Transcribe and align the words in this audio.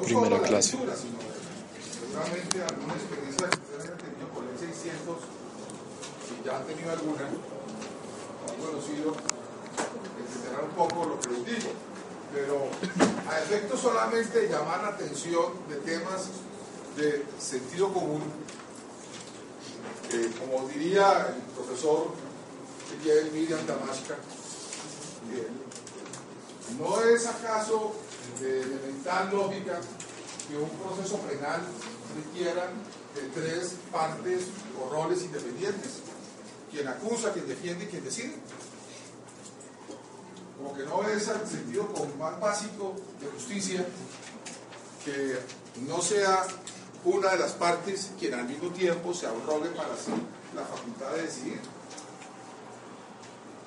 primera 0.00 0.40
clase. 0.40 0.76
Seguramente 0.76 2.62
alguna 2.62 2.94
experiencia 2.94 3.48
que 3.48 3.56
ustedes 3.56 3.84
hayan 3.84 3.98
tenido 3.98 4.28
con 4.34 4.48
el 4.48 4.58
600, 4.58 5.16
si 6.26 6.44
ya 6.44 6.56
han 6.56 6.66
tenido 6.66 6.90
alguna, 6.90 7.24
han 7.24 8.56
conocido, 8.60 9.14
entenderán 10.18 10.64
un 10.64 10.74
poco 10.76 11.04
lo 11.04 11.20
que 11.20 11.30
les 11.30 11.46
digo. 11.46 11.72
Pero 12.32 12.68
a 13.28 13.40
efecto 13.40 13.76
solamente 13.76 14.48
llamar 14.48 14.82
la 14.82 14.88
atención 14.88 15.52
de 15.68 15.76
temas 15.76 16.28
de 16.96 17.24
sentido 17.38 17.92
común, 17.92 18.22
eh, 20.12 20.30
como 20.38 20.68
diría 20.68 21.34
el 21.34 21.42
profesor 21.54 22.08
Miriam 23.32 23.66
Damashka, 23.66 24.16
¿no 26.78 27.00
es 27.02 27.26
acaso 27.26 27.94
de 28.40 28.62
elemental 28.62 29.30
lógica 29.30 29.80
que 30.48 30.56
un 30.56 30.70
proceso 30.70 31.18
penal 31.18 31.60
requiera 32.16 32.70
de 33.14 33.22
tres 33.34 33.76
partes 33.92 34.46
o 34.80 34.90
roles 34.90 35.22
independientes? 35.22 36.00
Quien 36.70 36.88
acusa, 36.88 37.32
quien 37.32 37.48
defiende 37.48 37.84
y 37.84 37.88
quien 37.88 38.04
decide. 38.04 38.34
Como 40.56 40.74
que 40.74 40.84
no 40.84 41.02
es 41.08 41.28
el 41.28 41.46
sentido 41.46 41.88
más 42.18 42.38
básico 42.38 42.94
de 43.20 43.26
justicia 43.28 43.86
que 45.04 45.38
no 45.88 46.02
sea 46.02 46.46
una 47.04 47.30
de 47.30 47.38
las 47.38 47.52
partes 47.52 48.10
quien 48.18 48.34
al 48.34 48.46
mismo 48.46 48.68
tiempo 48.70 49.14
se 49.14 49.26
arrogue 49.26 49.70
para 49.70 49.96
sí 49.96 50.12
la 50.54 50.62
facultad 50.62 51.12
de 51.12 51.22
decidir. 51.22 51.60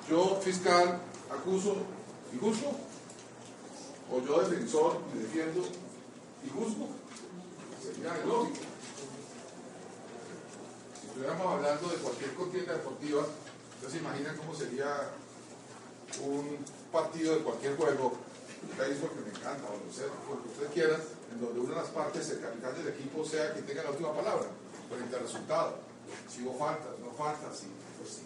Yo, 0.08 0.38
fiscal, 0.42 1.00
acuso 1.30 1.76
y 2.32 2.38
juzgo, 2.38 2.76
o 4.10 4.20
yo, 4.20 4.48
defensor, 4.48 5.00
me 5.12 5.22
defiendo 5.22 5.62
y 6.44 6.50
juzgo. 6.50 6.88
Sería 7.82 8.14
lógico. 8.24 8.60
Si 11.00 11.06
estuviéramos 11.06 11.46
hablando 11.46 11.88
de 11.88 11.96
cualquier 11.96 12.34
contienda 12.34 12.72
deportiva, 12.72 13.26
se 13.90 13.98
imaginan 13.98 14.36
cómo 14.36 14.54
sería 14.54 15.10
un 16.22 16.58
partido 16.92 17.36
de 17.36 17.42
cualquier 17.42 17.76
juego, 17.76 18.14
béisbol 18.78 19.10
que 19.10 19.20
me 19.20 19.30
encanta, 19.30 19.68
o 19.68 20.34
lo 20.34 20.42
que 20.42 20.48
ustedes 20.48 20.72
quieran, 20.72 21.00
en 21.32 21.40
donde 21.40 21.60
una 21.60 21.74
de 21.74 21.80
las 21.82 21.90
partes, 21.90 22.30
el 22.30 22.40
capitán 22.40 22.74
del 22.76 22.88
equipo, 22.88 23.24
sea 23.24 23.52
quien 23.52 23.66
tenga 23.66 23.82
la 23.82 23.90
última 23.90 24.14
palabra 24.14 24.46
frente 24.88 25.16
al 25.16 25.22
resultado. 25.22 25.78
Si 26.28 26.42
hubo 26.42 26.58
faltas, 26.58 26.98
no 27.00 27.10
faltas, 27.12 27.58
sí, 27.58 27.66
pues 27.98 28.14
sí. 28.14 28.22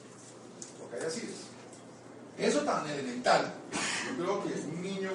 Lo 0.81 0.91
que 0.91 0.97
haya 0.97 1.11
sido. 1.11 1.33
Eso 2.37 2.61
tan 2.61 2.89
elemental, 2.89 3.53
yo 4.07 4.23
creo 4.23 4.45
que 4.45 4.61
un 4.61 4.83
niño 4.83 5.11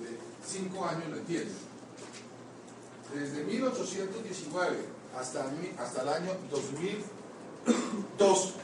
de 0.00 0.18
5 0.46 0.84
años 0.84 1.08
lo 1.10 1.16
entiende. 1.16 1.52
Desde 3.14 3.44
1819 3.44 4.84
hasta, 5.18 5.46
hasta 5.78 6.02
el 6.02 6.08
año 6.08 6.32
2002 6.50 8.54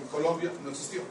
en 0.00 0.06
Colombia 0.08 0.52
no 0.62 0.70
existió. 0.70 1.02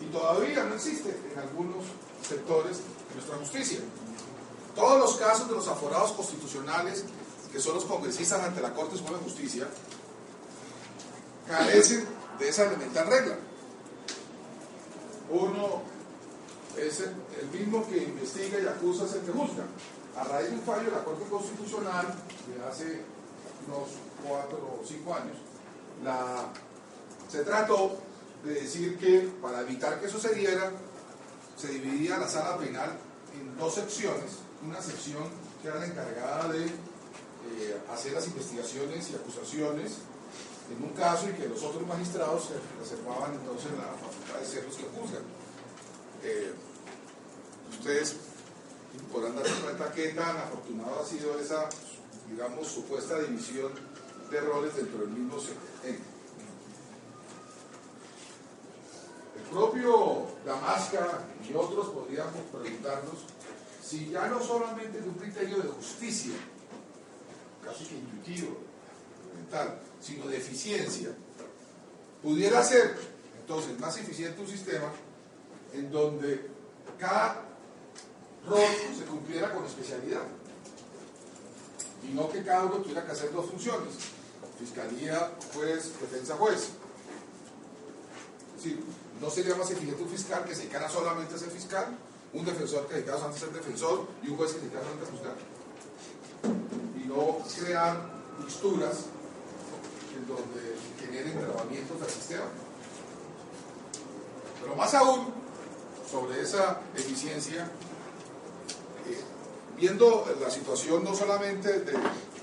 Y 0.00 0.06
todavía 0.06 0.64
no 0.64 0.74
existe 0.74 1.16
en 1.32 1.38
algunos 1.38 1.84
sectores 2.26 2.78
de 2.78 3.14
nuestra 3.14 3.36
justicia. 3.36 3.78
Todos 4.74 4.98
los 5.00 5.16
casos 5.16 5.48
de 5.48 5.54
los 5.54 5.68
aforados 5.68 6.12
constitucionales, 6.12 7.04
que 7.52 7.60
son 7.60 7.74
los 7.74 7.84
congresistas 7.84 8.42
ante 8.42 8.60
la 8.60 8.74
Corte 8.74 8.96
Suprema 8.96 9.18
de 9.18 9.24
Justicia, 9.24 9.68
carecen 11.48 12.06
de 12.38 12.48
esa 12.48 12.66
elemental 12.66 13.06
regla. 13.08 13.36
Uno 15.30 15.82
es 16.86 17.00
el, 17.00 17.48
mismo 17.52 17.86
que 17.88 17.98
investiga 17.98 18.58
y 18.60 18.66
acusa 18.66 19.04
es 19.04 19.14
el 19.14 19.20
que 19.22 19.32
juzga. 19.32 19.64
A 20.16 20.24
raíz 20.24 20.50
de 20.50 20.56
un 20.56 20.62
fallo 20.62 20.84
de 20.84 20.90
la 20.90 21.04
Corte 21.04 21.24
Constitucional 21.30 22.06
de 22.06 22.64
hace 22.64 23.02
unos 23.66 23.88
cuatro 24.26 24.78
o 24.80 24.86
cinco 24.86 25.14
años, 25.14 25.36
la, 26.02 26.52
se 27.30 27.42
trató 27.44 27.98
de 28.44 28.54
decir 28.54 28.98
que 28.98 29.30
para 29.40 29.60
evitar 29.60 30.00
que 30.00 30.06
eso 30.06 30.18
se 30.18 30.34
diera, 30.34 30.72
se 31.56 31.68
dividía 31.68 32.18
la 32.18 32.28
sala 32.28 32.56
penal 32.58 32.98
en 33.34 33.56
dos 33.56 33.74
secciones, 33.74 34.38
una 34.64 34.80
sección 34.80 35.24
que 35.62 35.68
era 35.68 35.78
la 35.78 35.86
encargada 35.86 36.48
de 36.52 36.66
eh, 36.66 37.80
hacer 37.92 38.12
las 38.12 38.26
investigaciones 38.26 39.10
y 39.10 39.14
acusaciones 39.14 39.98
en 40.70 40.84
un 40.84 40.90
caso 40.90 41.28
y 41.28 41.32
que 41.32 41.48
los 41.48 41.62
otros 41.62 41.86
magistrados 41.86 42.44
se 42.44 42.54
reservaban 42.78 43.34
entonces 43.34 43.70
la 43.72 43.88
facultad 43.96 44.40
de 44.40 44.46
ser 44.46 44.64
los 44.64 44.76
que 44.76 44.84
juzgan. 44.84 45.22
Eh, 46.22 46.52
ustedes 47.78 48.16
podrán 49.12 49.36
darse 49.36 49.54
cuenta 49.62 49.92
qué 49.92 50.08
tan 50.10 50.36
afortunado 50.36 51.00
ha 51.00 51.06
sido 51.06 51.38
esa, 51.38 51.68
digamos, 52.28 52.66
supuesta 52.66 53.18
división 53.20 53.72
de 54.30 54.40
roles 54.40 54.76
dentro 54.76 55.00
del 55.00 55.10
mismo 55.10 55.36
ente. 55.84 56.02
El 59.36 59.42
propio 59.50 60.26
Damasca 60.44 61.24
y 61.48 61.54
otros 61.54 61.88
podríamos 61.88 62.42
preguntarnos 62.52 63.14
si 63.82 64.10
ya 64.10 64.26
no 64.28 64.42
solamente 64.42 65.00
de 65.00 65.08
un 65.08 65.14
criterio 65.14 65.58
de 65.58 65.68
justicia, 65.68 66.34
casi 67.64 67.84
intuitivo, 67.94 68.58
mental, 69.34 69.80
sino 70.00 70.26
de 70.26 70.36
eficiencia, 70.36 71.10
pudiera 72.22 72.62
ser 72.62 72.98
entonces 73.40 73.78
más 73.78 73.96
eficiente 73.96 74.40
un 74.40 74.48
sistema 74.48 74.92
en 75.72 75.90
donde 75.90 76.50
cada 76.98 77.47
rol 78.48 78.96
se 78.96 79.04
cumpliera 79.04 79.52
con 79.52 79.64
especialidad 79.64 80.22
y 82.08 82.14
no 82.14 82.28
que 82.30 82.42
cada 82.42 82.64
uno 82.64 82.76
tuviera 82.76 83.04
que 83.04 83.12
hacer 83.12 83.32
dos 83.32 83.50
funciones, 83.50 83.94
fiscalía, 84.58 85.32
juez, 85.54 85.92
defensa, 86.00 86.36
juez. 86.36 86.70
No 89.20 89.30
sería 89.30 89.54
más 89.56 89.70
eficiente 89.70 90.02
un 90.02 90.08
fiscal 90.08 90.44
que 90.44 90.54
se 90.54 90.62
dedicara 90.62 90.88
solamente 90.88 91.34
a 91.34 91.38
ser 91.38 91.50
fiscal, 91.50 91.96
un 92.32 92.44
defensor 92.44 92.86
que 92.86 92.94
se 92.94 92.94
dedicara 93.00 93.18
solamente 93.18 93.44
a 93.44 93.48
ser 93.48 93.58
defensor 93.58 94.06
y 94.22 94.28
un 94.28 94.36
juez 94.36 94.52
que 94.52 94.58
se 94.58 94.64
dedicara 94.64 94.84
solamente 94.84 95.08
a 95.08 95.16
juzgar. 95.16 95.36
Y 96.96 97.08
no 97.08 97.38
crear 97.64 98.18
mixturas 98.38 99.06
en 100.16 100.26
donde 100.26 100.76
generen 101.00 101.40
grabamientos 101.40 102.00
del 102.00 102.10
sistema. 102.10 102.46
Pero 104.60 104.76
más 104.76 104.94
aún, 104.94 105.32
sobre 106.10 106.40
esa 106.40 106.80
eficiencia, 106.94 107.70
viendo 109.78 110.26
la 110.40 110.50
situación 110.50 111.04
no 111.04 111.14
solamente 111.14 111.80
de 111.80 111.92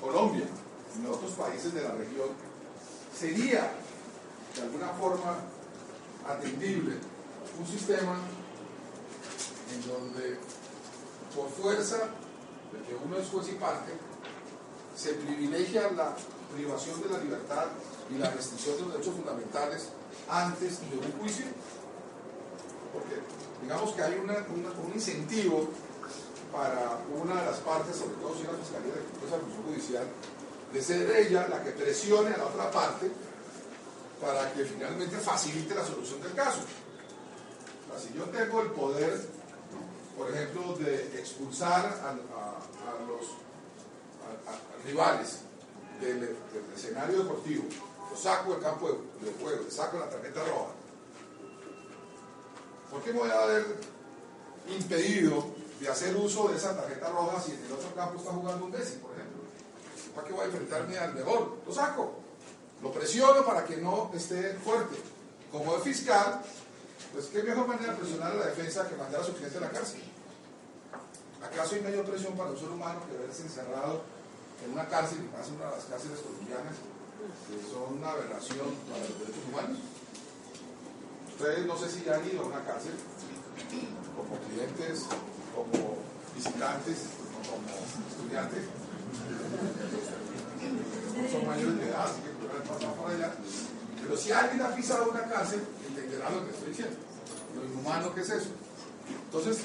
Colombia, 0.02 0.46
sino 0.94 1.10
de 1.10 1.16
otros 1.16 1.32
países 1.32 1.74
de 1.74 1.82
la 1.82 1.92
región, 1.92 2.30
sería 3.18 3.72
de 4.56 4.62
alguna 4.62 4.90
forma 4.90 5.38
atendible 6.28 6.96
un 7.60 7.68
sistema 7.68 8.18
en 9.74 9.88
donde 9.88 10.38
por 11.36 11.50
fuerza 11.50 11.98
de 12.72 12.82
que 12.88 12.96
uno 13.06 13.18
es 13.18 13.28
juez 13.28 13.50
y 13.50 13.56
parte, 13.56 13.92
se 14.96 15.14
privilegia 15.14 15.92
la 15.92 16.16
privación 16.54 17.02
de 17.02 17.10
la 17.10 17.18
libertad 17.20 17.66
y 18.10 18.18
la 18.18 18.30
restricción 18.32 18.78
de 18.78 18.82
los 18.84 18.92
derechos 18.94 19.16
fundamentales 19.16 19.90
antes 20.30 20.80
de 20.90 20.98
un 20.98 21.12
juicio. 21.20 21.46
Porque 22.94 23.16
digamos 23.62 23.92
que 23.94 24.02
hay 24.02 24.18
un 24.20 24.94
incentivo 24.94 25.68
para 26.56 27.00
una 27.14 27.42
de 27.42 27.48
las 27.48 27.58
partes, 27.60 27.98
sobre 27.98 28.16
todo 28.16 28.34
si 28.34 28.44
la 28.44 28.54
Fiscalía 28.54 28.94
de 28.94 29.02
Justicia 29.02 29.40
Judicial, 29.68 30.08
de 30.72 30.82
ser 30.82 31.12
ella 31.12 31.48
la 31.50 31.62
que 31.62 31.72
presione 31.72 32.34
a 32.34 32.38
la 32.38 32.46
otra 32.46 32.72
parte 32.72 33.12
para 34.22 34.54
que 34.54 34.64
finalmente 34.64 35.18
facilite 35.18 35.76
la 35.76 35.86
solución 35.86 36.22
del 36.22 36.34
caso. 36.34 36.62
si 38.00 38.14
yo 38.18 38.24
tengo 38.26 38.62
el 38.62 38.72
poder, 38.72 39.20
por 40.18 40.32
ejemplo, 40.32 40.76
de 40.78 41.20
expulsar 41.20 41.86
a, 41.86 42.16
los 43.06 43.28
rivales 44.86 45.40
del, 46.00 46.36
escenario 46.76 47.20
deportivo, 47.20 47.66
lo 48.10 48.18
saco 48.18 48.54
del 48.54 48.62
campo 48.62 48.88
de, 49.22 49.32
juego, 49.44 49.64
le 49.64 49.72
saco 49.72 50.00
la 50.00 50.10
tarjeta 50.10 50.42
roja, 50.46 50.72
¿por 52.90 53.02
qué 53.02 53.12
me 53.12 53.20
voy 53.20 53.30
a 53.30 53.44
haber 53.44 53.66
impedido 54.70 55.55
de 55.86 55.92
hacer 55.92 56.16
uso 56.18 56.48
de 56.48 56.58
esa 56.58 56.76
tarjeta 56.76 57.10
roja 57.10 57.40
si 57.40 57.52
en 57.52 57.64
el 57.64 57.72
otro 57.72 57.94
campo 57.94 58.18
está 58.18 58.32
jugando 58.32 58.66
un 58.66 58.72
Messi, 58.72 58.98
por 58.98 59.12
ejemplo? 59.12 59.44
¿Para 60.16 60.28
qué 60.28 60.34
voy 60.34 60.42
a 60.42 60.46
enfrentarme 60.46 60.98
al 60.98 61.14
mejor? 61.14 61.58
Lo 61.66 61.74
saco. 61.74 62.16
Lo 62.82 62.92
presiono 62.92 63.46
para 63.46 63.64
que 63.64 63.78
no 63.78 64.10
esté 64.16 64.56
fuerte. 64.56 64.98
Como 65.52 65.76
es 65.78 65.84
fiscal, 65.84 66.42
pues 67.14 67.28
qué 67.28 67.44
mejor 67.44 67.68
manera 67.68 67.94
de 67.94 68.00
presionar 68.00 68.32
a 68.32 68.36
la 68.36 68.46
defensa 68.48 68.88
que 68.90 68.96
mandar 68.96 69.22
a 69.22 69.24
su 69.24 69.34
cliente 69.36 69.58
a 69.60 69.62
la 69.62 69.70
cárcel. 69.70 70.02
¿Acaso 71.44 71.76
hay 71.76 71.82
mayor 71.82 72.04
presión 72.04 72.36
para 72.36 72.50
un 72.50 72.58
ser 72.58 72.70
humano 72.70 73.02
que 73.08 73.18
verse 73.18 73.44
encerrado 73.44 74.02
en 74.66 74.72
una 74.72 74.88
cárcel, 74.88 75.20
y 75.20 75.38
más 75.38 75.48
una 75.50 75.70
de 75.70 75.78
las 75.78 75.86
cárceles 75.86 76.20
colombianas, 76.20 76.76
que 77.48 77.72
son 77.72 78.00
una 78.00 78.10
aberración 78.10 78.74
para 78.90 79.06
los 79.06 79.20
derechos 79.20 79.46
humanos? 79.48 79.78
Ustedes 81.30 81.66
no 81.68 81.78
sé 81.78 81.92
si 81.92 82.04
ya 82.04 82.16
han 82.16 82.28
ido 82.28 82.42
a 82.42 82.46
una 82.48 82.66
cárcel 82.66 82.94
como 84.16 84.40
clientes, 84.50 85.06
como 85.56 85.98
visitantes 86.36 86.98
como 87.50 87.68
estudiantes. 88.10 88.64
Son 91.32 91.48
mayores 91.48 91.78
de 91.80 91.90
edad, 91.90 92.06
así 92.06 92.22
que 92.22 92.30
podrán 92.46 92.64
pasar 92.68 92.94
por 92.96 93.12
allá. 93.12 93.34
Pero 94.02 94.18
si 94.18 94.32
alguien 94.32 94.62
ha 94.62 94.76
pisado 94.76 95.10
una 95.10 95.24
cárcel, 95.24 95.64
entenderá 95.88 96.30
lo 96.30 96.46
que 96.46 96.52
estoy 96.52 96.70
diciendo. 96.70 96.98
Lo 97.56 97.66
inhumano 97.66 98.14
que 98.14 98.22
es 98.22 98.30
eso. 98.30 98.50
Entonces, 99.26 99.60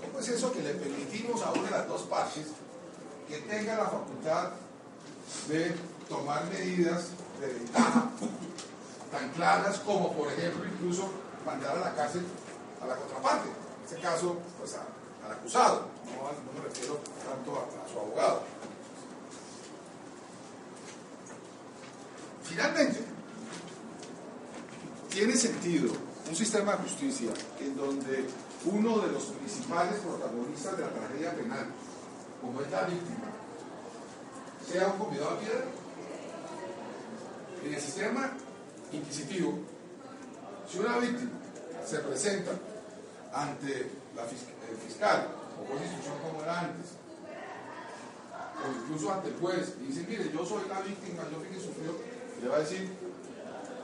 ¿cómo 0.00 0.18
es 0.18 0.28
eso 0.28 0.52
que 0.52 0.62
le 0.62 0.74
permitimos 0.74 1.42
a 1.42 1.52
una 1.52 1.64
de 1.64 1.70
las 1.70 1.88
dos 1.88 2.02
partes 2.02 2.46
que 3.28 3.38
tenga 3.38 3.76
la 3.76 3.84
facultad 3.84 4.52
de 5.48 5.74
tomar 6.08 6.44
medidas 6.46 7.08
de 7.40 7.46
ventaja 7.46 8.10
tan 9.12 9.30
claras 9.30 9.78
como, 9.80 10.12
por 10.12 10.32
ejemplo, 10.32 10.64
incluso 10.64 11.10
mandar 11.44 11.76
a 11.76 11.80
la 11.80 11.94
cárcel 11.94 12.24
a 12.82 12.86
la 12.86 12.96
contraparte? 12.96 13.48
En 13.48 13.84
este 13.84 14.00
caso, 14.00 14.38
pues 14.58 14.76
acusado, 15.32 15.86
no, 16.06 16.52
me 16.60 16.68
refiero 16.68 17.00
tanto 17.24 17.52
a 17.58 17.92
su 17.92 17.98
abogado. 17.98 18.42
Finalmente, 22.42 23.00
tiene 25.10 25.34
sentido 25.34 25.92
un 26.28 26.36
sistema 26.36 26.72
de 26.72 26.78
justicia 26.78 27.30
en 27.60 27.76
donde 27.76 28.26
uno 28.64 28.98
de 29.00 29.12
los 29.12 29.24
principales 29.24 30.00
protagonistas 30.00 30.76
de 30.76 30.82
la 30.84 30.90
tragedia 30.90 31.34
penal, 31.34 31.66
como 32.40 32.60
es 32.60 32.70
la 32.70 32.82
víctima, 32.82 33.28
sea 34.70 34.88
un 34.88 34.98
convidado 34.98 35.30
a 35.30 35.38
piedra. 35.40 35.64
En 37.64 37.74
el 37.74 37.80
sistema 37.80 38.32
inquisitivo, 38.92 39.58
si 40.70 40.78
una 40.78 40.98
víctima 40.98 41.30
se 41.86 41.98
presenta 41.98 42.52
ante 43.32 43.90
el 44.22 44.76
fiscal 44.76 45.28
o 45.60 45.64
con 45.68 45.82
instrucción 45.82 46.14
como 46.22 46.42
era 46.42 46.60
antes, 46.60 46.98
o 48.58 48.82
incluso 48.82 49.12
ante 49.12 49.28
el 49.28 49.36
juez, 49.36 49.74
y 49.80 49.86
dice, 49.86 50.04
mire, 50.08 50.30
yo 50.32 50.44
soy 50.44 50.62
la 50.68 50.80
víctima, 50.80 51.22
yo 51.30 51.38
fui 51.38 51.48
quien 51.48 51.60
sufrió, 51.60 51.94
le 52.42 52.48
va 52.48 52.56
a 52.56 52.60
decir, 52.60 52.90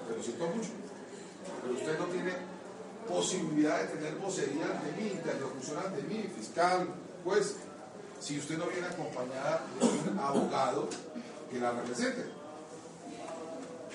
pero 0.08 0.22
siento 0.22 0.46
mucho, 0.48 0.70
pero 1.62 1.74
usted 1.74 1.98
no 1.98 2.06
tiene 2.06 2.32
posibilidad 3.08 3.80
de 3.80 3.86
tener 3.88 4.14
vocería 4.16 4.66
ante 4.66 4.92
mí, 5.00 5.10
interlocución 5.12 5.78
ante 5.78 6.02
mí, 6.02 6.30
fiscal, 6.36 6.88
juez, 7.24 7.56
si 8.20 8.38
usted 8.38 8.56
no 8.58 8.66
viene 8.66 8.86
acompañada 8.86 9.62
de 9.78 10.10
un 10.10 10.18
abogado 10.18 10.88
que 11.50 11.58
la 11.60 11.72
represente. 11.72 12.24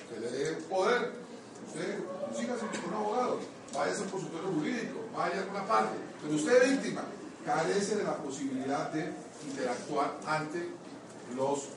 Que 0.08 0.20
le 0.20 0.30
dé 0.30 0.52
poder. 0.62 1.12
Usted 1.66 1.98
siga 2.36 2.56
siendo 2.56 2.88
un 2.88 2.94
abogado, 2.94 3.38
vaya 3.74 3.92
a 3.92 3.94
ser 3.94 4.08
consultorio 4.08 4.48
jurídico, 4.50 5.00
vaya 5.16 5.36
a 5.36 5.42
alguna 5.42 5.66
parte, 5.66 5.96
pero 6.22 6.34
usted 6.34 6.70
víctima, 6.70 7.02
carece 7.44 7.96
de 7.96 8.04
la 8.04 8.16
posibilidad 8.16 8.90
de 8.90 9.12
interactuar 9.48 10.18
ante 10.26 10.68
los 11.36 11.68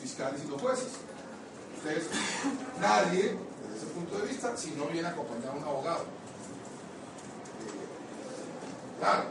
fiscales 0.00 0.42
y 0.44 0.48
los 0.48 0.60
jueces. 0.60 0.88
Ustedes, 1.76 2.08
nadie, 2.80 3.36
desde 3.62 3.76
ese 3.76 3.86
punto 3.94 4.18
de 4.18 4.26
vista, 4.26 4.56
si 4.56 4.70
no 4.72 4.86
viene 4.86 5.08
acompañado 5.08 5.52
de 5.54 5.58
un 5.58 5.64
abogado. 5.64 6.02
Eh, 7.62 7.78
claro, 8.98 9.24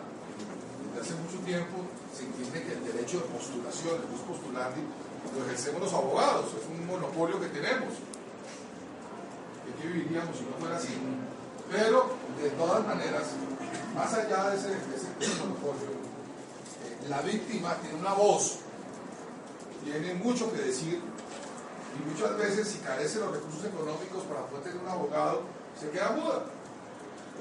desde 0.94 1.02
hace 1.02 1.22
mucho 1.22 1.44
tiempo 1.46 1.78
se 2.16 2.24
entiende 2.24 2.64
que 2.64 2.74
el 2.74 2.86
derecho 2.86 3.20
de 3.20 3.26
postulación, 3.26 4.02
de 4.02 4.08
postular, 4.28 4.72
lo 5.36 5.46
ejercemos 5.46 5.82
los 5.82 5.94
abogados, 5.94 6.46
es 6.56 6.66
un 6.70 6.88
monopolio 6.88 7.40
que 7.40 7.48
tenemos. 7.48 7.94
¿De 9.66 9.74
qué 9.82 9.88
viviríamos 9.88 10.38
si 10.38 10.44
no 10.44 10.56
fuera 10.58 10.78
así? 10.78 10.96
Pero, 11.70 12.16
de 12.42 12.50
todas 12.52 12.86
maneras, 12.88 13.24
más 13.98 14.14
allá 14.14 14.52
de 14.52 14.58
ese, 14.58 14.70
monopolio, 15.40 15.90
eh, 15.90 17.10
la 17.10 17.22
víctima 17.22 17.76
tiene 17.82 18.00
una 18.00 18.14
voz, 18.14 18.60
tiene 19.84 20.14
mucho 20.14 20.52
que 20.54 20.60
decir 20.62 21.02
y 21.98 22.10
muchas 22.14 22.38
veces, 22.38 22.68
si 22.68 22.78
carece 22.80 23.18
de 23.18 23.26
los 23.26 23.34
recursos 23.34 23.66
económicos 23.66 24.24
para 24.26 24.46
poder 24.46 24.66
tener 24.66 24.78
un 24.78 24.88
abogado, 24.88 25.42
se 25.80 25.90
queda 25.90 26.12
muda. 26.12 26.44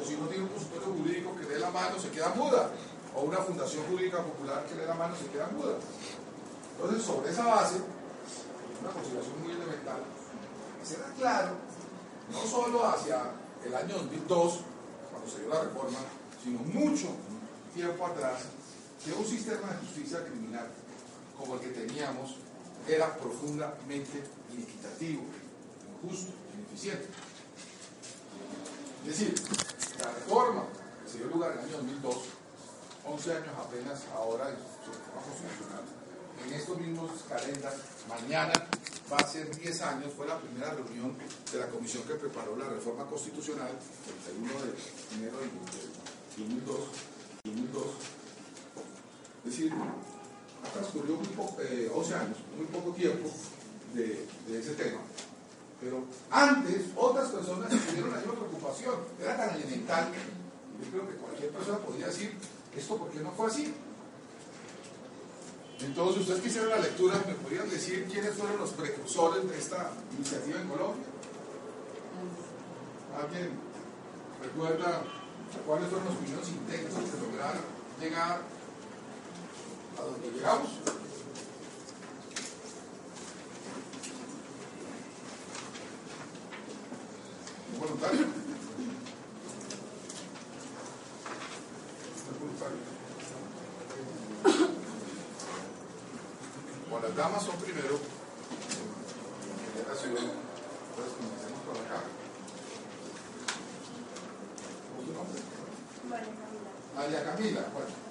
O 0.01 0.05
si 0.05 0.17
no 0.17 0.27
tiene 0.29 0.45
un 0.45 0.51
consultorio 0.51 0.95
jurídico 0.95 1.37
que 1.37 1.45
dé 1.45 1.59
la 1.59 1.71
mano, 1.71 1.99
se 1.99 2.09
queda 2.09 2.31
muda. 2.31 2.71
O 3.15 3.23
una 3.23 3.39
fundación 3.39 3.85
jurídica 3.85 4.23
popular 4.23 4.65
que 4.65 4.75
dé 4.75 4.87
la 4.87 4.95
mano, 4.95 5.15
se 5.15 5.27
queda 5.27 5.49
muda. 5.49 5.77
Entonces, 6.77 7.05
sobre 7.05 7.31
esa 7.33 7.45
base, 7.45 7.77
una 8.81 8.91
consideración 8.91 9.43
muy 9.43 9.53
elemental, 9.53 10.01
será 10.83 11.07
claro, 11.19 11.51
no 12.31 12.43
solo 12.49 12.87
hacia 12.87 13.21
el 13.65 13.75
año 13.75 13.95
2002, 13.97 14.61
cuando 15.11 15.31
se 15.31 15.41
dio 15.41 15.49
la 15.49 15.63
reforma, 15.63 15.99
sino 16.47 16.61
mucho 16.61 17.09
tiempo 17.75 18.07
atrás, 18.07 18.43
que 19.05 19.13
un 19.13 19.27
sistema 19.27 19.69
de 19.69 19.79
justicia 19.79 20.25
criminal 20.25 20.69
como 21.37 21.55
el 21.55 21.61
que 21.61 21.69
teníamos 21.69 22.37
era 22.87 23.17
profundamente 23.17 24.23
inequitativo, 24.55 25.23
injusto, 26.05 26.31
ineficiente. 26.55 27.09
Es 29.05 29.19
decir, 29.19 29.35
la 29.99 30.13
reforma 30.13 30.65
que 31.03 31.11
se 31.11 31.19
dio 31.19 31.27
lugar 31.27 31.53
en 31.53 31.59
el 31.59 31.65
año 31.65 31.77
2002, 31.79 32.17
11 33.07 33.33
años 33.33 33.55
apenas 33.59 34.03
ahora 34.15 34.49
en 34.51 34.57
su 34.57 34.93
reforma 34.93 35.23
constitucional, 35.27 35.83
en 36.47 36.55
estos 36.55 36.79
mismos 36.79 37.11
calendarios, 37.29 37.83
mañana 38.09 38.53
va 39.13 39.17
a 39.17 39.27
ser 39.27 39.51
10 39.51 39.83
años, 39.83 40.13
fue 40.17 40.29
la 40.29 40.39
primera 40.39 40.71
reunión 40.71 41.17
de 41.51 41.59
la 41.59 41.67
comisión 41.67 42.05
que 42.05 42.15
preparó 42.15 42.57
la 42.57 42.69
reforma 42.69 43.05
constitucional, 43.07 43.71
el 43.71 44.39
31 44.39 44.63
de 44.63 45.17
enero 45.19 45.39
de 45.39 45.96
2002, 46.37 46.77
2002. 47.45 47.85
Es 49.45 49.51
decir, 49.51 49.73
transcurrió 50.73 51.17
muy 51.17 51.29
poco, 51.29 51.57
11 51.59 52.13
eh, 52.13 52.17
años, 52.17 52.39
muy 52.57 52.67
poco 52.67 52.91
tiempo 52.93 53.31
de, 53.95 54.27
ese 54.59 54.75
tema. 54.75 55.01
Pero 55.81 56.05
antes 56.31 56.87
otras 56.97 57.31
personas 57.31 57.71
tuvieron 57.71 58.11
la 58.11 58.19
misma 58.19 58.35
preocupación, 58.35 58.95
era 59.21 59.37
tan 59.37 59.57
elemental, 59.57 60.09
yo 60.83 60.91
creo 60.91 61.09
que 61.09 61.17
cualquier 61.17 61.51
persona 61.51 61.79
podría 61.79 62.07
decir, 62.09 62.33
¿esto 62.77 62.97
por 62.97 63.11
qué 63.11 63.21
no 63.21 63.33
fue 63.33 63.47
así? 63.47 63.75
Entonces, 65.81 66.23
ustedes 66.23 66.55
que 66.55 66.67
la 66.67 66.79
lectura, 66.79 67.23
¿me 67.27 67.35
podrían 67.35 67.69
decir 67.69 68.07
quiénes 68.11 68.35
fueron 68.35 68.59
los 68.59 68.71
precursores 68.71 69.49
de 69.49 69.59
esta 69.59 69.93
iniciativa 70.17 70.61
en 70.61 70.69
Colombia? 70.69 71.05
¿Alguien 73.23 73.51
recuerda 74.43 75.03
cuáles 75.67 75.89
fueron 75.89 76.07
los 76.07 76.17
primeros 76.17 76.49
intentos 76.49 77.13
de 77.13 77.21
lograr 77.21 77.55
llegar 78.01 78.41
a 79.99 80.03
donde 80.03 80.31
llegamos. 80.31 80.69
¿Es 87.73 87.79
voluntario? 87.81 88.21
¿Es 92.27 92.41
voluntario? 92.41 92.97
Bueno, 96.91 97.09
las 97.09 97.17
damas 97.17 97.43
son 97.43 97.57
primero 97.57 97.99
en 99.77 99.89
la 99.89 99.95
ciudad, 99.95 100.23
entonces 100.23 101.13
comencemos 101.17 101.61
por 101.67 101.77
acá. 101.77 101.99
¿Cómo 104.89 105.01
es 105.01 105.07
tu 105.07 105.13
nombre? 105.13 105.41
María 106.09 106.33
Camila. 106.33 106.71
María 106.95 107.25
Camila, 107.25 107.63
bueno. 107.75 108.07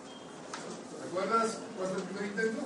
¿Recuerdas 1.06 1.58
cuál 1.78 1.88
fue 1.90 1.98
el 1.98 2.04
primer 2.04 2.26
intento? 2.26 2.62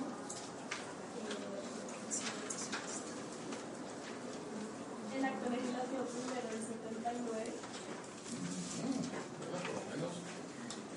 El 5.16 5.26
acto 5.26 5.50
legislativo 5.50 6.04
primero 6.10 6.48
del 6.50 6.62
79. 6.66 7.54
por 9.40 9.76
lo 9.76 9.84
menos 9.92 10.14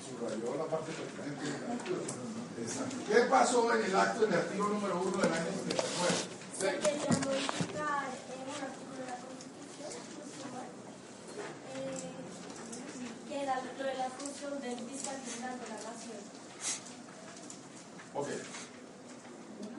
subrayó 0.00 0.48
la 0.56 0.66
parte 0.66 0.90
pertinente 0.92 1.44
de 1.44 1.56
la 1.60 1.74
lectura. 1.74 2.00
¿Qué 3.42 3.48
pasó 3.48 3.74
en 3.74 3.84
el 3.84 3.96
acto 3.96 4.20
del 4.20 4.34
artículo 4.34 4.68
número 4.68 5.02
1 5.02 5.16
del 5.18 5.32
año 5.32 5.46
79? 5.66 5.82
Se 6.60 6.78
quería 6.78 7.10
modificar 7.26 8.06
un 8.38 8.54
artículo 8.62 8.98
de 9.02 9.06
la 9.10 9.18
Constitución, 9.18 9.98
eh, 11.74 12.12
que 13.28 13.42
era 13.42 13.56
lo 13.56 13.84
de 13.84 13.94
la 13.94 14.10
función 14.10 14.60
del 14.60 14.78
fiscal 14.88 15.16
general 15.26 15.58
de 15.58 15.68
la 15.70 15.74
Nación. 15.74 16.22
Ok. 18.14 18.28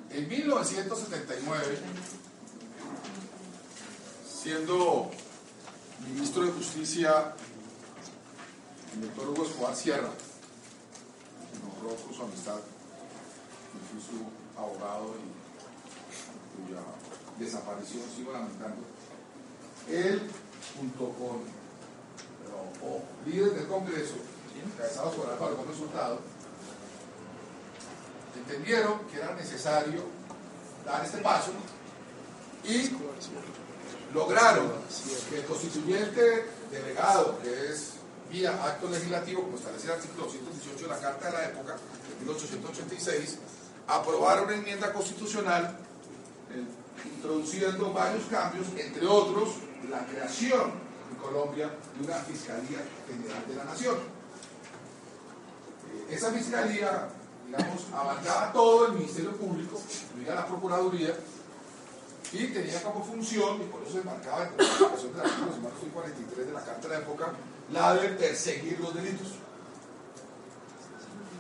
En 0.10 0.28
1979, 0.28 1.80
siendo 4.28 5.10
ministro 6.06 6.44
de 6.44 6.52
Justicia 6.52 7.34
el 8.94 9.02
doctor 9.04 9.30
Hugo 9.30 9.46
Escobar 9.46 9.74
Sierra, 9.74 10.10
que 10.10 11.86
honró 11.86 11.96
con 11.96 12.14
su 12.14 12.24
amistad, 12.24 12.60
y 13.74 13.80
fui 13.90 14.02
su 14.02 14.60
abogado 14.60 15.16
y 15.18 16.68
cuya 16.68 16.82
desaparición 17.40 18.04
sigo 18.16 18.32
lamentando, 18.32 18.84
él, 19.90 20.22
junto 20.78 21.10
con 21.18 21.64
líderes 23.26 23.56
del 23.56 23.68
Congreso, 23.84 24.16
encabezados 24.64 25.16
por 25.16 25.30
Álvaro 25.30 25.58
Gómez 25.58 25.72
Resultado, 25.72 26.20
entendieron 28.38 29.00
que 29.12 29.18
era 29.18 29.36
necesario 29.36 30.04
dar 30.86 31.04
este 31.04 31.18
paso 31.18 31.52
y 32.64 32.92
lograron 34.14 34.72
que 35.30 35.38
el 35.38 35.46
constituyente 35.46 36.46
delegado, 36.72 37.40
que 37.42 37.72
es 37.72 37.94
vía 38.32 38.52
acto 38.64 38.90
legislativo, 38.90 39.44
como 39.44 39.58
establecía 39.58 39.94
el 39.94 40.00
artículo 40.00 40.26
218 40.26 40.82
de 40.84 40.88
la 40.88 41.00
Carta 41.00 41.26
de 41.28 41.34
la 41.34 41.46
época, 41.46 41.74
de 41.74 42.26
1886, 42.26 43.38
aprobara 43.88 44.44
una 44.44 44.56
enmienda 44.56 44.94
constitucional 44.94 45.78
eh, 46.52 46.64
introduciendo 47.16 47.92
varios 47.92 48.24
cambios, 48.28 48.68
entre 48.78 49.06
otros 49.06 49.56
la 49.90 50.06
creación 50.06 50.72
en 51.10 51.18
Colombia 51.18 51.70
de 51.98 52.06
una 52.06 52.16
Fiscalía 52.18 52.80
General 53.08 53.48
de 53.48 53.56
la 53.56 53.64
Nación. 53.66 53.96
Eh, 55.90 56.14
esa 56.16 56.32
Fiscalía, 56.32 57.10
digamos, 57.46 57.86
abarcaba 57.94 58.52
todo 58.54 58.88
el 58.88 58.94
Ministerio 58.94 59.36
Público, 59.36 59.82
incluía 60.10 60.36
la 60.36 60.48
Procuraduría, 60.48 61.16
y 62.32 62.48
tenía 62.48 62.82
como 62.82 63.06
función, 63.06 63.62
y 63.62 63.66
por 63.66 63.84
eso 63.84 64.00
se 64.00 64.04
marcaba 64.04 64.48
en 64.48 64.58
la 64.58 64.64
del 64.64 65.66
artículo 65.66 65.94
43 65.94 66.48
de 66.48 66.54
la 66.54 66.62
Carta 66.66 66.88
de 66.88 66.94
la 66.96 67.00
época, 67.00 67.34
la 67.72 67.94
de 67.94 68.10
perseguir 68.10 68.80
los 68.80 68.94
delitos. 68.96 69.34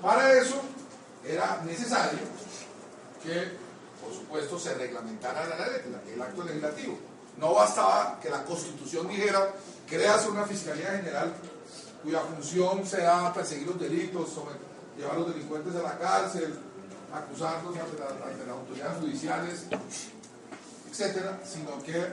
Para 0.01 0.33
eso 0.33 0.61
era 1.25 1.61
necesario 1.65 2.19
que, 3.23 3.57
por 4.03 4.13
supuesto, 4.13 4.59
se 4.59 4.75
reglamentara 4.75 5.47
la 5.47 5.67
ley, 5.67 5.81
el 6.13 6.21
acto 6.21 6.43
legislativo. 6.43 6.97
No 7.37 7.53
bastaba 7.53 8.19
que 8.21 8.29
la 8.29 8.43
Constitución 8.43 9.07
dijera, 9.07 9.53
creas 9.87 10.25
una 10.27 10.45
Fiscalía 10.45 10.91
General 10.91 11.33
cuya 12.03 12.19
función 12.19 12.85
sea 12.85 13.33
perseguir 13.33 13.67
los 13.67 13.79
delitos, 13.79 14.29
llevar 14.97 15.15
a 15.15 15.19
los 15.19 15.33
delincuentes 15.33 15.75
a 15.75 15.83
la 15.83 15.97
cárcel, 15.97 16.53
acusarlos 17.13 17.75
ante, 17.77 17.97
las 17.99 18.49
autoridades 18.49 18.97
judiciales, 18.99 19.65
etcétera, 20.89 21.39
sino 21.45 21.81
que 21.81 22.05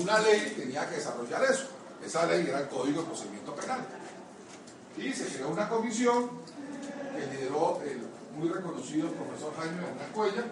una 0.00 0.18
ley 0.20 0.54
tenía 0.56 0.88
que 0.88 0.96
desarrollar 0.96 1.44
eso. 1.44 1.66
Esa 2.04 2.26
ley 2.26 2.46
era 2.46 2.60
el 2.60 2.68
Código 2.68 3.02
de 3.02 3.08
Procedimiento 3.08 3.54
Penal. 3.54 3.80
Y 4.96 5.12
se 5.12 5.26
creó 5.26 5.48
una 5.48 5.68
comisión 5.68 6.30
que 7.14 7.26
lideró 7.34 7.80
el 7.84 8.06
muy 8.36 8.48
reconocido 8.48 9.10
profesor 9.10 9.52
Jaime 9.56 9.80
Bernal 9.80 10.12
Cuella, 10.12 10.44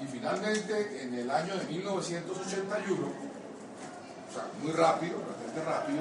y 0.00 0.06
finalmente 0.06 1.02
en 1.02 1.14
el 1.14 1.30
año 1.30 1.56
de 1.56 1.64
1981, 1.66 3.06
o 3.06 4.32
sea, 4.32 4.48
muy 4.62 4.72
rápido, 4.72 5.18
bastante 5.20 5.64
rápido, 5.64 6.00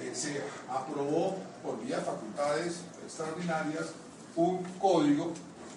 eh, 0.00 0.12
se 0.14 0.42
aprobó 0.68 1.38
por 1.62 1.80
vía 1.80 1.98
de 1.98 2.04
facultades 2.04 2.80
extraordinarias 3.04 3.86
un 4.36 4.62
código 4.78 5.32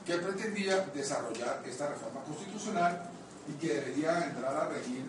que 0.05 0.17
pretendía 0.17 0.85
desarrollar 0.93 1.63
esta 1.65 1.87
reforma 1.87 2.21
constitucional 2.21 3.09
y 3.47 3.53
que 3.53 3.73
debería 3.73 4.25
entrar 4.25 4.55
a 4.55 4.67
regir 4.67 5.05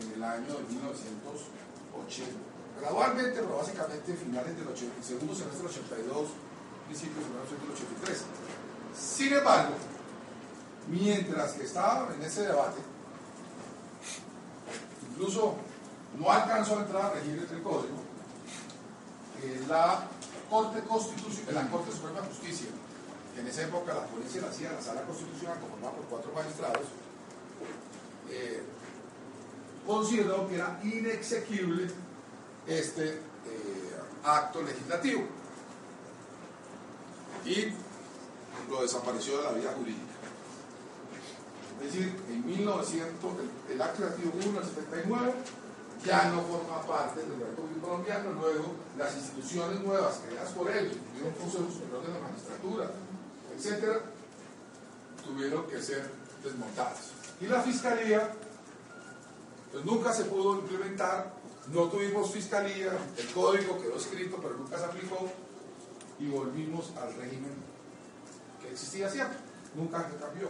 en 0.00 0.12
el 0.12 0.22
año 0.22 0.46
de 0.46 0.62
1980. 0.74 2.30
Gradualmente, 2.80 3.40
pero 3.40 3.56
básicamente 3.56 4.14
finales 4.14 4.56
del 4.56 4.68
80, 4.68 5.02
segundo 5.02 5.34
semestre 5.34 5.66
del 5.66 5.66
82, 5.66 6.28
principios 6.86 7.24
del 7.26 7.70
83. 7.74 8.24
Sin 8.94 9.32
embargo, 9.32 9.74
mientras 10.88 11.52
que 11.52 11.64
estaba 11.64 12.14
en 12.14 12.22
ese 12.22 12.42
debate, 12.42 12.80
incluso 15.10 15.56
no 16.18 16.30
alcanzó 16.30 16.78
a 16.78 16.82
entrar 16.82 17.02
a 17.06 17.10
regir 17.10 17.46
el 17.50 17.62
código, 17.62 17.96
eh, 19.42 19.64
la 19.68 20.06
Corte 20.50 20.80
Constitucional, 20.82 21.54
la 21.54 21.70
Corte 21.70 21.92
Suprema 21.92 22.20
de 22.20 22.28
Justicia, 22.28 22.68
que 23.34 23.40
en 23.40 23.46
esa 23.46 23.62
época 23.62 23.94
la 23.94 24.06
policía 24.06 24.42
la 24.42 24.48
hacía 24.48 24.72
la 24.72 24.80
Sala 24.80 25.02
Constitucional 25.02 25.60
conformada 25.60 25.92
por 25.94 26.04
cuatro 26.06 26.32
magistrados, 26.34 26.86
eh, 28.30 28.62
consideró 29.86 30.48
que 30.48 30.56
era 30.56 30.80
inexequible 30.82 31.88
este 32.66 33.08
eh, 33.14 33.20
acto 34.24 34.62
legislativo 34.62 35.22
y 37.44 37.72
lo 38.68 38.82
desapareció 38.82 39.38
de 39.38 39.44
la 39.44 39.52
vida 39.52 39.72
jurídica. 39.72 40.07
Es 41.80 41.92
decir, 41.92 42.14
en 42.28 42.46
1900, 42.46 43.32
el, 43.70 43.82
acto 43.82 44.02
legislativo 44.02 44.50
1 44.50 44.60
del 44.60 44.68
79 44.68 45.32
ya 46.04 46.30
no 46.30 46.42
forma 46.42 46.80
parte 46.82 47.20
del 47.20 47.38
derecho 47.38 47.56
público 47.56 47.86
colombiano, 47.86 48.32
luego 48.32 48.74
las 48.96 49.14
instituciones 49.16 49.80
nuevas 49.80 50.20
creadas 50.26 50.52
por 50.52 50.70
él, 50.70 50.92
incluido 50.92 51.28
un 51.28 51.34
Consejo 51.34 51.70
Superior 51.70 52.06
de 52.06 52.12
la 52.12 52.28
Magistratura, 52.28 52.90
etcétera, 53.56 54.00
tuvieron 55.24 55.66
que 55.66 55.82
ser 55.82 56.10
desmontadas. 56.42 57.12
Y 57.40 57.46
la 57.46 57.62
fiscalía, 57.62 58.32
pues 59.72 59.84
nunca 59.84 60.12
se 60.12 60.24
pudo 60.24 60.60
implementar, 60.60 61.34
no 61.72 61.84
tuvimos 61.88 62.30
fiscalía, 62.30 62.92
el 63.16 63.26
código 63.32 63.78
quedó 63.80 63.96
escrito, 63.96 64.38
pero 64.40 64.54
nunca 64.56 64.78
se 64.78 64.84
aplicó, 64.84 65.28
y 66.18 66.28
volvimos 66.28 66.92
al 66.96 67.14
régimen 67.14 67.52
que 68.60 68.70
existía 68.72 69.08
siempre, 69.10 69.38
nunca 69.74 70.08
se 70.08 70.16
cambió. 70.16 70.48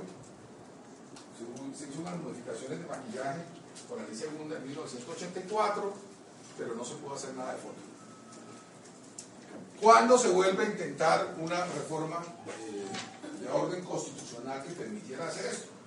Se 1.76 1.88
hizo 1.88 2.00
unas 2.00 2.16
modificaciones 2.18 2.80
de 2.80 2.87
maquillaje 2.87 3.42
con 3.88 3.99
la 3.99 4.04
ley 4.09 4.16
segunda 4.16 4.57
en 4.57 4.66
1984, 4.66 5.92
pero 6.59 6.75
no 6.75 6.85
se 6.85 6.95
pudo 6.97 7.14
hacer 7.14 7.35
nada 7.35 7.52
de 7.52 7.59
fondo. 7.59 7.78
¿Cuándo 9.80 10.18
se 10.18 10.30
vuelve 10.30 10.64
a 10.64 10.66
intentar 10.66 11.37
una 11.38 11.64
reforma 11.66 12.21
eh, 12.49 13.40
de 13.40 13.49
orden 13.49 13.85
constitucional 13.85 14.64
que 14.64 14.73
permitiera 14.73 15.28
hacer 15.28 15.47
esto? 15.47 15.78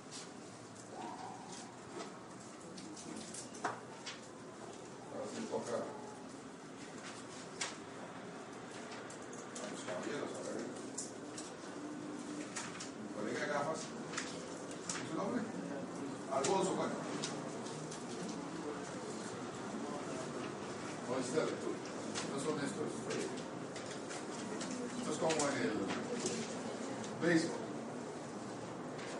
nombre? 15.22 15.42
Alfonso 16.32 16.74
No 21.08 21.18
es 21.18 21.34
la. 21.36 21.42
No 21.42 22.38
son 22.40 22.56
estos. 22.64 22.92
Esto 24.98 25.12
es 25.12 25.18
como 25.18 25.48
en 25.50 25.56
el 25.62 25.76
béisbol. 27.20 27.60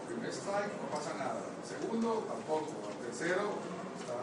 Primer 0.09 0.30
strike, 0.30 0.73
no 0.80 0.88
pasa 0.90 1.14
nada. 1.18 1.42
Segundo, 1.68 2.25
tampoco. 2.28 2.73
Tercero, 3.04 3.50
está. 3.99 4.16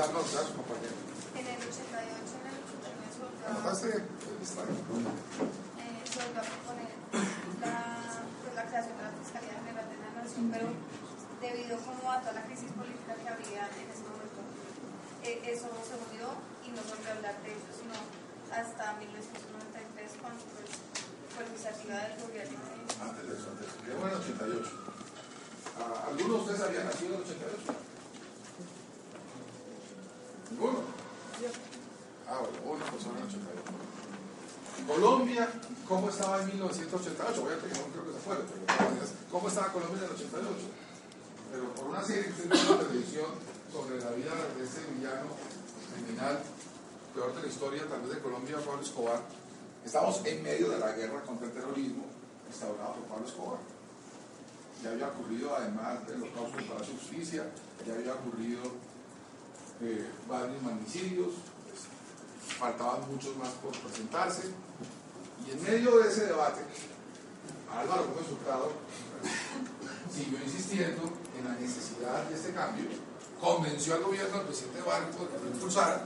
Compañero. 0.00 0.96
En 1.36 1.44
el 1.44 1.60
88 1.60 1.76
en 1.92 2.48
el 2.48 2.56
¿Notaste? 3.52 4.00
Está 4.40 4.64
proponer 6.40 6.88
la, 7.60 8.64
creación 8.64 8.96
de 8.96 9.04
la 9.04 9.12
Fiscalía 9.20 9.60
General 9.60 9.84
de 9.92 10.00
la 10.00 10.24
Nación, 10.24 10.48
pero 10.48 10.72
debido 11.44 11.76
como 11.84 12.08
a 12.08 12.24
toda 12.24 12.32
la 12.32 12.48
crisis 12.48 12.72
política 12.72 13.12
que 13.12 13.28
había 13.28 13.68
en 13.76 13.92
ese 13.92 14.08
momento, 14.08 14.40
eh, 15.20 15.52
eso 15.52 15.68
se 15.84 15.96
murió 16.00 16.32
y 16.64 16.72
no 16.72 16.80
volvió 16.80 17.12
a 17.12 17.20
hablar 17.20 17.36
de 17.44 17.52
eso, 17.52 17.68
sino 17.76 17.92
hasta 18.56 18.96
1993 19.04 20.16
cuando 20.16 20.40
fue 20.48 21.44
iniciativa 21.44 22.08
del 22.08 22.16
gobierno. 22.24 22.56
Antes 23.04 23.20
de 23.28 23.32
eso, 23.36 23.52
antes. 23.52 23.68
Yo 23.84 24.00
en 24.00 24.08
el 24.08 24.16
88. 24.16 24.64
¿Algunos 26.08 26.24
de 26.24 26.40
ustedes 26.40 26.60
habían 26.64 26.88
nacido 26.88 27.20
en 27.20 27.20
el 27.20 27.28
88? 27.28 27.90
¿Cómo 35.90 36.08
estaba 36.08 36.40
en 36.40 36.46
1988? 36.46 37.42
Voy 37.42 37.52
a 37.52 37.58
que 37.58 37.66
no 37.66 37.90
creo 37.90 38.06
que 38.06 38.14
se 38.14 39.14
¿cómo 39.26 39.48
estaba 39.48 39.72
Colombia 39.72 39.98
en 39.98 40.04
el 40.04 40.10
88? 40.14 40.46
Pero 41.50 41.74
por 41.74 41.86
una 41.88 42.02
serie 42.04 42.30
en 42.30 42.48
la 42.48 42.78
televisión 42.78 43.26
sobre 43.72 43.98
la 43.98 44.10
vida 44.12 44.30
de 44.56 44.62
ese 44.62 44.86
villano 44.94 45.34
criminal, 45.90 46.38
peor 47.12 47.34
de 47.34 47.42
la 47.42 47.48
historia, 47.48 47.82
tal 47.90 48.02
vez 48.02 48.14
de 48.14 48.22
Colombia, 48.22 48.56
Pablo 48.64 48.82
Escobar, 48.82 49.20
estamos 49.84 50.22
en 50.24 50.42
medio 50.44 50.70
de 50.70 50.78
la 50.78 50.92
guerra 50.92 51.22
contra 51.22 51.48
el 51.48 51.52
terrorismo 51.52 52.06
instaurada 52.46 52.94
por 52.94 53.04
Pablo 53.10 53.26
Escobar. 53.26 53.58
Ya 54.84 54.90
había 54.90 55.08
ocurrido, 55.08 55.56
además 55.56 56.06
de 56.06 56.18
los 56.18 56.28
casos 56.30 56.54
de 56.54 56.62
Palacio 56.70 56.94
de 56.94 57.00
Justicia, 57.00 57.50
ya 57.84 57.94
había 57.94 58.14
ocurrido 58.14 58.62
eh, 59.82 60.06
varios 60.28 60.62
magnicidios, 60.62 61.28
pues, 61.64 62.56
faltaban 62.58 63.00
muchos 63.10 63.36
más 63.36 63.48
por 63.62 63.72
presentarse. 63.72 64.42
En 65.50 65.62
medio 65.62 65.98
de 65.98 66.08
ese 66.08 66.26
debate, 66.26 66.60
Álvaro 67.72 68.04
Gómez 68.08 68.30
Hurtado 68.30 68.72
siguió 70.12 70.38
insistiendo 70.44 70.60
insistiendo 70.70 71.02
en 71.38 71.44
la 71.44 71.54
necesidad 71.58 72.24
de 72.28 72.34
este 72.34 72.52
cambio, 72.52 72.84
convenció 73.40 73.94
al 73.94 74.02
gobierno 74.02 74.36
del 74.38 74.46
presidente 74.46 74.82
Barco 74.82 75.24
de 75.24 75.30
que 75.30 75.44
lo 75.44 75.50
impulsara, 75.50 76.04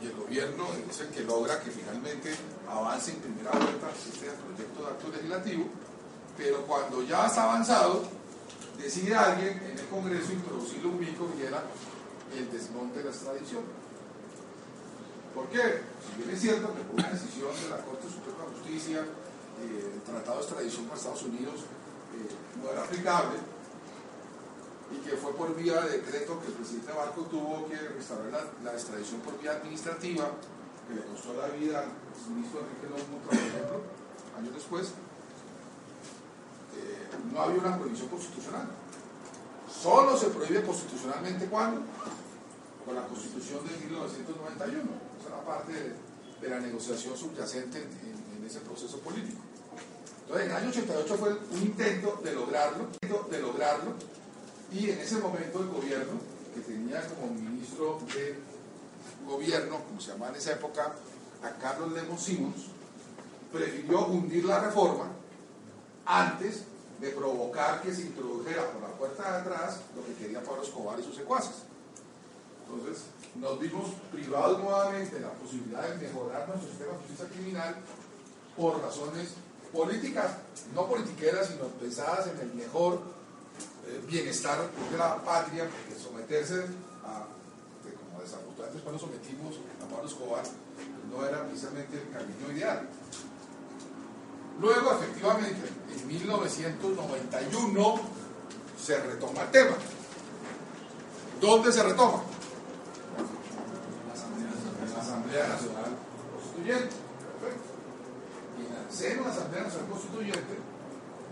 y 0.00 0.06
el 0.06 0.12
gobierno 0.14 0.66
es 0.88 1.00
el 1.00 1.08
que 1.08 1.24
logra 1.24 1.60
que 1.60 1.70
finalmente 1.70 2.34
avance 2.68 3.10
en 3.10 3.18
primera 3.18 3.50
vuelta 3.50 3.90
este 3.90 4.30
proyecto 4.30 4.82
de 4.82 4.88
acto 4.88 5.08
legislativo, 5.08 5.64
pero 6.36 6.66
cuando 6.66 7.02
ya 7.02 7.26
está 7.26 7.44
avanzado, 7.44 8.04
decide 8.78 9.14
alguien 9.14 9.60
en 9.62 9.78
el 9.78 9.86
Congreso 9.86 10.32
introducirle 10.32 10.88
un 10.88 10.98
bico 10.98 11.28
que 11.36 11.46
era 11.46 11.62
el 12.38 12.50
desmonte 12.50 12.98
de 12.98 13.04
la 13.04 13.10
extradición. 13.10 13.62
¿Por 15.34 15.48
qué? 15.48 15.82
Si 15.98 16.22
bien 16.22 16.30
es 16.30 16.40
cierto 16.40 16.72
que 16.74 16.82
por 16.82 16.94
una 16.94 17.10
decisión 17.10 17.50
de 17.50 17.68
la 17.70 17.82
Corte 17.82 18.06
Suprema 18.06 18.46
de 18.46 18.54
Justicia, 18.54 19.00
eh, 19.02 19.92
el 19.94 20.02
Tratado 20.02 20.38
de 20.38 20.42
Extradición 20.42 20.84
para 20.86 20.98
Estados 20.98 21.22
Unidos 21.24 21.60
eh, 22.14 22.62
no 22.62 22.70
era 22.70 22.84
aplicable, 22.84 23.38
y 24.94 24.96
que 24.98 25.16
fue 25.16 25.32
por 25.34 25.56
vía 25.56 25.80
de 25.82 25.98
decreto 25.98 26.38
que 26.40 26.46
el 26.46 26.52
presidente 26.52 26.92
Barco 26.92 27.22
tuvo 27.22 27.66
que 27.66 27.76
restaurar 27.76 28.52
la, 28.62 28.72
extradición 28.72 29.20
por 29.22 29.40
vía 29.40 29.52
administrativa, 29.52 30.30
que 30.86 30.94
le 30.94 31.02
costó 31.02 31.34
la 31.34 31.48
vida 31.48 31.80
al 31.80 32.30
ministro 32.30 32.60
Enrique 32.60 32.86
López 32.88 33.04
por 33.24 33.34
ejemplo, 33.34 33.80
años 34.38 34.54
después, 34.54 34.88
eh, 36.76 37.08
no 37.32 37.40
había 37.40 37.60
una 37.60 37.76
prohibición 37.78 38.08
constitucional. 38.08 38.68
Solo 39.68 40.16
se 40.16 40.26
prohíbe 40.28 40.62
constitucionalmente 40.62 41.46
cuando? 41.46 41.80
Con 42.84 42.94
la 42.94 43.06
constitución 43.06 43.66
de 43.66 43.76
1991. 43.86 44.82
Esa 45.20 45.28
era 45.28 45.44
parte 45.44 45.72
de, 45.72 46.48
la 46.48 46.60
negociación 46.60 47.16
subyacente 47.16 47.78
en, 47.78 48.44
ese 48.44 48.60
proceso 48.60 48.98
político. 48.98 49.40
Entonces, 50.22 50.44
en 50.44 50.50
el 50.50 50.56
año 50.58 50.68
88 50.68 51.16
fue 51.16 51.32
un 51.32 51.62
intento 51.62 52.20
de 52.22 52.34
lograrlo, 52.34 52.88
de 53.30 53.40
lograrlo, 53.40 53.94
y 54.70 54.90
en 54.90 54.98
ese 54.98 55.16
momento 55.16 55.60
el 55.60 55.68
gobierno, 55.68 56.20
que 56.54 56.60
tenía 56.60 57.00
como 57.08 57.32
ministro 57.32 57.98
de 58.14 58.36
gobierno, 59.26 59.78
como 59.88 59.98
se 59.98 60.12
llamaba 60.12 60.32
en 60.32 60.36
esa 60.36 60.52
época, 60.52 60.94
a 61.42 61.50
Carlos 61.52 61.92
Lemos 61.92 62.22
Simons, 62.22 62.66
prefirió 63.50 64.06
hundir 64.06 64.44
la 64.44 64.60
reforma 64.60 65.06
antes 66.04 66.64
de 67.00 67.10
provocar 67.10 67.80
que 67.80 67.94
se 67.94 68.02
introdujera 68.02 68.70
por 68.70 68.82
la 68.82 68.88
puerta 68.88 69.22
de 69.22 69.38
atrás 69.38 69.80
lo 69.96 70.04
que 70.04 70.14
quería 70.14 70.42
Pablo 70.42 70.62
Escobar 70.62 71.00
y 71.00 71.02
sus 71.02 71.16
secuaces. 71.16 71.54
Entonces, 72.66 73.04
nos 73.36 73.58
vimos 73.60 73.90
privados 74.12 74.60
nuevamente 74.60 75.16
de 75.16 75.20
la 75.20 75.32
posibilidad 75.32 75.88
de 75.88 76.06
mejorar 76.06 76.48
nuestro 76.48 76.68
sistema 76.68 76.92
de 76.92 76.98
justicia 76.98 77.26
criminal 77.28 77.76
por 78.56 78.80
razones 78.80 79.30
políticas, 79.72 80.36
no 80.74 80.86
politiqueras, 80.86 81.48
sino 81.48 81.66
pensadas 81.66 82.28
en 82.28 82.40
el 82.40 82.54
mejor 82.54 83.00
eh, 83.86 84.00
bienestar 84.08 84.70
de 84.90 84.96
la 84.96 85.22
patria, 85.22 85.68
porque 85.68 86.00
someterse 86.00 86.64
a, 87.04 87.26
como 87.98 88.22
desafortunadamente 88.22 88.82
cuando 88.82 89.00
sometimos 89.00 89.56
a 89.82 89.92
Pablo 89.92 90.08
Escobar, 90.08 90.42
pues 90.42 90.88
no 91.10 91.26
era 91.26 91.44
precisamente 91.44 92.00
el 92.00 92.10
camino 92.10 92.52
ideal. 92.56 92.88
Luego, 94.60 94.92
efectivamente, 94.92 95.68
en 95.92 96.06
1991 96.06 98.00
se 98.80 99.00
retoma 99.00 99.42
el 99.42 99.50
tema. 99.50 99.76
¿Dónde 101.40 101.72
se 101.72 101.82
retoma? 101.82 102.22
Asamblea 105.04 105.48
Nacional 105.48 105.92
Constituyente. 106.32 106.96
Perfecto. 107.38 107.70
Y 108.56 108.60
en 108.66 108.72
el 108.72 108.88
seno 108.90 109.24
de 109.24 109.30
Asamblea 109.30 109.62
Nacional 109.64 109.88
Constituyente 109.90 110.54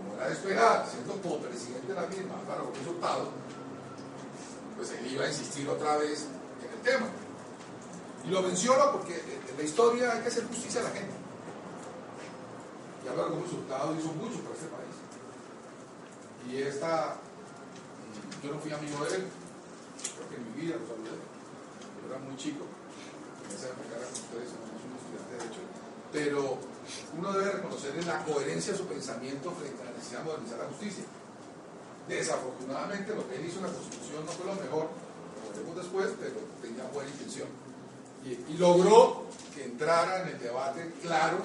como 0.03 0.15
era 0.15 0.27
de 0.27 0.33
esperar, 0.33 0.85
siendo 0.89 1.13
co-presidente 1.21 1.87
de 1.87 1.93
la 1.93 2.07
misma, 2.07 2.35
para 2.47 2.63
los 2.63 2.77
resultados, 2.77 3.29
pues 4.75 4.91
él 4.91 5.13
iba 5.13 5.25
a 5.25 5.27
insistir 5.29 5.67
otra 5.69 5.97
vez 5.97 6.27
en 6.61 6.69
el 6.73 6.81
tema. 6.83 7.07
Y 8.25 8.29
lo 8.29 8.41
menciono 8.41 8.91
porque 8.91 9.15
en 9.15 9.57
la 9.57 9.63
historia 9.63 10.13
hay 10.13 10.21
que 10.21 10.27
hacer 10.27 10.47
justicia 10.47 10.81
a 10.81 10.83
la 10.85 10.89
gente. 10.89 11.13
Y 13.03 13.07
hablar 13.07 13.27
como 13.29 13.43
resultado 13.43 13.95
hizo 13.95 14.13
mucho 14.13 14.39
para 14.41 14.55
este 14.55 14.67
país. 14.67 14.95
Y 16.49 16.61
esta, 16.61 17.15
yo 18.43 18.53
no 18.53 18.59
fui 18.59 18.71
amigo 18.71 19.05
de 19.05 19.15
él, 19.15 19.27
creo 20.15 20.29
que 20.29 20.35
en 20.35 20.51
mi 20.51 20.61
vida 20.61 20.75
lo 20.75 20.87
saludé. 20.87 21.15
Yo 21.15 22.09
era 22.09 22.19
muy 22.19 22.35
chico, 22.35 22.65
pero 26.13 26.57
uno 27.17 27.33
debe 27.33 27.51
reconocer 27.51 28.05
la 28.05 28.23
coherencia 28.23 28.71
de 28.71 28.77
su 28.77 28.85
pensamiento 28.85 29.51
frente 29.51 29.81
a 29.81 29.85
la 29.85 29.91
necesidad 29.91 30.19
de 30.19 30.25
modernizar 30.25 30.59
la 30.59 30.65
justicia. 30.65 31.03
Desafortunadamente 32.07 33.15
lo 33.15 33.27
que 33.27 33.35
él 33.35 33.45
hizo 33.45 33.57
en 33.57 33.63
la 33.63 33.71
Constitución 33.71 34.25
no 34.25 34.31
fue 34.31 34.45
lo 34.45 34.55
mejor, 34.55 34.89
lo 35.41 35.49
veremos 35.51 35.75
después, 35.75 36.09
pero 36.19 36.35
tenía 36.61 36.83
buena 36.93 37.09
intención. 37.09 37.47
Y, 38.23 38.57
logró 38.57 39.25
que 39.53 39.65
entrara 39.65 40.21
en 40.21 40.29
el 40.29 40.39
debate 40.39 40.93
claro, 41.01 41.39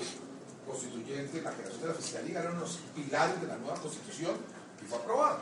constituyente, 0.66 1.40
la 1.42 1.52
creación 1.52 1.80
de 1.80 1.88
la 1.88 1.94
Fiscalía, 1.94 2.40
eran 2.40 2.60
los 2.60 2.78
pilares 2.94 3.40
de 3.40 3.46
la 3.46 3.56
nueva 3.56 3.80
Constitución 3.80 4.36
y 4.82 4.86
fue 4.86 4.98
aprobado. 4.98 5.38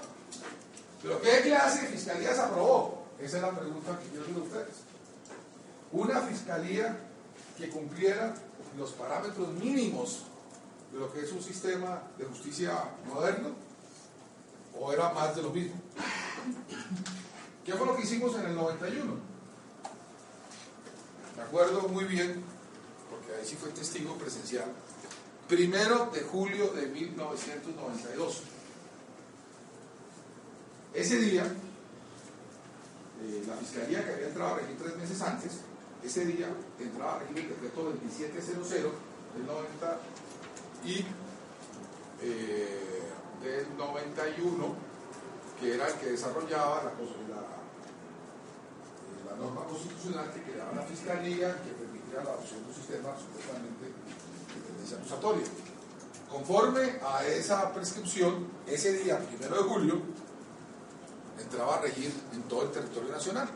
Pero 1.02 1.20
¿qué 1.20 1.42
clase 1.42 1.82
de 1.82 1.88
fiscalía 1.88 2.34
se 2.34 2.40
aprobó? 2.40 3.06
Esa 3.20 3.36
es 3.36 3.42
la 3.42 3.50
pregunta 3.50 3.98
que 3.98 4.08
quiero 4.08 4.24
hacer 4.24 4.36
a 4.36 4.38
ustedes. 4.38 4.85
Una 5.92 6.20
fiscalía 6.22 6.98
que 7.56 7.70
cumpliera 7.70 8.34
los 8.76 8.90
parámetros 8.92 9.48
mínimos 9.54 10.24
de 10.92 10.98
lo 10.98 11.12
que 11.12 11.20
es 11.20 11.32
un 11.32 11.42
sistema 11.42 12.02
de 12.18 12.24
justicia 12.24 12.72
moderno 13.06 13.50
o 14.78 14.92
era 14.92 15.10
más 15.12 15.34
de 15.34 15.42
lo 15.42 15.50
mismo. 15.50 15.74
¿Qué 17.64 17.72
fue 17.72 17.86
lo 17.86 17.96
que 17.96 18.02
hicimos 18.02 18.34
en 18.36 18.46
el 18.46 18.54
91? 18.54 19.14
Me 21.36 21.42
acuerdo 21.42 21.88
muy 21.88 22.04
bien, 22.04 22.42
porque 23.10 23.34
ahí 23.34 23.46
sí 23.46 23.56
fue 23.56 23.70
testigo 23.70 24.14
presencial, 24.16 24.66
primero 25.48 26.10
de 26.12 26.22
julio 26.22 26.68
de 26.72 26.86
1992. 26.86 28.42
Ese 30.94 31.18
día, 31.18 31.44
eh, 33.22 33.44
la 33.46 33.56
fiscalía 33.56 34.04
que 34.04 34.12
había 34.12 34.28
entrado 34.28 34.54
a 34.54 34.58
regir 34.58 34.78
tres 34.78 34.96
meses 34.96 35.20
antes, 35.20 35.52
ese 36.04 36.24
día 36.24 36.48
entraba 36.78 37.16
a 37.16 37.18
regir 37.20 37.38
el 37.38 37.48
decreto 37.48 37.82
2700 37.84 38.70
del 38.70 39.46
90 39.46 39.98
y 40.84 41.04
eh, 42.22 43.02
del 43.42 43.76
91, 43.76 44.74
que 45.60 45.74
era 45.74 45.88
el 45.88 45.94
que 45.94 46.06
desarrollaba 46.12 46.84
la, 46.84 46.92
la, 49.30 49.36
norma 49.36 49.64
constitucional 49.64 50.32
que 50.32 50.42
creaba 50.50 50.72
la 50.72 50.82
fiscalía, 50.82 51.54
que 51.62 51.72
permitía 51.72 52.24
la 52.24 52.30
adopción 52.30 52.62
de 52.62 52.68
un 52.68 52.74
sistema 52.74 53.10
supuestamente 53.18 53.84
de 53.84 54.60
tendencia 54.66 54.96
acusatoria. 54.96 55.44
Conforme 56.30 56.98
a 57.02 57.26
esa 57.26 57.72
prescripción, 57.72 58.48
ese 58.66 58.94
día, 58.94 59.18
primero 59.18 59.56
de 59.56 59.62
julio, 59.62 60.00
entraba 61.38 61.76
a 61.76 61.80
regir 61.82 62.12
en 62.32 62.42
todo 62.44 62.62
el 62.62 62.70
territorio 62.70 63.12
nacional. 63.12 63.48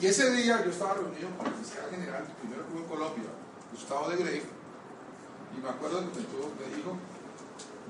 Y 0.00 0.06
ese 0.06 0.30
día 0.32 0.64
yo 0.64 0.70
estaba 0.70 0.94
reunido 0.94 1.28
con 1.36 1.46
el 1.46 1.54
fiscal 1.54 1.90
general, 1.90 2.24
primero 2.40 2.66
que 2.66 2.78
en 2.78 2.84
Colombia, 2.84 3.30
Gustavo 3.72 4.08
de 4.10 4.16
Grey, 4.16 4.42
y 5.56 5.60
me 5.60 5.68
acuerdo 5.68 6.00
que 6.10 6.18
me, 6.18 6.76
dijo, 6.76 6.96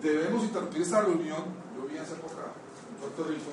debemos 0.03 0.45
interrumpir 0.45 0.83
esta 0.83 1.01
reunión, 1.01 1.45
yo 1.77 1.87
vi 1.89 1.97
esa 1.97 2.15
época 2.15 2.53
en 2.91 2.97
Puerto 3.01 3.25
Rico, 3.25 3.53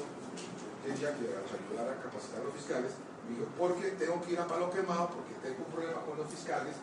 quería 0.83 1.15
que 1.15 1.23
nos 1.29 1.51
ayudara 1.55 1.93
a 1.93 2.03
capacitar 2.03 2.41
a 2.41 2.43
los 2.45 2.53
fiscales, 2.53 2.91
me 3.29 3.35
dijo, 3.38 3.47
porque 3.57 3.95
tengo 3.95 4.21
que 4.21 4.33
ir 4.33 4.39
a 4.39 4.47
palo 4.47 4.71
quemado, 4.71 5.09
porque 5.09 5.33
tengo 5.41 5.63
un 5.63 5.71
problema 5.71 6.01
con 6.01 6.17
los 6.17 6.27
fiscales, 6.27 6.75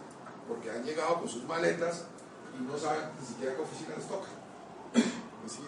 porque 0.48 0.70
han 0.70 0.84
llegado 0.84 1.20
con 1.20 1.28
sus 1.28 1.44
maletas 1.44 2.04
y 2.56 2.62
no 2.62 2.78
saben 2.78 3.10
ni 3.20 3.26
siquiera 3.26 3.54
qué 3.54 3.62
oficina 3.62 3.96
les 3.96 4.08
toca. 4.08 4.28
Es 5.46 5.60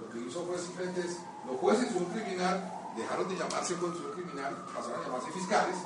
lo 0.00 0.08
que 0.10 0.18
hizo 0.20 0.46
fue 0.46 0.58
simplemente 0.58 1.00
es, 1.00 1.18
los 1.46 1.60
jueces 1.60 1.92
son 1.92 2.04
un 2.04 2.10
criminal 2.10 2.75
dejaron 2.96 3.28
de 3.28 3.36
llamarse 3.36 3.74
conducción 3.76 4.12
criminal, 4.12 4.56
pasaron 4.74 5.00
a 5.00 5.04
llamarse 5.04 5.30
fiscales, 5.32 5.76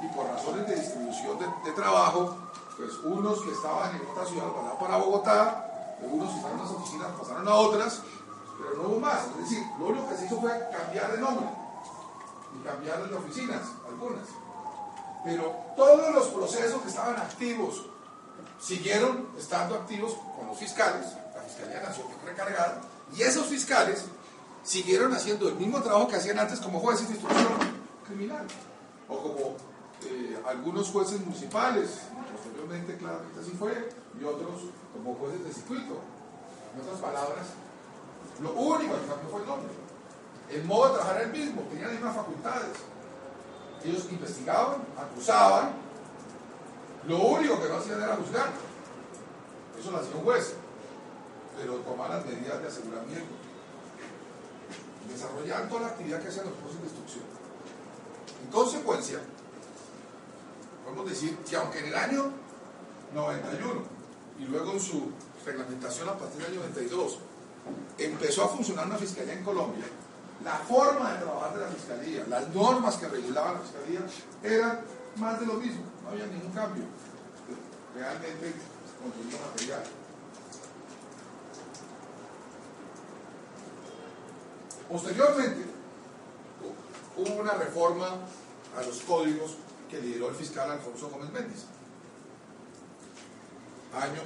y 0.00 0.08
por 0.08 0.26
razones 0.26 0.66
de 0.66 0.76
distribución 0.76 1.38
de, 1.38 1.72
trabajo, 1.72 2.36
pues 2.76 2.92
unos 3.04 3.40
que 3.42 3.52
estaban 3.52 3.94
en 3.96 4.06
otra 4.10 4.26
ciudad 4.26 4.48
pasaron 4.52 4.78
para 4.78 4.96
Bogotá, 4.98 5.96
unos 6.02 6.30
que 6.30 6.36
estaban 6.36 6.58
en 6.58 6.64
las 6.64 6.72
oficinas 6.72 7.08
pasaron 7.18 7.48
a 7.48 7.54
otras, 7.54 8.02
pero 8.58 8.82
no 8.82 8.88
hubo 8.88 9.00
más. 9.00 9.26
Es 9.26 9.50
decir, 9.50 9.64
lo 9.78 9.86
único 9.86 10.08
que 10.08 10.16
se 10.16 10.26
hizo 10.26 10.40
fue 10.40 10.50
cambiar 10.72 11.12
de 11.12 11.18
nombre 11.18 11.46
y 12.54 12.64
cambiar 12.64 13.08
de 13.08 13.16
oficinas, 13.16 13.62
algunas. 13.88 14.28
Pero 15.24 15.54
todos 15.76 16.14
los 16.14 16.26
procesos 16.28 16.82
que 16.82 16.88
estaban 16.88 17.16
activos 17.16 17.86
siguieron 18.60 19.28
estando 19.38 19.74
activos 19.74 20.16
con 20.36 20.46
los 20.48 20.58
fiscales, 20.58 21.06
la 21.34 21.42
Fiscalía 21.42 21.80
Nacional 21.80 22.12
recargada, 22.24 22.80
y 23.14 23.22
esos 23.22 23.46
fiscales 23.46 24.04
siguieron 24.64 25.12
haciendo 25.12 25.48
el 25.48 25.54
mismo 25.56 25.80
trabajo 25.80 26.08
que 26.08 26.16
hacían 26.16 26.38
antes 26.38 26.58
como 26.58 26.80
jueces 26.80 27.08
de 27.08 27.14
instrucción 27.14 27.52
criminal 28.06 28.46
o 29.08 29.16
como 29.18 29.56
eh, 30.06 30.38
algunos 30.46 30.88
jueces 30.88 31.20
municipales, 31.20 32.00
posteriormente 32.32 32.96
claramente 32.96 33.40
así 33.40 33.52
fue, 33.52 33.90
y 34.20 34.24
otros 34.24 34.62
como 34.92 35.14
jueces 35.14 35.44
de 35.44 35.52
circuito. 35.52 36.00
En 36.74 36.80
otras 36.80 37.00
palabras, 37.00 37.46
Lo 38.42 38.52
único 38.52 38.94
que 38.94 39.06
cambió 39.06 39.30
fue 39.30 39.40
el 39.42 39.46
nombre. 39.46 39.72
El 40.50 40.64
modo 40.64 40.88
de 40.88 40.94
trabajar 40.94 41.16
era 41.16 41.24
el 41.26 41.32
mismo, 41.32 41.62
tenían 41.62 41.86
las 41.86 41.92
mismas 41.94 42.16
facultades. 42.16 42.76
Ellos 43.84 44.06
investigaban, 44.10 44.82
acusaban. 44.98 45.72
Lo 47.06 47.18
único 47.18 47.62
que 47.62 47.68
no 47.68 47.76
hacían 47.76 48.02
era 48.02 48.16
juzgar. 48.16 48.48
Eso 49.78 49.90
lo 49.90 49.98
hacía 49.98 50.16
un 50.16 50.24
juez. 50.24 50.54
Pero 51.56 51.74
tomaban 51.76 52.16
las 52.16 52.26
medidas 52.26 52.60
de 52.60 52.68
aseguramiento. 52.68 53.43
Desarrollaban 55.08 55.68
toda 55.68 55.82
la 55.82 55.86
actividad 55.88 56.20
que 56.20 56.28
hacían 56.28 56.46
los 56.46 56.54
procesos 56.54 56.82
de 56.82 56.88
instrucción. 56.88 57.24
En 58.44 58.50
consecuencia, 58.50 59.18
podemos 60.84 61.08
decir 61.08 61.36
que 61.38 61.56
aunque 61.56 61.78
en 61.80 61.86
el 61.86 61.94
año 61.94 62.30
91 63.14 63.82
y 64.40 64.44
luego 64.44 64.72
en 64.72 64.80
su 64.80 65.10
reglamentación 65.44 66.08
a 66.08 66.18
partir 66.18 66.42
del 66.42 66.52
año 66.52 66.60
92 66.60 67.18
empezó 67.98 68.44
a 68.44 68.48
funcionar 68.48 68.86
una 68.86 68.96
fiscalía 68.96 69.34
en 69.34 69.44
Colombia, 69.44 69.84
la 70.42 70.58
forma 70.58 71.12
de 71.12 71.18
trabajar 71.18 71.54
de 71.54 71.60
la 71.60 71.68
fiscalía, 71.68 72.24
las 72.28 72.48
normas 72.54 72.96
que 72.96 73.08
regulaban 73.08 73.54
la 73.54 73.60
fiscalía 73.60 74.00
eran 74.42 74.80
más 75.16 75.40
de 75.40 75.46
lo 75.46 75.54
mismo, 75.54 75.82
no 76.02 76.10
había 76.10 76.26
ningún 76.26 76.50
cambio. 76.50 76.84
Realmente 77.94 78.52
contenido 79.00 79.38
material. 79.52 79.82
Posteriormente, 84.88 85.64
hubo 87.16 87.40
una 87.40 87.54
reforma 87.54 88.18
a 88.76 88.82
los 88.82 89.00
códigos 89.00 89.56
que 89.90 90.00
lideró 90.00 90.28
el 90.28 90.34
fiscal 90.34 90.70
Alfonso 90.70 91.08
Gómez 91.08 91.30
Méndez. 91.30 91.64
Año 93.94 94.22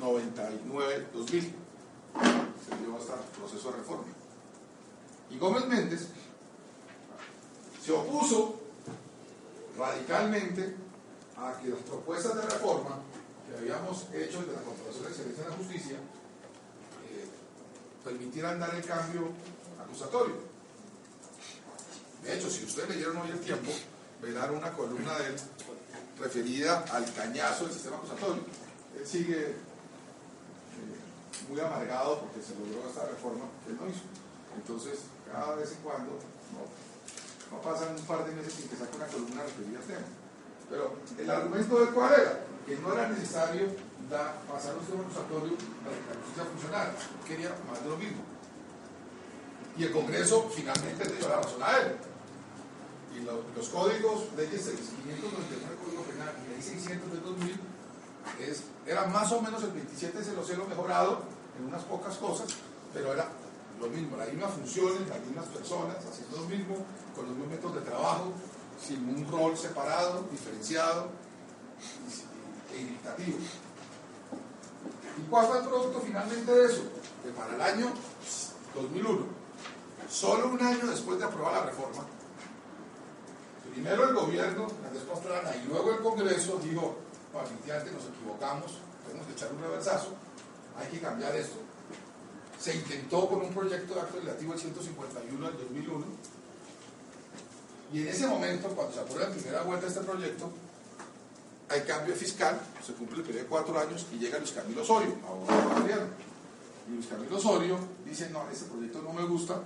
1999-2000. 0.00 1.52
Se 2.62 2.76
dio 2.78 2.96
hasta 2.96 3.14
el 3.14 3.20
proceso 3.38 3.70
de 3.70 3.78
reforma. 3.78 4.04
Y 5.30 5.38
Gómez 5.38 5.66
Méndez 5.66 6.08
se 7.84 7.92
opuso 7.92 8.60
radicalmente 9.76 10.76
a 11.36 11.58
que 11.60 11.68
las 11.68 11.80
propuestas 11.80 12.36
de 12.36 12.42
reforma 12.42 12.98
que 13.48 13.56
habíamos 13.56 14.02
hecho 14.12 14.40
desde 14.40 14.52
la 14.52 14.62
Corporación 14.62 15.04
de 15.04 15.10
Excelencia 15.10 15.44
de 15.44 15.50
la 15.50 15.56
Justicia 15.56 15.96
permitieran 18.04 18.58
dar 18.60 18.74
el 18.74 18.84
cambio 18.84 19.28
acusatorio. 19.80 20.36
De 22.22 22.36
hecho, 22.36 22.50
si 22.50 22.64
ustedes 22.64 22.90
leyeron 22.90 23.16
hoy 23.18 23.30
el 23.30 23.40
tiempo, 23.40 23.72
verán 24.20 24.54
una 24.54 24.72
columna 24.72 25.18
de 25.18 25.26
él 25.26 25.36
referida 26.18 26.84
al 26.92 27.12
cañazo 27.12 27.64
del 27.64 27.72
sistema 27.72 27.96
acusatorio. 27.96 28.44
Él 28.98 29.06
sigue 29.06 29.50
eh, 29.50 29.56
muy 31.48 31.60
amargado 31.60 32.20
porque 32.20 32.42
se 32.42 32.54
logró 32.54 32.88
esta 32.88 33.06
reforma 33.06 33.46
que 33.64 33.72
él 33.72 33.78
no 33.80 33.88
hizo. 33.88 34.04
Entonces, 34.56 35.00
cada 35.30 35.56
vez 35.56 35.72
en 35.72 35.78
cuando, 35.78 36.12
no, 36.52 37.56
no 37.56 37.62
pasan 37.62 37.96
un 37.96 38.04
par 38.04 38.24
de 38.24 38.32
meses 38.32 38.52
sin 38.52 38.68
que 38.68 38.76
saque 38.76 38.96
una 38.96 39.06
columna 39.06 39.42
referida 39.42 39.78
al 39.78 39.84
tema. 39.84 40.06
Pero 40.70 40.94
el 41.18 41.30
argumento 41.30 41.80
del 41.80 41.94
cual 41.94 42.12
era 42.12 42.46
que 42.66 42.76
no 42.76 42.92
era 42.92 43.08
necesario 43.08 43.66
da, 44.12 44.36
pasar 44.46 44.76
un 44.76 44.80
sistema 44.84 45.02
acusatorio 45.02 45.56
para 45.80 45.96
que 45.96 46.06
la 46.12 46.16
justicia 46.20 46.44
funcionara. 46.44 46.92
Quería 47.26 47.50
más 47.64 47.82
de 47.82 47.88
lo 47.88 47.96
mismo. 47.96 48.22
Y 49.76 49.84
el 49.84 49.92
Congreso 49.92 50.52
finalmente 50.54 51.04
le 51.08 51.16
dio 51.16 51.28
la 51.28 51.40
razón 51.40 51.62
a 51.62 51.78
él. 51.80 51.96
Y 53.16 53.24
lo, 53.24 53.42
los 53.56 53.68
códigos, 53.68 54.28
leyes 54.36 54.68
599 54.68 55.76
Código 55.84 56.02
Penal 56.04 56.32
y 56.44 56.52
ley 56.52 56.62
600 56.62 57.12
del 57.12 57.22
2000, 57.24 57.60
es, 58.40 58.64
era 58.86 59.06
más 59.06 59.32
o 59.32 59.40
menos 59.40 59.62
el 59.64 59.72
2700 59.72 60.68
mejorado 60.68 61.22
en 61.58 61.66
unas 61.66 61.82
pocas 61.84 62.16
cosas, 62.16 62.48
pero 62.94 63.12
era 63.12 63.28
lo 63.80 63.88
mismo, 63.88 64.16
las 64.16 64.28
mismas 64.28 64.52
funciones, 64.52 65.08
las 65.08 65.20
mismas 65.20 65.46
personas, 65.46 65.96
haciendo 65.96 66.36
lo 66.36 66.48
mismo, 66.48 66.76
con 67.16 67.26
los 67.26 67.34
mismos 67.34 67.50
métodos 67.50 67.74
de 67.76 67.80
trabajo, 67.82 68.32
sin 68.80 69.08
un 69.08 69.30
rol 69.30 69.56
separado, 69.56 70.24
diferenciado 70.30 71.10
e 72.72 72.80
irritativo. 72.80 73.38
¿Y 75.18 75.22
cuál 75.28 75.46
fue 75.46 75.58
el 75.58 75.64
producto 75.64 76.00
finalmente 76.00 76.52
de 76.52 76.64
eso? 76.66 76.82
Que 77.22 77.30
para 77.30 77.54
el 77.54 77.60
año 77.60 77.92
2001, 78.74 79.26
solo 80.10 80.48
un 80.48 80.62
año 80.62 80.86
después 80.86 81.18
de 81.18 81.24
aprobar 81.24 81.52
la 81.54 81.66
reforma, 81.66 82.04
primero 83.72 84.08
el 84.08 84.14
gobierno, 84.14 84.66
Andrés 84.86 85.04
Pastrana, 85.04 85.54
y 85.56 85.68
luego 85.68 85.92
el 85.92 86.02
Congreso 86.02 86.58
dijo, 86.62 86.96
definitivamente 87.32 87.92
nos 87.92 88.04
equivocamos, 88.04 88.78
tenemos 89.06 89.26
que 89.26 89.32
echar 89.32 89.52
un 89.52 89.60
reversazo, 89.60 90.14
hay 90.78 90.88
que 90.88 91.00
cambiar 91.00 91.34
esto. 91.36 91.56
Se 92.58 92.74
intentó 92.74 93.28
con 93.28 93.42
un 93.42 93.52
proyecto 93.52 93.94
de 93.94 94.00
acto 94.00 94.16
legislativo 94.16 94.52
el 94.52 94.60
151 94.60 95.46
del 95.46 95.58
2001, 95.58 96.04
y 97.92 98.02
en 98.02 98.08
ese 98.08 98.26
momento, 98.26 98.68
cuando 98.68 98.94
se 98.94 99.00
aprueba 99.00 99.26
en 99.26 99.32
primera 99.34 99.62
vuelta 99.62 99.86
este 99.86 100.00
proyecto, 100.00 100.50
hay 101.72 101.80
cambio 101.82 102.14
fiscal, 102.14 102.60
se 102.84 102.92
cumple 102.92 103.18
el 103.18 103.22
periodo 103.22 103.44
de 103.44 103.48
cuatro 103.48 103.78
años 103.78 104.06
y 104.12 104.18
llega 104.18 104.38
Luis 104.38 104.52
Camilo 104.52 104.82
Osorio, 104.82 105.16
abogado 105.26 105.80
gobierno. 105.80 106.08
Y 106.86 106.92
Luis 106.92 107.06
Camilo 107.06 107.36
Osorio 107.36 107.78
dice, 108.04 108.28
no, 108.30 108.48
este 108.50 108.66
proyecto 108.66 109.00
no 109.00 109.12
me 109.12 109.24
gusta, 109.24 109.62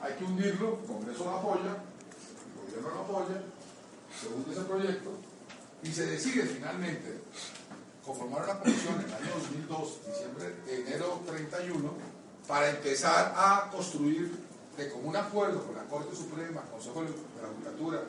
hay 0.00 0.14
que 0.14 0.24
hundirlo, 0.24 0.78
el 0.80 0.86
Congreso 0.86 1.24
lo 1.24 1.30
apoya, 1.30 1.76
el 1.76 2.80
gobierno 2.80 2.88
lo 2.94 3.00
apoya, 3.00 3.42
se 4.18 4.28
hunde 4.28 4.52
ese 4.52 4.62
proyecto 4.62 5.10
y 5.82 5.92
se 5.92 6.06
decide 6.06 6.44
finalmente 6.44 7.20
conformar 8.04 8.44
una 8.44 8.58
comisión 8.58 8.94
en 8.94 9.06
el 9.06 9.12
año 9.14 9.30
2002, 9.34 9.98
diciembre, 10.06 10.54
enero 10.68 11.20
31, 11.26 11.92
para 12.48 12.70
empezar 12.70 13.34
a 13.36 13.70
construir 13.70 14.32
de 14.76 14.90
común 14.90 15.16
acuerdo 15.16 15.64
con 15.66 15.76
la 15.76 15.84
Corte 15.84 16.16
Suprema, 16.16 16.62
Consejo 16.62 17.02
de 17.02 17.08
la 17.10 17.48
Judicatura, 17.48 18.02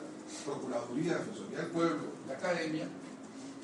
Procuraduría, 0.44 1.18
Defensoría 1.18 1.58
del 1.58 1.68
Pueblo, 1.68 2.02
la 2.26 2.34
Academia, 2.34 2.86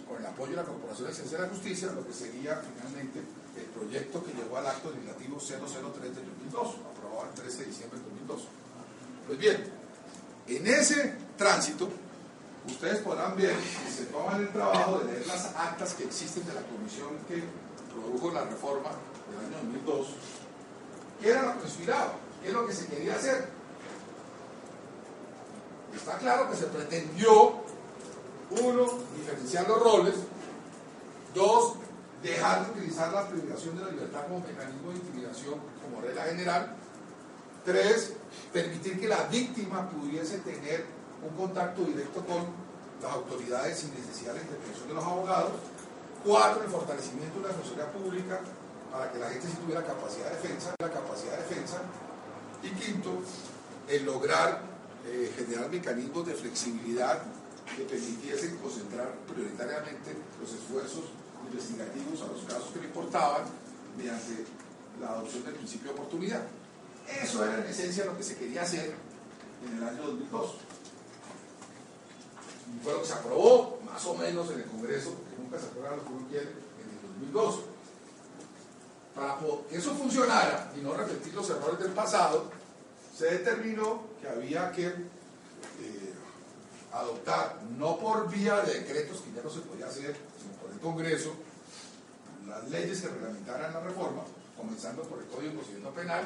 con 0.09 0.19
el 0.19 0.27
apoyo 0.27 0.51
de 0.51 0.57
la 0.57 0.65
Corporación 0.65 1.09
de 1.09 1.15
Ciencia 1.15 1.39
de 1.39 1.45
la 1.45 1.51
Justicia, 1.51 1.93
lo 1.93 2.07
que 2.07 2.13
sería 2.13 2.61
finalmente 2.63 3.21
el 3.57 3.67
proyecto 3.67 4.25
que 4.25 4.33
llevó 4.33 4.59
al 4.59 4.67
acto 4.67 4.91
legislativo 4.91 5.39
003 5.39 6.17
del 6.17 6.27
2002, 6.27 6.77
aprobado 6.91 7.29
el 7.29 7.35
13 7.35 7.59
de 7.59 7.65
diciembre 7.67 7.99
del 7.99 8.09
2002. 8.27 8.49
Pues 9.27 9.39
bien, 9.39 9.65
en 10.49 10.67
ese 10.67 11.15
tránsito, 11.37 11.89
ustedes 12.67 12.99
podrán 12.99 13.37
ver 13.37 13.55
que 13.57 13.91
se 13.91 14.07
toman 14.07 14.41
el 14.41 14.49
trabajo 14.51 14.99
de 15.01 15.13
leer 15.13 15.27
las 15.27 15.47
actas 15.57 15.95
que 15.95 16.05
existen 16.05 16.47
de 16.47 16.55
la 16.55 16.63
comisión 16.63 17.11
que 17.29 17.43
produjo 17.93 18.33
la 18.33 18.45
reforma 18.45 18.91
del 19.31 19.47
año 19.47 19.57
2002, 19.63 20.07
que 21.21 21.31
era 21.31 21.55
lo 21.55 21.61
que 21.61 21.67
inspiraba, 21.67 22.15
qué 22.43 22.49
es 22.49 22.55
lo 22.55 22.67
que 22.67 22.73
se 22.73 22.87
quería 22.87 23.15
hacer. 23.15 23.62
Está 25.95 26.19
claro 26.19 26.51
que 26.51 26.57
se 26.57 26.67
pretendió, 26.67 27.55
uno, 28.51 28.87
diferenciar 29.17 29.69
los 29.69 29.83
roles, 29.83 30.15
dos, 31.35 31.75
dejar 32.23 32.67
de 32.67 32.73
utilizar 32.73 33.13
la 33.13 33.29
privación 33.29 33.77
de 33.77 33.85
la 33.85 33.91
libertad 33.91 34.27
como 34.27 34.41
mecanismo 34.41 34.91
de 34.91 34.97
intimidación 34.97 35.55
como 35.83 36.01
regla 36.01 36.25
general, 36.25 36.77
tres, 37.65 38.13
permitir 38.53 39.01
que 39.01 39.09
la 39.09 39.25
víctima 39.25 39.89
pudiese 39.91 40.39
tener 40.39 40.87
un 41.23 41.37
contacto 41.37 41.83
directo 41.83 42.25
con 42.27 42.47
las 43.03 43.13
autoridades 43.13 43.79
sin 43.79 43.95
necesidad 43.95 44.33
de 44.35 44.41
la 44.41 44.45
intervención 44.45 44.89
de 44.89 44.95
los 44.95 45.05
abogados, 45.05 45.53
cuatro, 46.25 46.63
el 46.63 46.71
fortalecimiento 46.71 47.39
de 47.39 47.43
la 47.43 47.49
defensoría 47.49 47.93
pública 47.93 48.41
para 48.93 49.11
que 49.11 49.19
la 49.19 49.31
gente 49.31 49.49
sí 49.49 49.55
tuviera 49.55 49.83
capacidad 49.83 50.31
de 50.31 50.37
defensa, 50.37 50.75
la 50.81 50.91
capacidad 50.91 51.33
de 51.33 51.43
defensa, 51.43 51.79
y 52.63 52.71
quinto, 52.71 53.11
el 53.89 54.05
lograr 54.05 54.72
eh, 55.07 55.33
generar 55.37 55.71
mecanismos 55.71 56.27
de 56.27 56.35
flexibilidad 56.35 57.23
que 57.77 57.85
permitiesen 57.85 58.57
concentrar 58.59 59.15
prioritariamente 59.27 60.15
los 60.41 60.53
esfuerzos 60.53 61.05
investigativos 61.51 62.23
a 62.23 62.33
los 62.33 62.43
casos 62.45 62.71
que 62.73 62.81
le 62.81 62.87
importaban 62.87 63.43
mediante 63.97 64.45
la 65.01 65.11
adopción 65.11 65.45
del 65.45 65.55
principio 65.55 65.93
de 65.93 65.99
oportunidad. 65.99 66.43
Eso 67.09 67.45
era 67.45 67.59
en 67.59 67.67
esencia 67.67 68.05
lo 68.05 68.17
que 68.17 68.23
se 68.23 68.37
quería 68.37 68.63
hacer 68.63 68.95
en 69.67 69.77
el 69.77 69.85
año 69.85 70.03
2002. 70.03 70.55
Y 72.75 72.85
fue 72.85 72.93
lo 72.93 73.01
que 73.01 73.07
se 73.07 73.13
aprobó 73.13 73.81
más 73.85 74.05
o 74.07 74.15
menos 74.15 74.51
en 74.51 74.61
el 74.61 74.67
Congreso, 74.67 75.15
porque 75.15 75.43
nunca 75.43 75.59
se 75.59 75.67
aprueba 75.67 75.97
lo 75.97 76.05
que 76.05 76.13
uno 76.13 76.29
quiere, 76.29 76.47
en 76.47 76.91
el 76.91 77.31
2002. 77.33 77.61
Para 79.15 79.39
que 79.69 79.77
eso 79.77 79.95
funcionara 79.95 80.73
y 80.77 80.81
no 80.81 80.95
repetir 80.95 81.35
los 81.35 81.51
errores 81.51 81.79
del 81.81 81.93
pasado, 81.93 82.51
se 83.17 83.27
determinó 83.27 84.03
que 84.21 84.29
había 84.29 84.73
que 84.73 84.87
eh, 84.87 86.15
adoptar, 86.93 87.61
no 87.79 87.99
por 87.99 88.31
vía 88.31 88.61
de 88.63 88.81
decretos, 88.81 89.21
que 89.21 89.33
ya 89.33 89.43
no 89.43 89.51
se 89.51 89.61
podía 89.61 89.87
hacer, 89.87 90.17
sino 90.41 90.55
por 90.61 90.71
el 90.73 90.79
Congreso, 90.79 91.35
las 92.49 92.69
leyes 92.71 93.01
que 93.01 93.09
reglamentaran 93.09 93.73
la 93.73 93.81
reforma, 93.81 94.23
comenzando 94.57 95.03
por 95.03 95.21
el 95.21 95.27
Código 95.27 95.55
Procedimiento 95.55 95.95
Penal, 95.95 96.25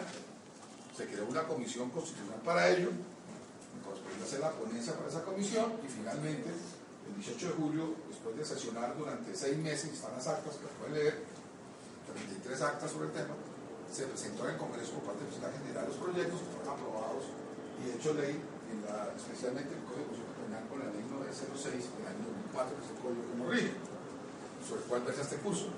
se 0.96 1.06
creó 1.06 1.26
una 1.26 1.44
comisión 1.44 1.90
constitucional 1.90 2.40
para 2.44 2.68
ello, 2.70 2.90
me 2.90 3.82
correspondió 3.84 4.24
hacer 4.24 4.40
la 4.40 4.50
ponencia 4.50 4.94
para 4.94 5.08
esa 5.08 5.24
comisión 5.24 5.72
y 5.84 5.88
finalmente, 5.88 6.48
el 6.48 7.14
18 7.22 7.46
de 7.46 7.52
julio, 7.52 7.94
después 8.08 8.36
de 8.36 8.44
sesionar 8.44 8.96
durante 8.96 9.34
seis 9.34 9.58
meses, 9.58 9.92
están 9.92 10.12
las 10.16 10.26
actas 10.26 10.54
que 10.56 10.66
pueden 10.78 10.94
leer, 10.94 11.22
33 12.14 12.62
actas 12.62 12.90
sobre 12.90 13.08
el 13.08 13.12
tema, 13.12 13.34
se 13.96 14.04
presentó 14.04 14.44
en 14.44 14.50
el 14.52 14.60
Congreso 14.60 14.92
por 15.00 15.04
parte 15.08 15.24
del 15.24 15.32
presidente 15.32 15.56
general 15.64 15.88
los 15.88 15.96
proyectos 15.96 16.36
que 16.36 16.52
fueron 16.52 16.68
aprobados 16.68 17.24
y 17.80 17.96
hecho 17.96 18.12
ley, 18.12 18.36
en 18.36 18.78
la, 18.84 19.08
especialmente 19.16 19.72
el 19.72 19.80
Código 19.88 20.12
Penal 20.36 20.68
con 20.68 20.84
la 20.84 20.92
ley 20.92 21.00
906 21.00 21.96
del 21.96 22.04
año 22.04 22.28
2004, 22.52 22.76
que 22.76 22.84
es 22.84 22.90
el 22.92 22.98
código 23.00 23.24
que 23.24 23.36
nos 23.40 23.48
rige, 23.48 23.72
sobre 24.68 24.80
el 24.82 24.88
cual 24.88 25.00
versa 25.00 25.22
este 25.22 25.36
curso. 25.36 25.72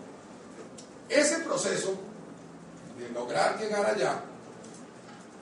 Ese 1.09 1.39
proceso 1.47 1.95
de 2.99 3.09
lograr 3.15 3.57
llegar 3.57 3.87
allá 3.87 4.19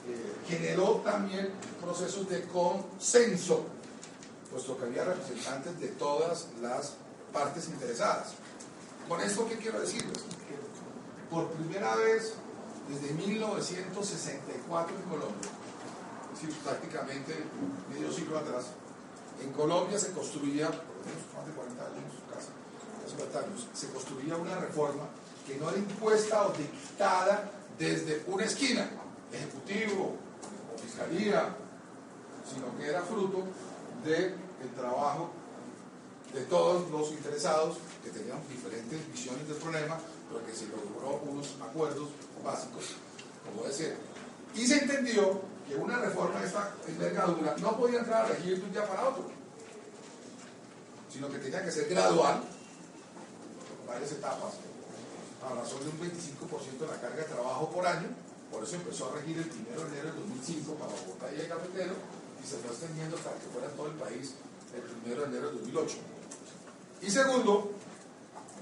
eh, 0.05 0.37
generó 0.45 1.01
también 1.01 1.49
procesos 1.81 2.29
de 2.29 2.45
consenso, 2.45 3.65
puesto 4.51 4.77
que 4.77 4.85
había 4.85 5.03
representantes 5.03 5.79
de 5.79 5.87
todas 5.97 6.45
las 6.61 6.93
partes 7.33 7.69
interesadas. 7.69 8.37
¿Con 9.09 9.19
esto 9.19 9.47
qué 9.49 9.57
quiero 9.57 9.81
decirles? 9.81 10.21
Por 11.31 11.49
primera 11.51 11.95
vez 11.95 12.35
desde 12.89 13.13
1964 13.13 14.95
en 14.95 15.03
Colombia, 15.03 15.49
es 16.33 16.41
decir, 16.41 16.55
prácticamente 16.63 17.35
medio 17.91 18.11
siglo 18.11 18.37
atrás, 18.37 18.67
en 19.41 19.51
Colombia 19.51 19.99
se 19.99 20.11
construía, 20.11 20.67
por 20.67 20.95
lo 20.97 21.05
menos 21.05 21.21
más 21.35 21.45
de 21.45 21.53
40 21.53 21.83
años, 21.83 22.13
casi, 22.33 22.47
casi 23.03 23.15
40 23.15 23.39
años, 23.39 23.67
se 23.73 23.89
construía 23.89 24.35
una 24.35 24.55
reforma 24.55 25.03
que 25.45 25.57
no 25.57 25.69
era 25.69 25.79
impuesta 25.79 26.47
o 26.47 26.51
dictada 26.53 27.51
desde 27.77 28.23
una 28.27 28.45
esquina, 28.45 28.89
ejecutivo 29.31 30.15
o 30.73 30.77
fiscalía, 30.79 31.55
sino 32.51 32.75
que 32.77 32.87
era 32.87 33.01
fruto 33.01 33.43
del 34.03 34.35
trabajo 34.75 35.31
de 36.33 36.41
todos 36.43 36.89
los 36.89 37.11
interesados 37.11 37.77
que 38.03 38.09
tenían 38.09 38.39
diferentes 38.49 39.11
visiones 39.11 39.47
del 39.47 39.57
problema, 39.57 39.97
pero 40.29 40.45
que 40.45 40.53
se 40.53 40.67
logró 40.67 41.21
unos 41.29 41.55
acuerdos 41.61 42.09
básicos, 42.43 42.95
como 43.45 43.67
decir. 43.67 43.95
Y 44.55 44.65
se 44.65 44.79
entendió 44.79 45.41
que 45.67 45.75
una 45.75 45.99
reforma 45.99 46.39
de 46.39 46.47
esta 46.47 46.73
envergadura 46.87 47.55
no 47.59 47.77
podía 47.77 47.99
entrar 47.99 48.25
a 48.25 48.27
regir 48.29 48.59
de 48.59 48.65
un 48.65 48.71
día 48.71 48.87
para 48.87 49.09
otro, 49.09 49.25
sino 51.11 51.29
que 51.29 51.39
tenía 51.39 51.63
que 51.63 51.71
ser 51.71 51.89
gradual, 51.89 52.43
varias 53.87 54.11
etapas, 54.11 54.53
a 55.43 55.53
razón 55.53 55.79
de 55.83 55.89
un 55.89 55.99
25% 56.11 56.79
de 56.79 56.87
la 56.87 56.99
carga 56.99 57.17
de 57.17 57.23
trabajo 57.23 57.69
por 57.69 57.85
año, 57.85 58.09
por 58.51 58.63
eso 58.63 58.75
empezó 58.75 59.09
a 59.09 59.15
regir 59.15 59.37
el 59.37 59.49
1 59.49 59.79
de 59.79 59.99
enero 59.99 60.13
del 60.13 60.29
2005 60.29 60.73
para 60.75 60.91
Bogotá 60.91 61.27
y 61.35 61.39
el 61.41 61.47
Cafetero, 61.47 61.93
y 62.43 62.47
se 62.47 62.57
fue 62.57 62.71
extendiendo 62.71 63.17
hasta 63.17 63.31
que 63.33 63.47
fuera 63.51 63.67
todo 63.69 63.87
el 63.87 63.93
país 63.93 64.35
el 64.73 65.11
1 65.11 65.21
de 65.21 65.27
enero 65.27 65.47
del 65.47 65.57
2008. 65.63 65.97
Y 67.01 67.11
segundo, 67.11 67.71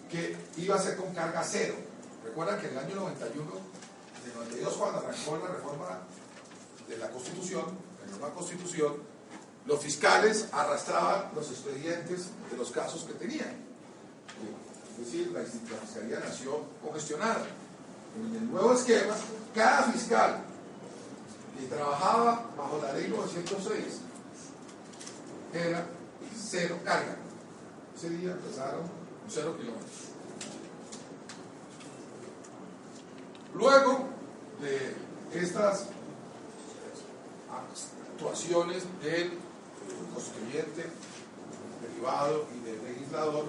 que 0.10 0.36
iba 0.58 0.76
a 0.76 0.80
ser 0.80 0.96
con 0.98 1.14
carga 1.14 1.44
cero. 1.44 1.76
Recuerdan 2.24 2.60
que 2.60 2.68
en 2.68 2.74
el 2.74 2.80
año 2.80 2.96
91, 2.96 3.52
de 4.26 4.34
92 4.34 4.74
cuando 4.74 5.00
arrancó 5.00 5.38
la 5.38 5.48
reforma 5.54 6.00
de 6.88 6.98
la 6.98 7.10
Constitución, 7.10 7.66
la 8.04 8.12
nueva 8.12 8.34
Constitución, 8.34 8.94
los 9.66 9.80
fiscales 9.80 10.48
arrastraban 10.52 11.32
los 11.34 11.50
expedientes 11.50 12.28
de 12.52 12.58
los 12.58 12.72
casos 12.72 13.04
que 13.04 13.14
tenían. 13.14 13.66
Es 15.00 15.06
decir, 15.06 15.32
la, 15.32 15.40
la 15.40 15.46
Fiscalía 15.82 16.20
nació 16.20 16.64
congestionada. 16.84 17.46
En 18.16 18.36
el 18.36 18.52
nuevo 18.52 18.74
esquema, 18.74 19.14
cada 19.54 19.84
fiscal 19.92 20.38
que 21.60 21.68
trabajaba 21.68 22.50
bajo 22.58 22.80
la 22.82 22.94
ley 22.94 23.10
906 23.10 24.02
era 25.54 25.86
cero 26.36 26.80
carga. 26.84 27.18
Ese 27.96 28.10
día 28.10 28.32
empezaron 28.32 29.05
cero 29.30 29.56
kilómetros. 29.58 29.92
Luego 33.54 34.06
de 34.62 34.96
estas 35.40 35.88
actuaciones 37.52 38.84
del 39.02 39.38
constituyente, 40.14 40.90
derivado 41.82 42.48
y 42.56 42.60
del 42.66 42.84
legislador, 42.84 43.46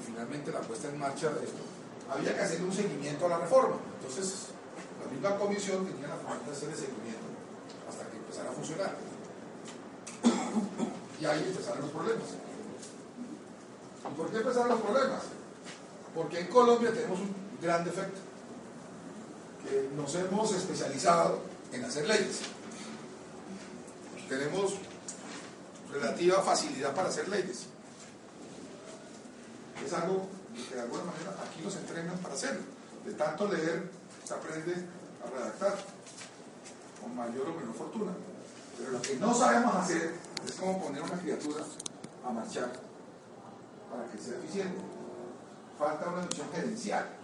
y 0.00 0.06
finalmente 0.06 0.52
la 0.52 0.60
puesta 0.60 0.88
en 0.88 0.98
marcha 0.98 1.30
de 1.30 1.44
esto, 1.44 1.62
había 2.10 2.34
que 2.34 2.40
hacer 2.40 2.62
un 2.62 2.72
seguimiento 2.72 3.26
a 3.26 3.30
la 3.30 3.38
reforma. 3.38 3.76
Entonces, 4.00 4.48
la 5.04 5.10
misma 5.10 5.36
comisión 5.38 5.86
tenía 5.86 6.08
la 6.08 6.16
función 6.16 6.46
de 6.46 6.52
hacer 6.52 6.68
el 6.70 6.76
seguimiento 6.76 7.26
hasta 7.88 8.06
que 8.10 8.16
empezara 8.16 8.50
a 8.50 8.52
funcionar. 8.52 8.96
Y 11.20 11.24
ahí 11.24 11.44
empezaron 11.48 11.82
los 11.82 11.90
problemas. 11.90 12.28
¿Y 14.08 14.14
por 14.14 14.30
qué 14.30 14.38
empezaron 14.38 14.68
los 14.68 14.80
problemas? 14.80 15.22
Porque 16.14 16.40
en 16.40 16.46
Colombia 16.48 16.92
tenemos 16.92 17.20
un 17.20 17.34
gran 17.60 17.84
defecto 17.84 18.18
que 19.62 19.90
nos 19.94 20.14
hemos 20.14 20.52
especializado 20.52 21.40
en 21.72 21.84
hacer 21.84 22.08
leyes. 22.08 22.40
Tenemos 24.28 24.74
relativa 25.92 26.42
facilidad 26.42 26.94
para 26.94 27.08
hacer 27.08 27.28
leyes. 27.28 27.66
Es 29.84 29.92
algo 29.92 30.28
que 30.68 30.74
de 30.74 30.80
alguna 30.80 31.04
manera 31.04 31.34
aquí 31.46 31.62
nos 31.62 31.76
entrenan 31.76 32.18
para 32.18 32.34
hacerlo. 32.34 32.62
De 33.04 33.12
tanto 33.14 33.48
leer, 33.48 33.90
se 34.24 34.34
aprende 34.34 34.74
a 35.24 35.30
redactar 35.30 35.76
con 37.00 37.14
mayor 37.16 37.48
o 37.48 37.54
menor 37.54 37.74
fortuna. 37.74 38.12
Pero 38.78 38.92
lo 38.92 39.02
que 39.02 39.16
no 39.16 39.34
sabemos 39.34 39.74
hacer 39.74 40.14
es 40.46 40.52
como 40.52 40.82
poner 40.82 41.02
una 41.02 41.18
criatura 41.18 41.64
a 42.26 42.30
marchar 42.30 42.89
para 43.90 44.04
que 44.10 44.18
sea 44.18 44.38
eficiente. 44.38 44.80
Falta 45.78 46.10
una 46.10 46.26
visión 46.26 46.48
gerencial 46.52 47.20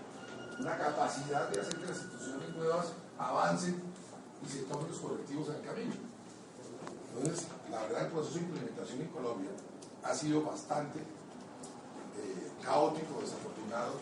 una 0.59 0.77
capacidad 0.79 1.49
de 1.49 1.61
hacer 1.61 1.77
que 1.77 1.87
las 1.87 1.97
instituciones 1.97 2.57
nuevas 2.57 2.93
avancen 3.19 3.83
y 4.45 4.49
se 4.49 4.63
tomen 4.63 4.89
los 4.89 4.99
colectivos 4.99 5.49
el 5.49 5.61
camino. 5.63 5.95
Entonces, 7.15 7.47
la 7.71 7.83
verdad, 7.83 8.07
el 8.07 8.13
proceso 8.13 8.35
de 8.35 8.45
implementación 8.45 9.01
en 9.01 9.09
Colombia 9.09 9.51
ha 10.03 10.15
sido 10.15 10.43
bastante 10.43 10.99
eh, 10.99 12.51
caótico, 12.63 13.21
desafortunado. 13.21 13.95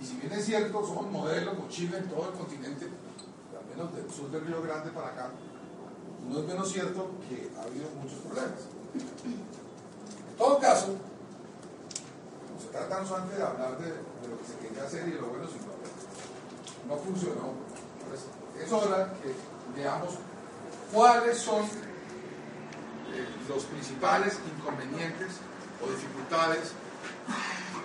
Y 0.00 0.04
si 0.04 0.16
bien 0.16 0.32
es 0.32 0.44
cierto, 0.44 0.86
somos 0.86 1.10
modelos, 1.10 1.58
mochila 1.58 1.98
en 1.98 2.08
todo 2.08 2.28
el 2.30 2.34
continente, 2.34 2.86
al 2.86 3.66
menos 3.66 3.94
del 3.94 4.10
sur 4.10 4.30
del 4.30 4.46
Río 4.46 4.62
Grande 4.62 4.90
para 4.90 5.08
acá, 5.08 5.30
no 6.28 6.38
es 6.40 6.44
menos 6.46 6.70
cierto 6.70 7.10
que 7.28 7.50
ha 7.56 7.62
habido 7.62 7.88
muchos 8.02 8.18
problemas. 8.20 8.60
En 8.94 10.36
todo 10.36 10.58
caso, 10.58 10.96
trata 12.76 13.00
no 13.00 13.08
solamente 13.08 13.36
de 13.36 13.42
hablar 13.42 13.78
de, 13.78 13.88
lo 14.28 14.38
que 14.38 14.44
se 14.44 14.58
quería 14.60 14.84
hacer 14.84 15.08
y 15.08 15.12
de 15.12 15.20
lo 15.20 15.28
bueno, 15.28 15.46
sino 15.48 15.64
no 16.88 16.96
funcionó. 16.98 17.52
Entonces, 18.02 18.28
es 18.62 18.72
hora 18.72 19.12
que 19.22 19.34
veamos 19.80 20.14
cuáles 20.92 21.38
son 21.38 21.64
eh, 21.64 23.26
los 23.48 23.64
principales 23.64 24.38
inconvenientes 24.56 25.32
o 25.82 25.90
dificultades 25.90 26.72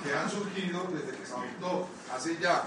que 0.03 0.13
han 0.13 0.29
surgido 0.29 0.87
desde 0.91 1.17
que 1.17 1.25
se 1.25 1.33
adoptó 1.33 1.87
hace 2.13 2.37
ya 2.37 2.63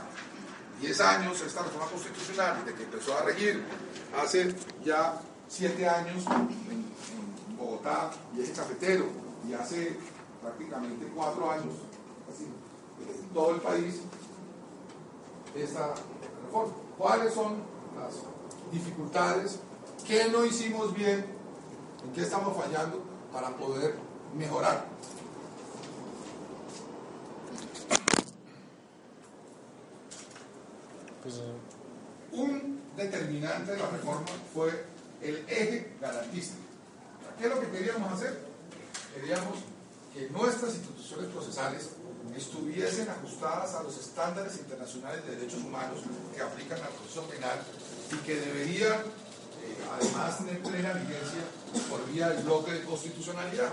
10 0.80 1.00
años 1.00 1.40
esta 1.40 1.62
reforma 1.62 1.86
constitucional, 1.86 2.62
desde 2.64 2.78
que 2.78 2.84
empezó 2.84 3.16
a 3.16 3.22
regir 3.22 3.62
hace 4.20 4.54
ya 4.84 5.20
7 5.48 5.88
años 5.88 6.24
en, 6.26 6.50
en 6.72 7.56
Bogotá 7.56 8.10
y 8.36 8.42
eje 8.42 8.52
cafetero, 8.52 9.06
y 9.48 9.54
hace 9.54 9.96
prácticamente 10.42 11.06
4 11.14 11.50
años 11.50 11.74
así, 12.32 12.44
en 12.44 13.28
todo 13.34 13.54
el 13.54 13.60
país 13.60 14.00
esta 15.54 15.94
reforma. 16.44 16.74
¿Cuáles 16.98 17.34
son 17.34 17.62
las 17.96 18.14
dificultades? 18.72 19.58
¿Qué 20.06 20.28
no 20.28 20.44
hicimos 20.44 20.94
bien? 20.94 21.24
¿En 22.04 22.12
qué 22.12 22.22
estamos 22.22 22.56
fallando 22.56 23.02
para 23.32 23.48
poder 23.56 23.96
mejorar? 24.36 24.86
Pues, 31.22 31.40
Un 32.32 32.80
determinante 32.96 33.72
de 33.72 33.78
la 33.78 33.88
reforma 33.88 34.26
fue 34.52 34.84
el 35.22 35.36
eje 35.48 35.96
garantista. 36.00 36.56
¿Qué 37.38 37.46
es 37.46 37.50
lo 37.50 37.60
que 37.60 37.70
queríamos 37.70 38.12
hacer? 38.12 38.44
Queríamos 39.14 39.58
que 40.12 40.28
nuestras 40.30 40.74
instituciones 40.74 41.30
procesales 41.30 41.90
estuviesen 42.36 43.08
ajustadas 43.08 43.74
a 43.74 43.82
los 43.82 43.96
estándares 43.98 44.58
internacionales 44.58 45.24
de 45.24 45.36
derechos 45.36 45.62
humanos 45.62 46.00
que 46.34 46.42
aplican 46.42 46.80
al 46.82 46.88
proceso 46.88 47.22
penal 47.28 47.60
y 48.10 48.16
que 48.26 48.34
deberían, 48.36 49.00
eh, 49.00 49.76
además, 49.92 50.38
tener 50.38 50.60
plena 50.62 50.92
vigencia 50.94 51.42
por 51.88 52.04
vía 52.10 52.30
del 52.30 52.44
bloque 52.44 52.72
de 52.72 52.84
constitucionalidad. 52.84 53.72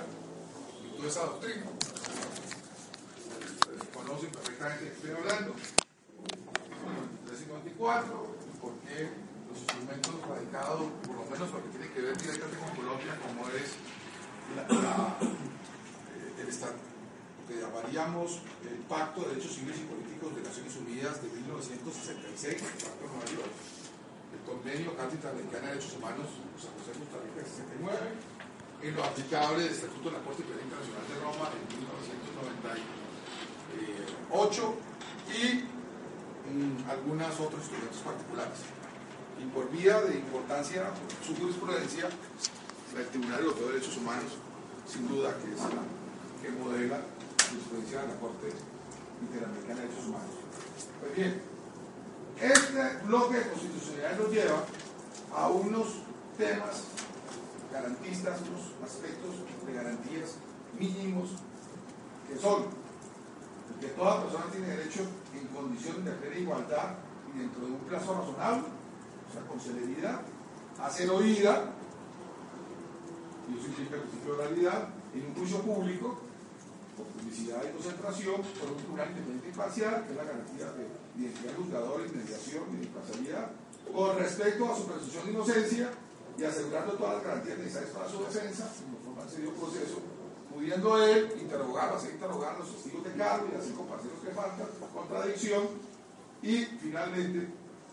Y 0.86 0.97
toda 0.97 1.10
esa 1.10 1.26
doctrina. 1.26 1.65
Conocen 3.93 4.32
perfectamente 4.32 4.86
de 4.86 4.91
qué 4.91 4.95
estoy 4.95 5.12
hablando. 5.12 5.54
354, 7.28 8.36
porque 8.62 9.10
los 9.50 9.60
instrumentos 9.60 10.13
radicados, 10.28 10.82
por 11.08 11.15
lo 11.15 11.26
menos 11.26 11.52
lo 11.52 11.63
que 11.63 11.69
tiene 11.69 11.91
que 11.93 12.02
ver 12.02 12.17
directamente 12.17 12.58
con 12.60 12.76
Colombia, 12.76 13.17
como 13.26 13.47
es 13.50 13.71
eh, 14.52 14.82
el 16.41 16.47
Estado 16.47 16.90
que 17.51 17.59
llamaríamos 17.59 18.39
el 18.63 18.79
Pacto 18.87 19.27
de 19.27 19.35
Derechos 19.35 19.59
Civiles 19.59 19.83
y 19.83 19.91
Políticos 19.91 20.31
de 20.35 20.41
Naciones 20.41 20.73
Unidas 20.79 21.19
de 21.19 21.27
1966, 21.27 22.63
el 22.63 22.79
Pacto 22.79 23.03
de 23.03 23.11
Nueva 23.11 23.27
York, 23.27 23.51
el 24.31 24.39
Convenio 24.47 24.95
Carta 24.95 25.35
de 25.35 25.43
Derechos 25.43 25.99
Humanos 25.99 26.31
San 26.55 26.71
José 26.79 26.95
Costa 26.95 27.19
Rica 27.19 27.43
69, 27.43 28.87
en 28.87 28.95
lo 28.95 29.03
aplicable 29.03 29.67
del 29.67 29.75
Estatuto 29.75 30.07
de 30.07 30.15
la 30.15 30.23
Corte 30.23 30.47
Penal 30.47 30.63
Internacional 30.63 31.03
de 31.11 31.19
Roma 31.19 31.51
en 31.51 31.59
1998 31.75 34.71
y 35.27 35.67
mm, 36.55 36.87
algunos 36.87 37.35
otros 37.35 37.67
instrumentos 37.67 37.99
particulares. 37.99 38.63
Y 39.43 39.51
por 39.51 39.67
vía 39.71 39.99
de 40.07 40.23
importancia, 40.23 40.87
su 41.19 41.35
jurisprudencia, 41.35 42.07
el 42.07 43.07
Tribunal 43.11 43.43
de 43.43 43.75
Derechos 43.75 43.97
Humanos, 43.97 44.39
sin 44.87 45.07
duda 45.07 45.35
que 45.35 45.51
es 45.51 45.59
la 45.59 45.83
que 46.41 46.49
modela 46.49 46.97
la 46.97 47.20
jurisprudencia 47.51 48.01
de 48.01 48.07
la 48.07 48.15
Corte 48.15 48.47
Interamericana 49.21 49.81
de 49.81 49.87
Derechos 49.87 50.07
Humanos. 50.07 50.35
Pues 50.99 51.15
bien, 51.15 51.41
este 52.39 53.05
bloque 53.05 53.35
de 53.37 53.49
constitucionalidad 53.49 54.19
nos 54.19 54.31
lleva 54.31 54.65
a 55.35 55.47
unos 55.49 55.87
temas 56.37 56.83
garantistas, 57.71 58.41
unos 58.41 58.73
aspectos 58.83 59.35
de 59.65 59.73
garantías 59.73 60.35
mínimos 60.79 61.31
que 62.27 62.37
son 62.37 62.81
que 63.79 63.87
toda 63.87 64.23
persona 64.23 64.45
tiene 64.51 64.67
derecho 64.67 65.01
en 65.33 65.47
condiciones 65.47 66.05
de 66.05 66.11
plena 66.11 66.37
igualdad 66.37 66.95
y 67.33 67.39
dentro 67.39 67.65
de 67.65 67.71
un 67.71 67.79
plazo 67.79 68.13
razonable, 68.13 68.67
o 69.27 69.33
sea, 69.33 69.41
con 69.47 69.59
celeridad, 69.59 70.21
a 70.79 70.89
ser 70.89 71.09
oída, 71.09 71.71
y 73.49 73.57
eso 73.57 73.67
implica 73.69 73.95
el 73.95 74.01
principio 74.01 74.35
de 74.35 74.39
oralidad, 74.39 74.89
en 75.15 75.25
un 75.25 75.33
juicio 75.33 75.61
público, 75.61 76.19
con 77.01 77.13
publicidad 77.17 77.63
y 77.65 77.73
concentración, 77.73 78.41
por 78.59 78.71
un 78.71 78.77
tribunal 78.77 79.09
independiente 79.09 79.49
imparcial, 79.49 80.05
que 80.05 80.11
es 80.11 80.17
la 80.17 80.23
garantía 80.23 80.67
de 80.77 80.85
identidad 81.17 81.55
juzgadora, 81.57 82.05
inmediación 82.05 82.63
y 82.71 82.85
imparcialidad, 82.85 83.51
con 83.93 84.17
respecto 84.17 84.71
a 84.71 84.77
su 84.77 84.85
presunción 84.85 85.25
de 85.25 85.31
inocencia 85.31 85.89
y 86.37 86.43
asegurando 86.43 86.93
todas 86.93 87.15
las 87.15 87.23
garantías 87.23 87.57
necesarias 87.57 87.91
para 87.91 88.09
su 88.09 88.19
defensa, 88.23 88.69
en 88.85 89.03
forma 89.03 89.25
de 89.25 89.29
serio 89.31 89.53
proceso, 89.55 89.97
pudiendo 90.53 91.03
él 91.03 91.33
interrogar, 91.41 91.93
hacer 91.93 92.11
interrogar 92.11 92.55
a 92.55 92.59
los 92.59 92.71
testigos 92.71 93.03
de 93.03 93.13
cargo 93.13 93.47
y 93.51 93.57
así 93.57 93.71
compartir 93.71 94.11
los 94.11 94.21
que 94.21 94.31
faltan, 94.31 94.67
contradicción, 94.93 95.63
y 96.41 96.65
finalmente 96.81 97.47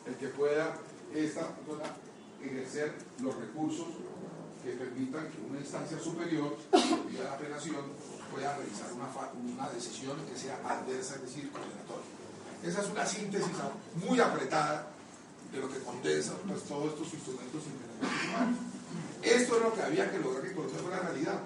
el 0.07 0.15
que 0.17 0.29
pueda 0.29 0.75
esta 1.15 1.49
persona 1.57 1.97
ejercer 2.43 2.95
los 3.21 3.35
recursos 3.35 3.87
que 4.63 4.73
permitan 4.73 5.29
que 5.29 5.41
una 5.49 5.61
instancia 5.61 5.99
superior, 5.99 6.57
la 6.73 7.33
apelación, 7.33 7.85
pueda 8.31 8.57
realizar 8.57 8.93
una, 8.93 9.09
una 9.55 9.69
decisión 9.71 10.17
que 10.27 10.39
sea 10.39 10.57
adversa, 10.67 11.17
es 11.17 11.23
decir, 11.23 11.51
condenatoria. 11.51 12.19
Esa 12.63 12.83
es 12.83 12.89
una 12.91 13.07
síntesis 13.07 13.49
muy 14.07 14.21
apretada 14.21 14.87
de 15.53 15.61
lo 15.61 15.69
que 15.69 15.79
condensa 15.81 16.33
pues, 16.47 16.63
todos 16.65 16.93
estos 16.93 17.15
instrumentos 17.15 17.63
internacionales. 17.65 18.59
Esto 19.23 19.57
es 19.57 19.63
lo 19.63 19.75
que 19.75 19.83
había 19.83 20.11
que 20.11 20.19
lograr 20.19 20.43
que 20.43 20.55
Colombia 20.55 20.79
fuera 20.79 21.01
realidad. 21.01 21.41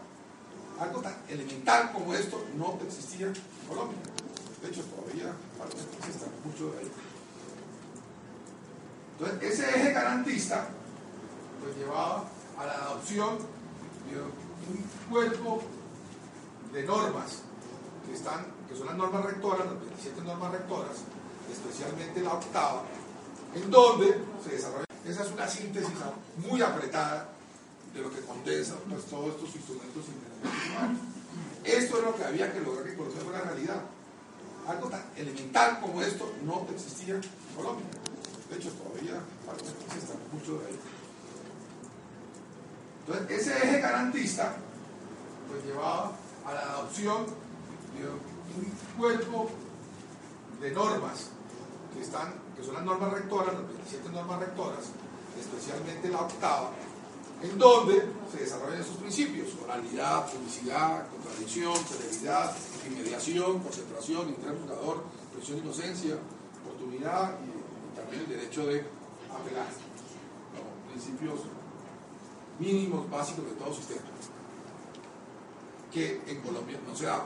Algo 0.81 1.01
tan 1.01 1.14
elemental 1.29 1.92
como 1.92 2.14
esto 2.14 2.45
no 2.57 2.79
existía 2.87 3.27
en 3.27 3.35
Colombia. 3.68 3.99
De 4.62 4.68
hecho, 4.68 4.83
todavía 4.85 5.33
existe 5.99 6.27
mucho 6.45 6.73
de 6.73 6.79
ahí. 6.79 6.92
Entonces, 9.18 9.53
ese 9.53 9.68
eje 9.68 9.92
garantista 9.92 10.68
pues, 11.61 11.77
llevaba 11.77 12.25
a 12.59 12.66
la 12.66 12.75
adopción 12.75 13.38
de 13.38 14.21
un 14.21 15.11
cuerpo 15.11 15.62
de 16.73 16.83
normas 16.85 17.43
que, 18.07 18.15
están, 18.15 18.47
que 18.69 18.75
son 18.77 18.87
las 18.87 18.97
normas 18.97 19.25
rectoras, 19.25 19.67
las 19.67 19.81
27 19.81 20.23
normas 20.23 20.53
rectoras, 20.53 20.97
especialmente 21.51 22.21
la 22.21 22.35
octava, 22.35 22.83
en 23.55 23.71
donde 23.71 24.19
se 24.43 24.57
desarrolla. 24.57 24.87
Esa 25.07 25.23
es 25.23 25.33
una 25.33 25.49
síntesis 25.49 25.91
muy 26.49 26.63
apretada 26.63 27.29
de 27.93 28.01
lo 28.01 28.11
que 28.11 28.21
condensa 28.23 28.75
pues, 28.89 29.05
todos 29.05 29.35
estos 29.35 29.55
instrumentos 29.55 30.05
internacionales. 30.07 30.99
Esto 31.65 31.99
es 31.99 32.05
lo 32.05 32.17
que 32.17 32.25
había 32.25 32.53
que 32.53 32.61
lograr 32.61 32.85
que 32.85 32.97
Colombia 32.97 33.23
fuera 33.23 33.41
realidad. 33.43 33.83
Algo 34.67 34.89
tan 34.89 35.05
elemental 35.17 35.81
como 35.81 36.01
esto 36.03 36.33
no 36.45 36.67
existía 36.73 37.17
en 37.17 37.23
Colombia. 37.57 37.87
De 38.49 38.57
hecho, 38.57 38.71
todavía 38.71 39.21
existe 39.87 40.15
mucho 40.33 40.59
de 40.61 40.67
ahí. 40.67 40.79
Entonces, 43.07 43.41
ese 43.41 43.57
eje 43.57 43.81
garantista 43.81 44.57
pues 45.49 45.65
llevaba 45.65 46.13
a 46.47 46.55
la 46.55 46.61
adopción 46.61 47.27
de 47.97 48.09
un 48.09 48.73
cuerpo 48.99 49.51
de 50.61 50.71
normas 50.71 51.29
que 51.95 52.01
están 52.01 52.35
que 52.57 52.63
son 52.63 52.75
las 52.75 52.85
normas 52.85 53.13
rectoras, 53.13 53.55
las 53.55 53.67
27 53.67 54.11
normas 54.11 54.41
rectoras, 54.41 54.85
especialmente 55.39 56.09
la 56.09 56.21
octava, 56.21 56.71
en 57.43 57.59
donde 57.59 58.07
se 58.31 58.39
desarrollan 58.45 58.81
esos 58.81 58.97
principios, 58.97 59.49
oralidad, 59.65 60.31
publicidad, 60.31 61.09
contradicción, 61.09 61.75
celeridad, 61.77 62.55
inmediación, 62.87 63.59
concentración, 63.61 64.29
interés 64.29 64.61
juzgador, 64.61 65.05
presión 65.35 65.59
de 65.59 65.65
inocencia, 65.65 66.19
oportunidad 66.65 67.39
y, 67.41 67.97
también 67.97 68.23
el 68.23 68.29
derecho 68.29 68.67
de 68.67 68.85
apelar. 69.31 69.67
Principios 70.91 71.41
mínimos 72.59 73.11
básicos 73.11 73.47
de 73.47 73.53
todo 73.53 73.75
sistema 73.75 74.03
que 75.93 76.23
en 76.27 76.41
Colombia 76.41 76.79
no 76.87 76.97
se 76.97 77.05
da. 77.07 77.25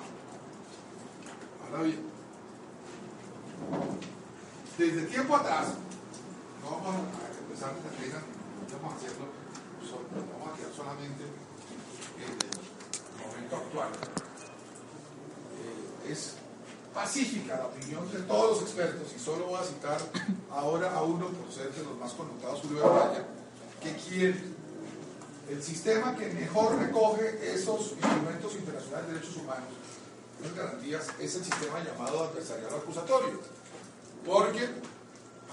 Ahora 1.65 1.83
bien, 1.83 2.01
desde 4.77 5.03
tiempo 5.03 5.37
atrás, 5.37 5.69
no 6.63 6.71
vamos 6.71 6.95
a 6.95 6.99
empezar 7.43 7.75
esta 7.77 7.91
pena, 7.91 8.19
a 8.19 8.97
hacerlo, 8.97 9.27
vamos 10.33 10.53
a 10.53 10.57
quedar 10.57 10.73
solamente 10.75 11.25
en 12.19 12.33
el 12.33 13.27
momento 13.27 13.57
actual. 13.57 13.89
Eh, 15.63 16.13
es 16.13 16.35
pacífica 16.93 17.57
la 17.57 17.67
opinión 17.67 18.11
de 18.11 18.19
todos 18.21 18.51
los 18.51 18.63
expertos, 18.63 19.13
y 19.15 19.19
solo 19.19 19.47
voy 19.47 19.61
a 19.61 19.65
citar 19.65 19.99
ahora 20.51 20.93
a 20.93 21.03
uno 21.03 21.29
por 21.29 21.53
ser 21.53 21.73
de 21.73 21.85
los 21.85 21.99
más 21.99 22.13
connotados, 22.13 22.61
Julio 22.61 22.83
de 22.83 23.25
que 23.81 23.97
quien 23.97 24.56
el 25.49 25.63
sistema 25.63 26.17
que 26.17 26.29
mejor 26.31 26.77
recoge 26.79 27.55
esos 27.55 27.93
instrumentos 27.93 28.55
internacionales 28.55 29.07
de 29.07 29.15
derechos 29.15 29.37
humanos, 29.37 29.69
las 30.43 30.55
garantías, 30.55 31.07
es 31.21 31.35
el 31.37 31.45
sistema 31.45 31.83
llamado 31.83 32.25
adversarial 32.25 32.75
acusatorio 32.75 33.41
porque 34.25 34.69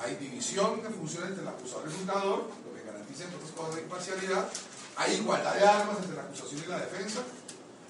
hay 0.04 0.16
división 0.16 0.82
de 0.82 0.90
funciones 0.90 1.30
entre 1.30 1.44
el 1.44 1.50
acusador 1.50 1.86
y 1.88 1.92
el 1.92 1.98
juzgador, 2.00 2.38
lo 2.66 2.76
que 2.76 2.86
garantiza 2.86 3.26
entonces 3.26 3.52
cosas 3.52 3.76
de 3.76 3.82
imparcialidad, 3.84 4.50
hay 4.98 5.14
igualdad 5.14 5.56
de 5.56 5.64
armas 5.64 5.98
entre 6.00 6.16
la 6.16 6.24
acusación 6.24 6.64
y 6.66 6.70
la 6.70 6.80
defensa, 6.80 7.22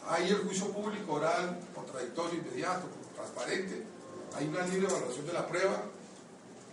hay 0.09 0.29
el 0.29 0.39
juicio 0.39 0.67
público, 0.71 1.13
oral, 1.13 1.57
contradictorio, 1.73 2.39
inmediato, 2.39 2.87
transparente, 3.15 3.83
hay 4.35 4.47
una 4.47 4.67
libre 4.67 4.89
evaluación 4.89 5.25
de 5.25 5.33
la 5.33 5.47
prueba, 5.47 5.83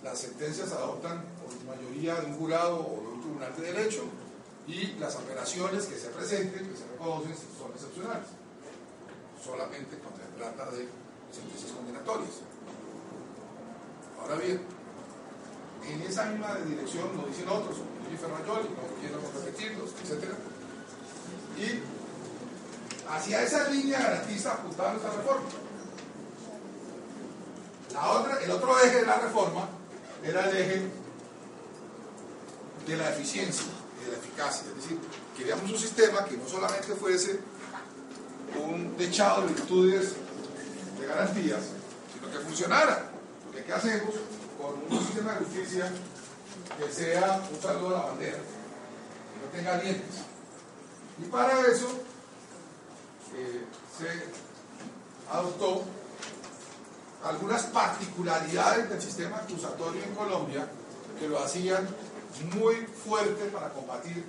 las 0.03 0.19
sentencias 0.19 0.69
se 0.69 0.75
adoptan 0.75 1.23
por 1.41 1.77
mayoría 1.77 2.17
de 2.17 2.27
un 2.27 2.35
jurado 2.35 2.81
o 2.81 3.01
de 3.01 3.09
un 3.15 3.21
tribunal 3.21 3.55
de 3.57 3.73
derecho 3.73 4.03
y 4.71 4.97
las 5.01 5.17
apelaciones 5.17 5.87
que 5.87 5.97
se 5.97 6.09
presenten, 6.11 6.69
que 6.69 6.77
se 6.77 6.87
reconocen, 6.87 7.35
son 7.59 7.73
excepcionales, 7.75 8.29
solamente 9.45 9.99
cuando 9.99 10.21
se 10.21 10.39
trata 10.39 10.71
de 10.71 10.89
sentencias 11.35 11.73
condenatorias. 11.73 12.31
Ahora 14.21 14.37
bien, 14.37 14.61
en 15.89 16.03
esa 16.03 16.27
misma 16.27 16.55
dirección 16.55 17.17
lo 17.17 17.27
dicen 17.27 17.49
otros, 17.49 17.79
como 17.79 18.17
Ferrayoli, 18.17 18.69
no 18.69 19.01
quiero 19.01 19.21
repetirlos, 19.35 19.91
etc. 20.05 20.35
Y 21.59 21.83
hacia 23.09 23.43
esa 23.43 23.69
línea 23.71 23.99
garantista 23.99 24.53
apuntaba 24.53 24.93
nuestra 24.93 25.13
reforma. 25.13 25.49
La 27.93 28.11
otra, 28.13 28.41
el 28.41 28.51
otro 28.53 28.79
eje 28.79 29.01
de 29.01 29.07
la 29.07 29.19
reforma 29.19 29.69
era 30.23 30.49
el 30.49 30.57
eje 30.57 30.91
de 32.87 32.97
la 32.97 33.11
eficiencia 33.11 33.80
de 34.05 34.13
la 34.13 34.19
eficacia. 34.19 34.69
Es 34.69 34.77
decir, 34.77 34.99
queríamos 35.37 35.71
un 35.71 35.79
sistema 35.79 36.25
que 36.25 36.37
no 36.37 36.49
solamente 36.49 36.95
fuese 36.95 37.41
un 38.57 38.97
techado 38.97 39.43
de 39.43 39.55
virtudes 39.55 40.13
de 40.99 41.07
garantías, 41.07 41.61
sino 42.13 42.31
que 42.31 42.39
funcionara. 42.39 43.07
¿qué 43.67 43.73
hacemos 43.73 44.15
con 44.59 44.99
un 44.99 45.07
sistema 45.07 45.33
de 45.35 45.45
justicia 45.45 45.93
que 46.79 46.93
sea 46.93 47.41
un 47.53 47.61
saludo 47.61 47.97
a 47.97 48.01
la 48.01 48.07
bandera, 48.07 48.39
que 48.39 49.47
no 49.47 49.53
tenga 49.53 49.79
dientes? 49.81 50.17
Y 51.19 51.25
para 51.25 51.61
eso 51.69 51.87
eh, 53.37 53.65
se 53.97 55.31
adoptó 55.31 55.85
algunas 57.25 57.65
particularidades 57.65 58.89
del 58.89 59.01
sistema 59.01 59.37
acusatorio 59.37 60.03
en 60.03 60.15
Colombia 60.15 60.67
que 61.19 61.29
lo 61.29 61.39
hacían 61.39 61.87
muy 62.55 62.77
fuerte 62.87 63.47
para 63.47 63.71
combatir 63.71 64.25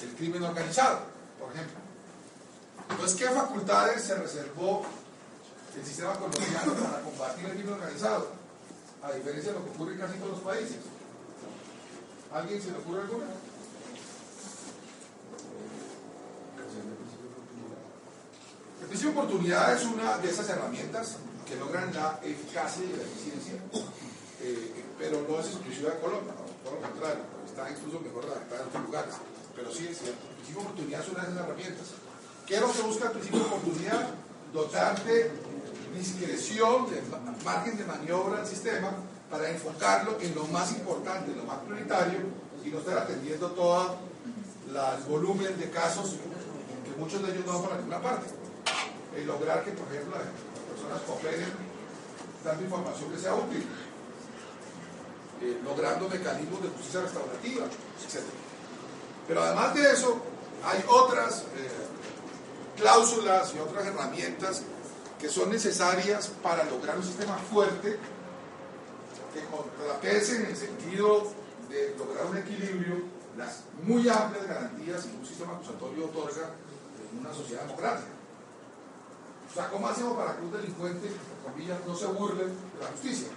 el 0.00 0.14
crimen 0.14 0.42
organizado, 0.42 1.00
por 1.38 1.52
ejemplo. 1.52 1.78
Entonces, 2.90 3.18
¿qué 3.18 3.26
facultades 3.30 4.02
se 4.02 4.14
reservó 4.16 4.84
el 5.76 5.86
sistema 5.86 6.12
colombiano 6.14 6.74
para 6.74 7.00
combatir 7.00 7.46
el 7.46 7.52
crimen 7.52 7.74
organizado, 7.74 8.28
a 9.02 9.12
diferencia 9.12 9.52
de 9.52 9.58
lo 9.58 9.64
que 9.64 9.70
ocurre 9.70 9.92
en 9.94 10.00
casi 10.00 10.18
todos 10.18 10.32
los 10.32 10.40
países. 10.40 10.76
¿Alguien 12.32 12.60
se 12.60 12.70
le 12.70 12.78
ocurre 12.78 13.02
alguna? 13.02 13.24
El 18.80 18.86
principio 18.88 19.12
de 19.12 19.18
oportunidad 19.18 19.74
es 19.74 19.84
una 19.84 20.18
de 20.18 20.30
esas 20.30 20.48
herramientas 20.50 21.16
que 21.48 21.56
logran 21.56 21.94
la 21.94 22.20
eficacia 22.22 22.84
y 22.84 22.96
la 22.96 23.02
eficiencia, 23.02 23.54
eh, 24.42 24.84
pero 24.98 25.24
no 25.28 25.38
es 25.40 25.46
exclusiva 25.46 25.90
de 25.90 26.00
Colombia, 26.00 26.32
todo 26.64 26.74
lo 26.74 26.80
contrario, 26.80 27.24
está 27.46 27.70
incluso 27.70 28.00
mejor 28.00 28.24
adaptada 28.26 28.62
en 28.62 28.68
otros 28.68 28.84
lugares. 28.84 29.14
Pero 29.54 29.70
sí 29.70 29.88
es 29.90 29.98
cierto, 29.98 30.22
el 30.28 30.34
principio 30.36 30.62
de 30.62 30.66
oportunidad 30.66 31.00
es 31.00 31.08
una 31.08 31.22
de 31.22 31.30
esas 31.30 31.44
herramientas. 31.44 31.86
¿Qué 32.46 32.60
lo 32.60 32.72
que 32.72 32.82
busca 32.82 33.04
el 33.06 33.12
principio 33.12 33.40
de 33.40 33.46
oportunidad? 33.46 34.08
Dotarte 34.52 35.30
discreción, 35.94 36.90
de 36.90 37.02
margen 37.44 37.76
de 37.76 37.84
maniobra 37.84 38.40
al 38.40 38.46
sistema 38.46 38.90
para 39.30 39.50
enfocarlo 39.50 40.18
en 40.20 40.34
lo 40.34 40.44
más 40.46 40.72
importante, 40.72 41.32
en 41.32 41.38
lo 41.38 41.44
más 41.44 41.58
prioritario 41.58 42.20
y 42.64 42.68
no 42.68 42.78
estar 42.78 42.98
atendiendo 42.98 43.50
todo 43.52 43.96
el 44.68 45.04
volumen 45.08 45.58
de 45.58 45.70
casos 45.70 46.16
que 46.84 47.00
muchos 47.00 47.22
de 47.22 47.32
ellos 47.32 47.46
no 47.46 47.54
van 47.54 47.62
para 47.62 47.76
ninguna 47.76 48.02
parte. 48.02 48.26
El 49.16 49.26
lograr 49.26 49.64
que, 49.64 49.72
por 49.72 49.86
ejemplo, 49.92 50.16
las 50.16 50.28
personas 50.72 51.02
cooperen 51.06 51.52
dando 52.44 52.64
información 52.64 53.12
que 53.12 53.18
sea 53.18 53.34
útil, 53.34 53.66
eh, 55.42 55.60
logrando 55.64 56.08
mecanismos 56.08 56.62
de 56.62 56.68
justicia 56.68 57.00
restaurativa, 57.00 57.64
etc. 57.64 58.22
Pero 59.26 59.42
además 59.42 59.74
de 59.74 59.90
eso, 59.90 60.22
hay 60.64 60.84
otras 60.88 61.40
eh, 61.56 62.76
cláusulas 62.76 63.52
y 63.52 63.58
otras 63.58 63.86
herramientas 63.86 64.62
que 65.18 65.28
son 65.28 65.50
necesarias 65.50 66.30
para 66.44 66.62
lograr 66.64 66.96
un 66.96 67.02
sistema 67.02 67.36
fuerte 67.36 67.98
que 69.34 69.44
contrapese 69.46 70.36
en 70.36 70.46
el 70.46 70.56
sentido 70.56 71.32
de 71.68 71.96
lograr 71.98 72.26
un 72.26 72.36
equilibrio 72.36 73.02
las 73.36 73.62
muy 73.82 74.08
amplias 74.08 74.46
garantías 74.46 75.04
que 75.04 75.16
un 75.16 75.26
sistema 75.26 75.54
acusatorio 75.54 76.04
otorga 76.04 76.50
en 77.10 77.18
una 77.18 77.34
sociedad 77.34 77.62
democrática. 77.62 78.10
O 79.50 79.54
sea, 79.54 79.68
¿cómo 79.70 79.88
hacemos 79.88 80.16
para 80.16 80.36
que 80.36 80.42
un 80.44 80.52
delincuente, 80.52 81.10
comillas, 81.44 81.78
no 81.84 81.96
se 81.96 82.06
burle 82.06 82.44
de 82.44 82.80
la 82.80 82.88
justicia? 82.92 83.28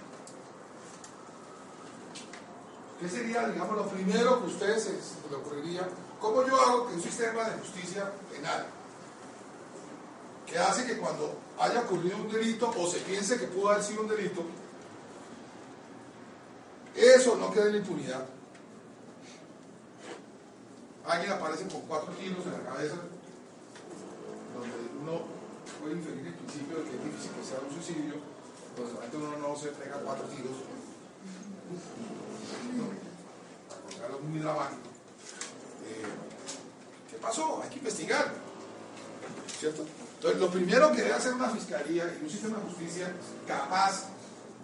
¿Qué 3.00 3.08
sería, 3.08 3.46
digamos, 3.48 3.76
lo 3.76 3.88
primero 3.88 4.38
que 4.38 4.44
a 4.44 4.48
ustedes 4.48 4.84
se 4.84 4.92
les 4.92 5.16
ocurriría? 5.34 5.86
¿Cómo 6.20 6.46
yo 6.46 6.58
hago 6.60 6.88
que 6.88 6.94
un 6.94 7.02
sistema 7.02 7.44
de 7.44 7.58
justicia 7.58 8.10
penal, 8.30 8.66
que 10.46 10.58
hace 10.58 10.86
que 10.86 10.96
cuando 10.96 11.38
haya 11.58 11.80
ocurrido 11.80 12.16
un 12.16 12.30
delito 12.30 12.72
o 12.76 12.86
se 12.88 12.98
piense 13.00 13.38
que 13.38 13.48
pudo 13.48 13.70
haber 13.70 13.82
sido 13.82 14.02
un 14.02 14.08
delito, 14.08 14.42
eso 16.94 17.36
no 17.36 17.52
quede 17.52 17.66
en 17.66 17.72
la 17.72 17.78
impunidad? 17.78 18.26
Alguien 21.06 21.32
aparece 21.32 21.68
con 21.68 21.82
cuatro 21.82 22.16
kilos 22.16 22.46
en 22.46 22.52
la 22.52 22.70
cabeza, 22.70 22.96
donde 24.54 24.76
uno 25.02 25.20
puede 25.80 25.96
inferir 25.96 26.26
el 26.26 26.34
principio 26.34 26.78
de 26.78 26.84
que 26.84 26.96
es 26.96 27.04
difícil 27.04 27.30
que 27.32 27.44
sea 27.44 27.58
un 27.60 27.74
suicidio, 27.74 28.14
pues 28.74 28.88
realmente 28.90 29.16
uno 29.18 29.48
no 29.48 29.56
se 29.56 29.68
pega 29.68 29.96
cuatro 29.98 30.26
tiros. 30.28 30.56
Muy 34.22 34.40
dramático. 34.40 34.88
Eh, 35.86 37.10
¿Qué 37.10 37.16
pasó? 37.18 37.60
Hay 37.62 37.70
que 37.70 37.78
investigar. 37.78 38.32
¿Cierto? 39.58 39.86
Entonces, 40.16 40.40
lo 40.40 40.50
primero 40.50 40.92
que 40.92 41.02
debe 41.02 41.14
hacer 41.14 41.32
una 41.34 41.48
fiscalía 41.50 42.04
y 42.20 42.24
un 42.24 42.30
sistema 42.30 42.58
de 42.58 42.64
justicia 42.64 43.12
capaz 43.46 44.08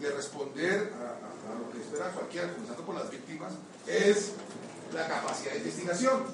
de 0.01 0.11
responder 0.11 0.93
a, 0.95 1.53
a 1.53 1.59
lo 1.59 1.70
que 1.70 1.80
espera 1.80 2.11
cualquiera, 2.11 2.53
comenzando 2.53 2.85
por 2.85 2.95
las 2.97 3.11
víctimas, 3.11 3.53
es 3.87 4.33
la 4.93 5.07
capacidad 5.07 5.53
de 5.53 5.59
investigación. 5.59 6.24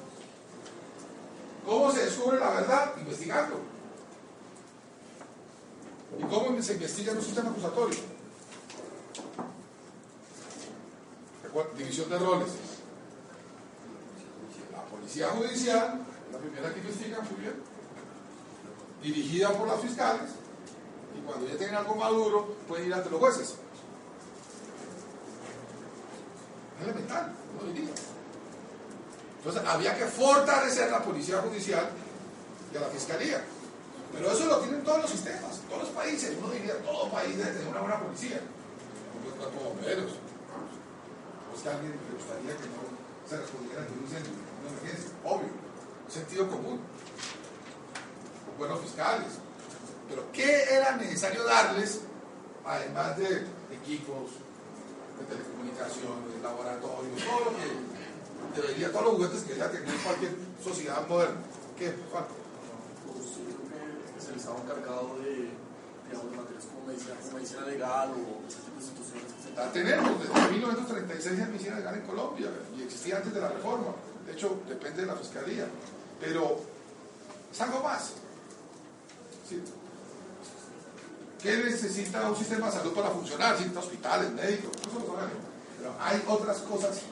¿Cómo 1.65 1.93
se 1.93 2.05
descubre 2.05 2.39
la 2.39 2.51
verdad? 2.51 2.93
Investigando. 2.99 3.61
¿Y 6.19 6.23
cómo 6.23 6.63
se 6.63 6.73
investiga 6.73 7.13
en 7.13 7.19
un 7.19 7.25
sistema 7.25 7.51
acusatorio? 7.51 8.18
División 11.77 12.11
de 12.11 12.19
roles. 12.19 12.49
La 14.73 14.83
policía 14.85 15.29
judicial, 15.29 16.01
la 16.33 16.39
primera 16.39 16.73
que 16.73 16.81
investiga, 16.81 17.21
muy 17.21 17.41
bien, 17.41 17.55
dirigida 19.03 19.53
por 19.53 19.67
los 19.67 19.81
fiscales, 19.81 20.31
y 21.17 21.21
cuando 21.27 21.49
ya 21.49 21.57
tienen 21.57 21.77
algo 21.77 21.95
maduro, 21.97 22.55
pueden 22.69 22.87
ir 22.87 22.95
ante 22.95 23.11
los 23.11 23.19
jueces. 23.19 23.55
Elemental, 26.83 27.33
no 27.59 27.73
diría. 27.73 27.91
Entonces 29.39 29.63
había 29.67 29.97
que 29.97 30.05
fortalecer 30.05 30.91
la 30.91 31.03
policía 31.03 31.41
judicial 31.41 31.89
y 32.73 32.77
a 32.77 32.81
la 32.81 32.89
fiscalía. 32.89 33.45
Pero 34.13 34.31
eso 34.31 34.47
lo 34.47 34.59
tienen 34.59 34.85
todos 34.85 35.03
los 35.03 35.11
sistemas, 35.11 35.61
todos 35.69 35.85
los 35.85 35.93
países. 35.93 36.37
Uno 36.39 36.51
diría, 36.53 36.79
todo 36.83 37.11
país 37.11 37.37
debe 37.37 37.51
tener 37.51 37.69
una 37.69 37.81
buena 37.81 38.01
policía. 38.01 38.41
Un 39.25 39.39
cuerpo 39.39 39.75
de 41.59 41.59
bomberos. 41.59 41.59
¿O 41.59 41.63
es 41.63 41.63
que 41.63 41.69
a 41.69 41.73
alguien 41.75 41.93
le 41.93 42.15
gustaría 42.15 42.57
que 42.57 42.69
no 42.71 42.83
se 43.29 43.37
respondiera 43.37 43.83
ante 43.83 43.93
un 43.93 44.01
incendio, 44.01 44.33
una 44.33 44.71
emergencia? 44.71 45.11
Obvio. 45.25 45.53
Sentido 46.09 46.49
común. 46.49 46.81
Buenos 48.59 48.81
fiscales. 48.81 49.33
Pero 50.09 50.25
¿qué 50.33 50.65
era 50.71 50.97
necesario 50.97 51.45
darles, 51.45 52.01
además 52.65 53.17
de 53.19 53.45
equipos, 53.71 54.41
de 55.19 55.25
telecomunicaciones, 55.29 56.43
laboratorios, 56.43 57.23
todo 57.23 57.51
lo 57.51 57.57
que 57.57 58.61
debería, 58.61 58.91
todos 58.91 59.05
los 59.05 59.15
juguetes 59.15 59.43
que 59.43 59.55
debería 59.55 59.71
tener 59.71 59.97
cualquier 60.01 60.33
sociedad 60.65 61.07
moderna? 61.07 61.43
¿Qué 61.79 61.95
el 64.29 64.37
Estado 64.37 64.59
encargado 64.63 65.17
de, 65.23 65.48
digamos, 66.09 66.37
materias 66.37 66.65
como 66.65 66.87
medicina, 66.87 67.15
como 67.21 67.33
medicina 67.37 67.63
legal 67.63 68.09
o 68.11 68.49
ese 68.49 68.59
tipo 68.59 68.81
de 68.81 68.85
instituciones 68.85 69.33
que 69.33 69.43
se 69.43 69.55
La 69.55 69.73
tenemos, 69.73 70.13
desde 70.21 70.51
1936 70.51 71.41
hay 71.41 71.47
medicina 71.47 71.77
legal 71.77 71.95
en 71.95 72.03
Colombia 72.03 72.51
y 72.77 72.83
existía 72.83 73.17
antes 73.17 73.35
de 73.35 73.41
la 73.41 73.49
reforma. 73.49 73.95
De 74.27 74.33
hecho, 74.33 74.61
depende 74.69 75.03
de 75.03 75.07
la 75.07 75.17
fiscalía. 75.17 75.67
Pero 76.21 76.61
es 77.53 77.61
algo 77.61 77.83
más. 77.83 78.13
¿Qué 81.43 81.57
necesita 81.57 82.29
un 82.29 82.37
sistema 82.37 82.67
de 82.67 82.73
salud 82.73 82.93
para 82.93 83.11
funcionar? 83.11 83.53
Necesita 83.53 83.81
hospitales, 83.81 84.33
médicos. 84.33 84.73
Pero 84.83 85.95
hay 86.01 86.23
otras 86.27 86.59
cosas 86.59 87.03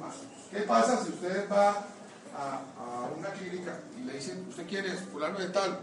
más. 0.00 0.14
¿Qué 0.50 0.60
pasa 0.60 1.02
si 1.04 1.10
usted 1.10 1.50
va 1.50 1.70
a, 1.70 2.62
a 2.78 3.10
una 3.16 3.30
clínica 3.30 3.80
y 3.98 4.04
le 4.04 4.14
dicen, 4.14 4.46
¿usted 4.48 4.66
quién 4.68 4.84
es? 4.86 5.00
Fulano 5.12 5.38
de 5.38 5.48
tal. 5.48 5.80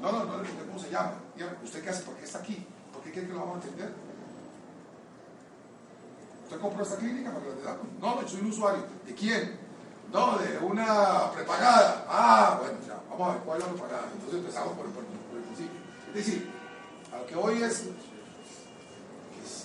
No, 0.00 0.12
no, 0.12 0.24
no 0.24 0.36
le 0.36 0.42
pregunté 0.42 0.66
cómo 0.66 0.78
se 0.78 0.90
llama. 0.90 1.14
¿usted 1.64 1.82
qué 1.82 1.90
hace? 1.90 2.02
¿Por 2.02 2.14
qué 2.16 2.24
está 2.24 2.38
aquí? 2.38 2.66
¿Por 2.92 3.02
qué 3.02 3.12
cree 3.12 3.26
que 3.26 3.32
lo 3.32 3.40
vamos 3.40 3.56
a 3.56 3.58
atender? 3.60 3.92
¿Usted 6.44 6.60
compró 6.60 6.82
esta 6.82 6.96
clínica 6.96 7.32
para 7.32 7.44
que 7.44 7.50
la 7.64 7.72
atendamos? 7.72 8.00
No, 8.00 8.22
yo 8.22 8.28
soy 8.28 8.40
un 8.40 8.46
usuario. 8.46 8.84
¿De 9.06 9.14
quién? 9.14 9.58
No, 10.12 10.38
de 10.38 10.58
una 10.58 11.30
prepagada. 11.32 12.06
Ah, 12.08 12.58
bueno, 12.60 12.78
ya, 12.86 13.00
vamos 13.10 13.28
a 13.28 13.32
ver 13.34 13.42
cuál 13.42 13.58
es 13.58 13.66
la 13.66 13.72
prepagada. 13.72 14.08
Entonces 14.12 14.38
empezamos 14.38 14.72
por 14.76 14.86
el 14.86 14.92
principio. 14.92 15.80
Es 16.14 16.26
decir, 16.26 16.50
a 17.12 17.18
lo 17.18 17.26
que 17.26 17.34
hoy 17.34 17.62
es 17.62 17.84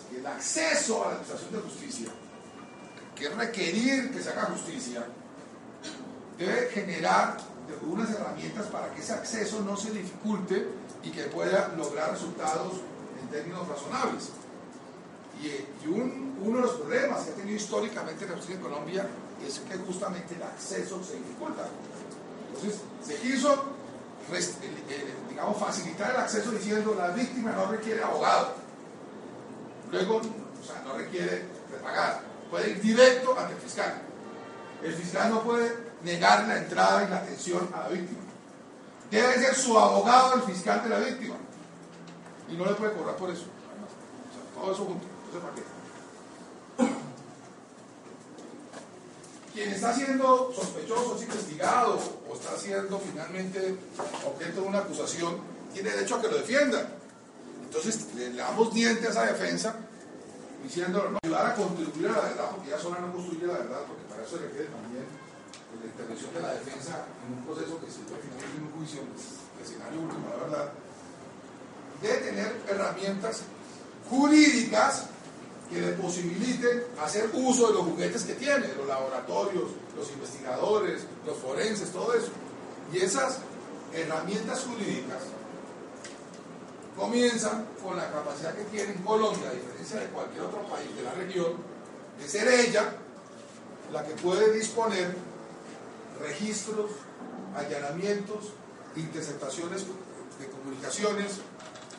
que 0.09 0.17
el 0.17 0.25
acceso 0.25 1.03
a 1.03 1.05
la 1.05 1.11
administración 1.11 1.51
de 1.51 1.59
justicia, 1.59 2.09
que 3.15 3.25
es 3.25 3.35
requerir 3.35 4.11
que 4.11 4.21
se 4.21 4.29
haga 4.29 4.45
justicia, 4.45 5.05
debe 6.37 6.69
generar 6.69 7.37
unas 7.87 8.09
herramientas 8.09 8.67
para 8.67 8.93
que 8.93 9.01
ese 9.01 9.13
acceso 9.13 9.61
no 9.61 9.75
se 9.75 9.91
dificulte 9.91 10.67
y 11.03 11.11
que 11.11 11.23
pueda 11.23 11.73
lograr 11.77 12.11
resultados 12.11 12.73
en 13.21 13.27
términos 13.29 13.67
razonables. 13.67 14.29
Y, 15.41 15.87
un, 15.87 16.37
uno 16.41 16.57
de 16.57 16.63
los 16.63 16.75
problemas 16.75 17.21
que 17.21 17.31
ha 17.31 17.35
tenido 17.35 17.57
históricamente 17.57 18.27
la 18.27 18.33
justicia 18.33 18.55
en 18.55 18.61
Colombia 18.61 19.07
es 19.45 19.59
que 19.59 19.77
justamente 19.77 20.35
el 20.35 20.43
acceso 20.43 21.03
se 21.03 21.15
dificulta. 21.15 21.67
Entonces, 22.53 22.81
se 23.03 23.15
quiso, 23.15 23.63
digamos, 25.29 25.57
facilitar 25.57 26.11
el 26.11 26.17
acceso 26.17 26.51
diciendo 26.51 26.95
la 26.97 27.09
víctima 27.09 27.51
no 27.51 27.71
requiere 27.71 28.03
abogado. 28.03 28.53
Luego, 29.91 30.17
o 30.17 30.65
sea, 30.65 30.83
no 30.85 30.97
requiere 30.97 31.45
pagar. 31.81 32.21
Puede 32.49 32.71
ir 32.71 32.81
directo 32.81 33.37
ante 33.37 33.53
el 33.55 33.59
fiscal. 33.59 34.01
El 34.83 34.93
fiscal 34.93 35.29
no 35.29 35.43
puede 35.43 35.90
negar 36.03 36.47
la 36.47 36.57
entrada 36.57 37.05
y 37.05 37.09
la 37.09 37.17
atención 37.17 37.69
a 37.73 37.83
la 37.83 37.89
víctima. 37.89 38.19
Debe 39.09 39.33
ser 39.35 39.55
su 39.55 39.77
abogado 39.77 40.35
el 40.35 40.41
fiscal 40.43 40.83
de 40.83 40.89
la 40.89 40.99
víctima. 40.99 41.35
Y 42.49 42.55
no 42.55 42.65
le 42.65 42.73
puede 42.73 42.93
cobrar 42.93 43.15
por 43.15 43.29
eso. 43.29 43.43
Sea, 43.43 44.61
todo 44.61 44.71
eso 44.71 44.85
junto. 44.85 45.05
Entonces, 45.25 45.41
¿para 45.41 45.55
qué? 45.55 45.61
Quien 49.53 49.69
está 49.69 49.93
siendo 49.93 50.51
sospechoso, 50.53 51.17
es 51.17 51.23
investigado 51.23 51.99
o 52.29 52.33
está 52.33 52.57
siendo 52.57 52.97
finalmente 52.99 53.77
objeto 54.25 54.61
de 54.61 54.67
una 54.67 54.79
acusación, 54.79 55.41
tiene 55.73 55.89
derecho 55.89 56.15
a 56.15 56.21
que 56.21 56.29
lo 56.29 56.37
defiendan. 56.37 56.87
Entonces 57.63 58.13
le, 58.15 58.31
damos 58.33 58.73
diente 58.73 59.07
a 59.07 59.09
esa 59.11 59.25
defensa 59.25 59.75
diciendo, 60.63 61.09
no, 61.11 61.17
ayudar 61.21 61.47
a 61.47 61.55
contribuir 61.55 62.07
a 62.07 62.11
la 62.13 62.21
verdad, 62.21 62.51
porque 62.51 62.69
ya 62.69 62.79
sola 62.79 62.99
no 62.99 63.11
construye 63.11 63.45
la 63.45 63.53
verdad, 63.53 63.79
porque 63.87 64.03
para 64.09 64.23
eso 64.23 64.37
requiere 64.37 64.67
también 64.69 65.20
la 65.79 65.85
intervención 65.85 66.33
de 66.33 66.41
la 66.41 66.53
defensa 66.53 67.05
en 67.25 67.37
un 67.37 67.45
proceso 67.45 67.79
que 67.79 67.87
se 67.87 67.99
finalmente 68.03 68.57
en 68.57 68.63
un 68.63 68.71
juicio, 68.71 69.01
el 69.01 69.63
escenario 69.63 70.01
último, 70.01 70.27
la 70.29 70.43
verdad, 70.43 70.71
de 72.01 72.13
tener 72.17 72.61
herramientas 72.67 73.43
jurídicas 74.09 75.05
que 75.69 75.79
le 75.79 75.93
posibiliten 75.93 76.83
hacer 77.01 77.29
uso 77.33 77.67
de 77.67 77.73
los 77.73 77.83
juguetes 77.83 78.23
que 78.23 78.33
tiene, 78.33 78.67
los 78.75 78.87
laboratorios, 78.87 79.71
los 79.95 80.11
investigadores, 80.11 81.03
los 81.25 81.37
forenses, 81.37 81.91
todo 81.91 82.13
eso. 82.13 82.31
Y 82.91 82.97
esas 82.97 83.37
herramientas 83.93 84.61
jurídicas 84.61 85.19
comienzan 86.97 87.65
con 87.81 87.95
la 87.95 88.11
capacidad 88.11 88.53
que 88.53 88.65
tiene 88.65 88.95
Colombia, 89.05 89.49
a 89.49 89.53
diferencia 89.53 89.99
de 90.01 90.07
cualquier 90.07 90.43
otro 90.43 90.61
país 90.67 90.93
de 90.95 91.03
la 91.03 91.13
región, 91.13 91.53
de 92.19 92.27
ser 92.27 92.47
ella 92.47 92.93
la 93.93 94.05
que 94.05 94.13
puede 94.15 94.53
disponer 94.53 95.15
registros, 96.19 96.91
allanamientos, 97.55 98.53
interceptaciones 98.95 99.85
de 100.39 100.47
comunicaciones 100.47 101.39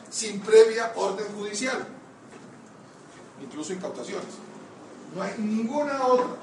sin 0.09 0.39
previa 0.41 0.93
orden 0.95 1.25
judicial, 1.35 1.87
incluso 3.41 3.73
incautaciones. 3.73 4.27
No 5.15 5.21
hay 5.21 5.35
ninguna 5.37 6.05
otra 6.05 6.37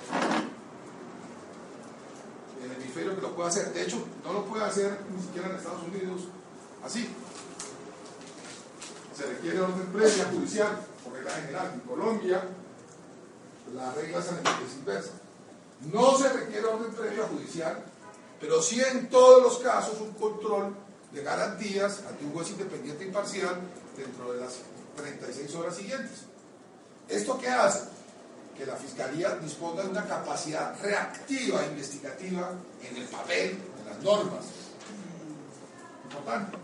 en 2.63 2.71
el 2.71 2.77
hemisferio 2.77 3.17
que 3.17 3.23
lo 3.23 3.35
pueda 3.35 3.49
hacer. 3.49 3.73
De 3.73 3.83
hecho, 3.83 4.05
no 4.25 4.33
lo 4.33 4.45
puede 4.45 4.65
hacer 4.65 4.99
ni 5.15 5.23
siquiera 5.23 5.49
en 5.49 5.57
Estados 5.57 5.83
Unidos 5.83 6.23
así 6.85 7.09
se 9.21 9.27
requiere 9.27 9.61
orden 9.61 9.87
previa 9.93 10.25
judicial, 10.33 10.81
por 11.05 11.13
regla 11.13 11.31
general. 11.33 11.73
En 11.75 11.81
Colombia, 11.81 12.43
la 13.75 13.93
regla 13.93 14.19
es 14.19 14.77
inversa. 14.79 15.11
No 15.93 16.17
se 16.19 16.29
requiere 16.29 16.67
orden 16.67 16.93
previa 16.93 17.27
judicial, 17.27 17.83
pero 18.41 18.61
sí 18.61 18.81
en 18.81 19.09
todos 19.09 19.43
los 19.43 19.59
casos 19.59 20.01
un 20.01 20.13
control 20.13 20.75
de 21.13 21.23
garantías 21.23 22.03
ante 22.09 22.25
un 22.25 22.33
juez 22.33 22.51
independiente 22.51 23.05
e 23.05 23.07
imparcial 23.09 23.61
dentro 23.97 24.33
de 24.33 24.41
las 24.41 24.59
36 24.97 25.55
horas 25.55 25.77
siguientes. 25.77 26.25
¿Esto 27.09 27.39
qué 27.39 27.49
hace? 27.49 27.89
Que 28.57 28.67
la 28.67 28.77
Fiscalía 28.77 29.37
disponga 29.37 29.83
de 29.83 29.89
una 29.89 30.07
capacidad 30.07 30.79
reactiva, 30.81 31.65
investigativa, 31.67 32.53
en 32.89 32.97
el 32.97 33.09
papel, 33.09 33.59
en 33.81 33.87
las 33.87 34.03
normas. 34.03 34.45
Importante. 36.05 36.59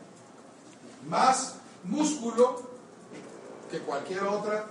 Más 1.08 1.54
músculo 1.84 2.70
que 3.70 3.80
cualquier 3.80 4.22
otra 4.24 4.66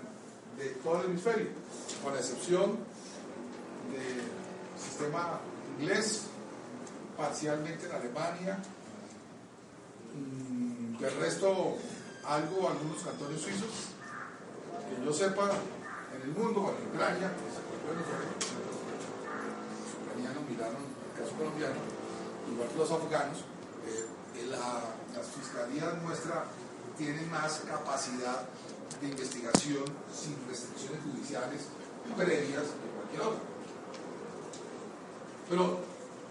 de 0.58 0.70
todo 0.84 1.02
el 1.02 1.08
hemisferio, 1.08 1.48
con 2.04 2.14
la 2.14 2.20
excepción 2.20 2.78
del 3.92 4.35
sistema 4.78 5.40
inglés, 5.78 6.24
parcialmente 7.18 7.86
en 7.86 7.92
Alemania, 7.92 8.60
mm, 10.14 11.04
el 11.04 11.16
resto 11.20 11.78
algo, 12.26 12.70
algunos 12.70 13.04
cantones 13.04 13.42
suizos, 13.42 13.94
que 14.90 15.06
yo 15.06 15.14
sepa, 15.14 15.52
en 16.16 16.22
el 16.22 16.30
mundo, 16.30 16.76
en 16.78 16.96
Ucrania, 16.96 17.32
los 17.32 18.08
ucranianos 20.02 20.50
miraron 20.50 20.78
el 20.78 21.22
caso 21.22 21.36
colombiano, 21.38 21.76
igual 22.52 22.70
que 22.70 22.78
los 22.78 22.92
afganos, 22.92 23.44
la, 24.50 24.96
las 25.16 25.28
fiscalías 25.28 26.02
muestra 26.04 26.46
tiene 26.98 27.22
más 27.28 27.62
capacidad 27.68 28.44
de 29.02 29.08
investigación 29.08 29.84
sin 30.14 30.36
restricciones 30.48 31.02
judiciales 31.04 31.62
previas 32.16 32.64
que 32.64 32.90
cualquier 32.96 33.22
otro. 33.22 33.55
Pero 35.50 35.80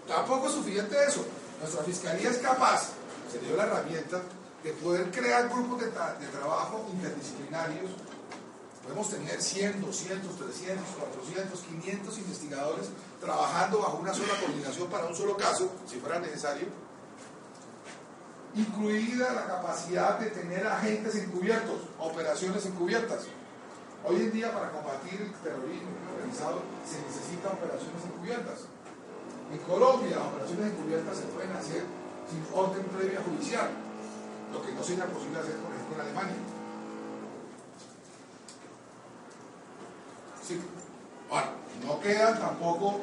tampoco 0.07 0.47
es 0.47 0.53
suficiente 0.53 0.95
eso. 1.07 1.25
Nuestra 1.59 1.83
fiscalía 1.83 2.29
es 2.29 2.37
capaz, 2.37 2.91
se 3.31 3.39
dio 3.39 3.55
la 3.55 3.63
herramienta, 3.63 4.21
de 4.63 4.71
poder 4.73 5.11
crear 5.11 5.47
grupos 5.49 5.81
de, 5.81 5.87
trabajo 5.87 6.85
interdisciplinarios. 6.91 7.91
Podemos 8.83 9.09
tener 9.09 9.41
100, 9.41 9.81
200, 9.81 10.37
300, 10.37 10.85
400, 10.99 11.59
500 11.59 12.17
investigadores 12.19 12.87
trabajando 13.19 13.79
bajo 13.79 13.97
una 13.97 14.13
sola 14.13 14.33
coordinación 14.39 14.89
para 14.89 15.05
un 15.05 15.15
solo 15.15 15.35
caso, 15.37 15.71
si 15.87 15.99
fuera 15.99 16.19
necesario 16.19 16.67
incluida 18.55 19.33
la 19.33 19.45
capacidad 19.47 20.17
de 20.17 20.29
tener 20.29 20.65
agentes 20.65 21.15
encubiertos, 21.15 21.81
operaciones 21.99 22.65
encubiertas. 22.65 23.25
Hoy 24.03 24.15
en 24.17 24.31
día 24.31 24.53
para 24.53 24.71
combatir 24.71 25.21
el 25.21 25.33
terrorismo 25.43 25.89
organizado 26.15 26.61
se 26.87 27.01
necesitan 27.01 27.53
operaciones 27.53 28.03
encubiertas. 28.05 28.65
En 29.51 29.59
Colombia 29.59 30.17
operaciones 30.19 30.73
encubiertas 30.73 31.17
se 31.17 31.23
pueden 31.23 31.51
hacer 31.51 31.83
sin 32.29 32.43
orden 32.53 32.83
previa 32.85 33.21
judicial, 33.21 33.69
lo 34.51 34.61
que 34.65 34.71
no 34.73 34.83
sería 34.83 35.05
posible 35.05 35.39
hacer, 35.39 35.55
por 35.57 35.73
ejemplo, 35.73 35.95
en 35.95 36.01
Alemania. 36.01 36.35
Ahora, 41.29 41.53
no 41.83 41.99
quedan 41.99 42.39
tampoco 42.39 42.99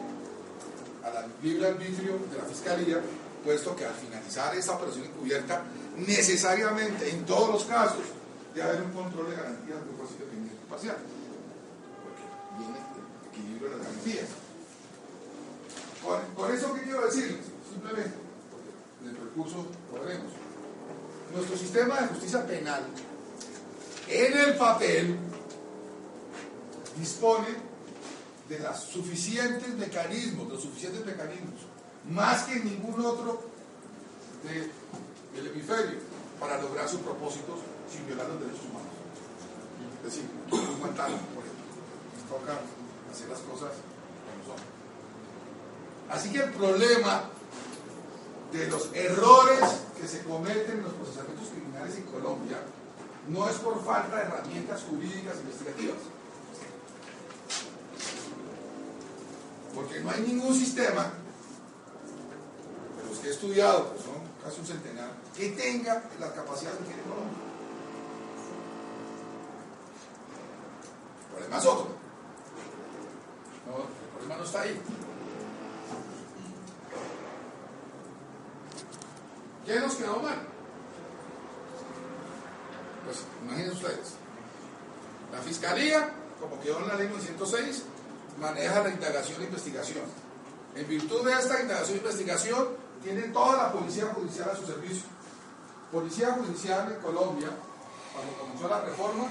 a 1.04 1.10
la 1.10 1.26
libre 1.42 1.68
arbitrio 1.68 2.18
de 2.30 2.38
la 2.38 2.44
Fiscalía 2.44 3.00
puesto 3.44 3.74
que 3.74 3.84
al 3.84 3.94
finalizar 3.94 4.54
esa 4.54 4.72
operación 4.72 5.06
encubierta, 5.06 5.62
necesariamente 5.96 7.10
en 7.10 7.24
todos 7.26 7.48
los 7.50 7.64
casos 7.64 8.02
debe 8.54 8.68
haber 8.68 8.82
un 8.82 8.92
control 8.92 9.30
de 9.30 9.36
garantías 9.36 9.78
de 9.84 9.96
juez 9.96 10.10
independiente 10.12 10.64
parcial, 10.68 10.96
porque 12.04 12.22
viene 12.58 12.78
el 12.78 13.28
equilibrio 13.30 13.70
de 13.70 13.76
las 13.76 13.86
garantías. 13.86 14.28
Con, 16.04 16.54
eso, 16.54 16.74
¿qué 16.74 16.82
quiero 16.82 17.06
decirles? 17.06 17.46
Simplemente, 17.70 18.14
en 19.02 19.08
el 19.08 19.16
percurso 19.16 19.66
podremos. 19.90 20.32
Nuestro 21.34 21.56
sistema 21.56 22.00
de 22.00 22.08
justicia 22.08 22.46
penal, 22.46 22.82
en 24.08 24.38
el 24.38 24.56
papel, 24.56 25.16
dispone 26.98 27.48
de 28.48 28.58
los 28.58 28.78
suficientes 28.80 29.68
mecanismos, 29.74 30.48
los 30.48 30.62
suficientes 30.62 31.06
mecanismos 31.06 31.72
más 32.10 32.44
que 32.44 32.56
ningún 32.56 33.04
otro 33.04 33.42
del 34.42 35.46
hemisferio 35.46 35.98
para 36.40 36.60
lograr 36.60 36.88
sus 36.88 37.00
propósitos 37.00 37.60
sin 37.90 38.06
violar 38.06 38.28
los 38.28 38.40
derechos 38.40 38.64
humanos. 38.66 38.90
Es 39.98 40.04
decir, 40.04 40.24
un 40.50 40.80
por 40.80 40.90
ejemplo, 40.90 41.62
nos 42.12 42.28
toca 42.28 42.60
hacer 43.10 43.28
las 43.28 43.38
cosas 43.40 43.70
como 44.26 44.56
son. 44.56 44.81
Así 46.12 46.30
que 46.30 46.40
el 46.40 46.50
problema 46.50 47.22
de 48.52 48.66
los 48.68 48.90
errores 48.94 49.60
que 49.98 50.06
se 50.06 50.22
cometen 50.24 50.78
en 50.78 50.82
los 50.82 50.92
procesamientos 50.92 51.48
criminales 51.48 51.96
en 51.96 52.02
Colombia 52.04 52.58
no 53.28 53.48
es 53.48 53.56
por 53.56 53.82
falta 53.82 54.16
de 54.16 54.22
herramientas 54.24 54.82
jurídicas 54.90 55.38
investigativas. 55.38 55.96
Porque 59.74 60.00
no 60.00 60.10
hay 60.10 60.20
ningún 60.20 60.54
sistema 60.54 61.12
que 63.22 63.28
he 63.28 63.30
estudiado, 63.30 63.94
que 63.94 64.02
son 64.02 64.14
casi 64.42 64.60
un 64.60 64.66
centenar, 64.66 65.10
que 65.34 65.50
tenga 65.50 66.02
la 66.18 66.34
capacidad 66.34 66.72
que 66.72 66.84
tiene 66.84 67.02
Colombia. 67.02 67.38
El 71.22 71.34
problema 71.34 71.58
es 71.58 71.64
otro. 71.64 71.88
No, 73.66 73.78
el 73.78 74.08
problema 74.16 74.36
no 74.36 74.44
está 74.44 74.60
ahí. 74.60 74.78
¿Qué 79.64 79.78
nos 79.78 79.94
quedó 79.94 80.16
mal? 80.20 80.38
Pues 83.04 83.24
imagínense 83.42 83.72
ustedes. 83.72 84.14
La 85.32 85.38
fiscalía, 85.38 86.10
como 86.40 86.60
quedó 86.60 86.80
en 86.80 86.88
la 86.88 86.94
ley 86.96 87.08
906, 87.08 87.84
maneja 88.40 88.82
la 88.82 88.90
indagación 88.90 89.42
e 89.42 89.44
investigación. 89.44 90.04
En 90.74 90.88
virtud 90.88 91.24
de 91.26 91.32
esta 91.32 91.60
indagación 91.60 91.98
e 91.98 92.00
investigación, 92.00 92.68
tiene 93.02 93.22
toda 93.28 93.56
la 93.56 93.72
policía 93.72 94.06
judicial 94.14 94.50
a 94.50 94.56
su 94.56 94.66
servicio. 94.66 95.04
Policía 95.90 96.32
judicial 96.32 96.92
en 96.92 97.00
Colombia, 97.00 97.48
cuando 98.14 98.32
comenzó 98.38 98.68
la 98.68 98.80
reforma, 98.80 99.28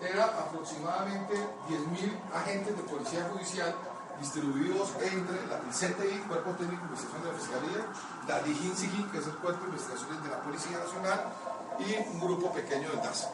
era 0.00 0.24
aproximadamente 0.24 1.34
10.000 1.68 2.34
agentes 2.34 2.76
de 2.76 2.82
policía 2.82 3.28
judicial 3.32 3.74
distribuidos 4.20 4.90
entre 5.00 5.46
la 5.46 5.58
CTI, 5.58 6.18
Cuerpo 6.28 6.50
Técnico 6.52 6.82
de 6.82 6.88
Investigación 6.88 7.22
de 7.24 7.32
la 7.32 7.38
Fiscalía, 7.38 7.86
la 8.28 8.42
DIGINSIGI, 8.42 9.02
que 9.04 9.18
es 9.18 9.26
el 9.26 9.36
Cuerpo 9.36 9.60
de 9.64 9.70
Investigaciones 9.70 10.22
de 10.22 10.30
la 10.30 10.40
Policía 10.42 10.78
Nacional, 10.78 11.32
y 11.78 11.96
un 12.14 12.20
grupo 12.20 12.52
pequeño 12.52 12.90
de 12.90 12.96
DASA. 12.96 13.30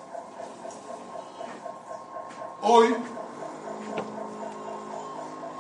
Hoy, 2.63 2.97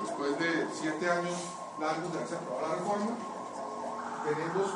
después 0.02 0.38
de 0.38 0.68
siete 0.80 1.10
años 1.10 1.36
largos 1.78 2.12
de 2.12 2.18
haberse 2.18 2.36
aprobado 2.36 2.68
la 2.68 2.74
reforma, 2.76 3.10
tenemos 4.24 4.66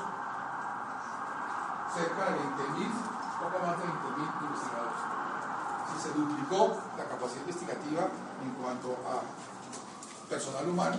cerca 1.95 2.24
de 2.30 2.38
20.000 2.38 3.12
poco 3.43 3.59
más 3.66 3.76
de 3.76 3.84
20.000 3.84 4.43
investigadores. 4.47 5.01
Se 6.03 6.11
duplicó 6.14 6.76
la 6.97 7.05
capacidad 7.05 7.40
investigativa 7.40 8.09
en 8.43 8.51
cuanto 8.62 8.97
a 9.07 9.22
personal 10.33 10.66
humano, 10.66 10.97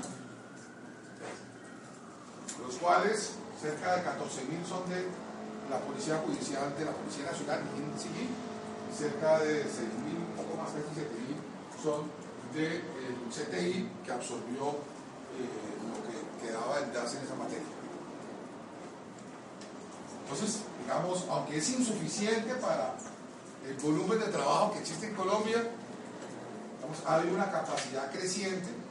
los 2.63 2.75
cuales 2.75 3.31
cerca 3.59 3.95
de 3.95 4.01
14.000 4.03 4.69
son 4.69 4.87
de 4.87 5.07
la 5.71 5.79
Policía 5.79 6.21
Judicial 6.23 6.77
de 6.77 6.85
la 6.85 6.91
Policía 6.91 7.25
Nacional 7.25 7.61
y 7.65 8.95
cerca 8.95 9.39
de 9.39 9.63
6.000, 9.63 10.21
un 10.21 10.35
poco 10.37 10.61
más 10.61 10.75
de 10.75 10.81
7.000 10.81 11.81
son 11.81 12.11
del 12.53 12.83
CTI 13.33 13.89
que 14.05 14.11
absorbió 14.11 14.69
eh, 14.69 15.81
lo 15.81 15.97
que 16.05 16.45
quedaba 16.45 16.79
de 16.81 16.93
darse 16.93 17.17
en 17.17 17.23
esa 17.23 17.33
materia. 17.33 17.65
Entonces, 20.23 20.61
digamos, 20.79 21.25
aunque 21.31 21.57
es 21.57 21.69
insuficiente 21.71 22.53
para 22.55 22.93
el 23.67 23.73
volumen 23.77 24.19
de 24.19 24.27
trabajo 24.27 24.73
que 24.73 24.79
existe 24.79 25.07
en 25.07 25.15
Colombia, 25.15 25.57
digamos, 26.77 27.01
hay 27.07 27.33
una 27.33 27.49
capacidad 27.49 28.11
creciente 28.11 28.82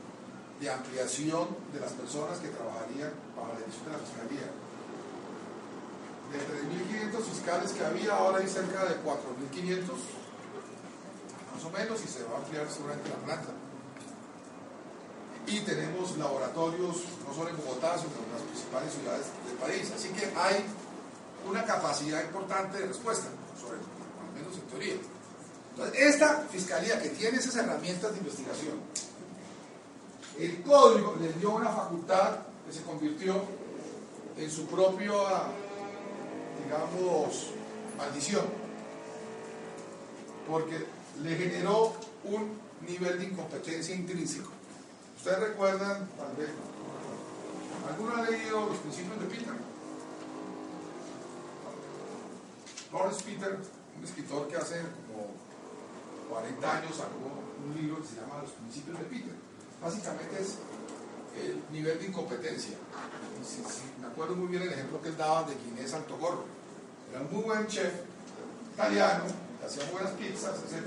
de 0.62 0.70
ampliación 0.70 1.48
de 1.74 1.80
las 1.80 1.90
personas 1.90 2.38
que 2.38 2.48
trabajarían 2.48 3.10
para 3.34 3.58
la 3.58 3.58
edición 3.66 3.82
de 3.82 3.92
la 3.92 3.98
fiscalía. 3.98 4.46
De 6.30 6.38
3.500 6.38 7.24
fiscales 7.26 7.72
que 7.72 7.84
había, 7.84 8.14
ahora 8.14 8.38
hay 8.38 8.48
cerca 8.48 8.84
de 8.86 8.94
4.500, 9.02 9.82
más 11.50 11.64
o 11.66 11.70
menos, 11.70 11.98
y 12.04 12.08
se 12.08 12.22
va 12.24 12.36
a 12.36 12.38
ampliar 12.38 12.70
seguramente 12.70 13.10
la 13.10 13.16
planta. 13.26 13.50
Y 15.48 15.60
tenemos 15.62 16.16
laboratorios, 16.16 17.02
no 17.26 17.34
solo 17.34 17.50
en 17.50 17.56
Bogotá, 17.56 17.98
sino 17.98 18.14
en 18.22 18.32
las 18.32 18.42
principales 18.46 18.94
ciudades 18.94 19.26
del 19.44 19.56
país. 19.58 19.90
Así 19.90 20.08
que 20.10 20.30
hay 20.38 20.64
una 21.44 21.64
capacidad 21.64 22.22
importante 22.22 22.78
de 22.78 22.86
respuesta, 22.86 23.26
sobre, 23.60 23.78
al 23.82 24.32
menos 24.32 24.54
en 24.54 24.66
teoría. 24.70 24.94
Entonces, 25.74 26.00
esta 26.00 26.46
fiscalía 26.48 27.02
que 27.02 27.08
tiene 27.08 27.38
esas 27.38 27.56
herramientas 27.56 28.12
de 28.12 28.18
investigación, 28.18 28.78
el 30.38 30.62
código 30.62 31.16
le 31.20 31.32
dio 31.34 31.50
una 31.50 31.70
facultad 31.70 32.38
que 32.66 32.72
se 32.72 32.82
convirtió 32.82 33.34
en 34.36 34.50
su 34.50 34.66
propia, 34.66 35.12
digamos, 36.64 37.50
maldición, 37.98 38.44
porque 40.48 40.86
le 41.22 41.36
generó 41.36 41.92
un 42.24 42.58
nivel 42.86 43.18
de 43.18 43.24
incompetencia 43.26 43.94
intrínseco. 43.94 44.50
Ustedes 45.16 45.38
recuerdan, 45.38 46.08
tal 46.16 46.34
vez, 46.36 46.50
¿alguno 47.88 48.16
ha 48.16 48.28
leído 48.28 48.66
los 48.66 48.78
principios 48.78 49.20
de 49.20 49.26
Peter? 49.26 49.54
Lawrence 52.92 53.24
Peter, 53.24 53.58
un 53.98 54.04
escritor 54.04 54.48
que 54.48 54.56
hace 54.56 54.80
como 55.06 55.30
40 56.28 56.76
años 56.76 56.96
sacó 56.96 57.32
un 57.64 57.74
libro 57.80 58.02
que 58.02 58.08
se 58.08 58.16
llama 58.16 58.42
Los 58.42 58.52
Principios 58.52 58.98
de 58.98 59.04
Peter. 59.04 59.51
Básicamente 59.82 60.40
es 60.40 60.58
el 61.42 61.60
nivel 61.72 61.98
de 61.98 62.06
incompetencia. 62.06 62.76
me 64.00 64.06
acuerdo 64.06 64.36
muy 64.36 64.48
bien 64.48 64.62
el 64.62 64.72
ejemplo 64.72 65.02
que 65.02 65.08
él 65.08 65.16
daba 65.16 65.42
de 65.42 65.56
Guinés 65.56 65.92
Gorro. 66.20 66.44
Era 67.10 67.20
un 67.20 67.32
muy 67.32 67.42
buen 67.42 67.66
chef 67.66 67.92
italiano, 68.72 69.24
hacía 69.64 69.84
buenas 69.90 70.12
pizzas, 70.12 70.54
etc. 70.60 70.86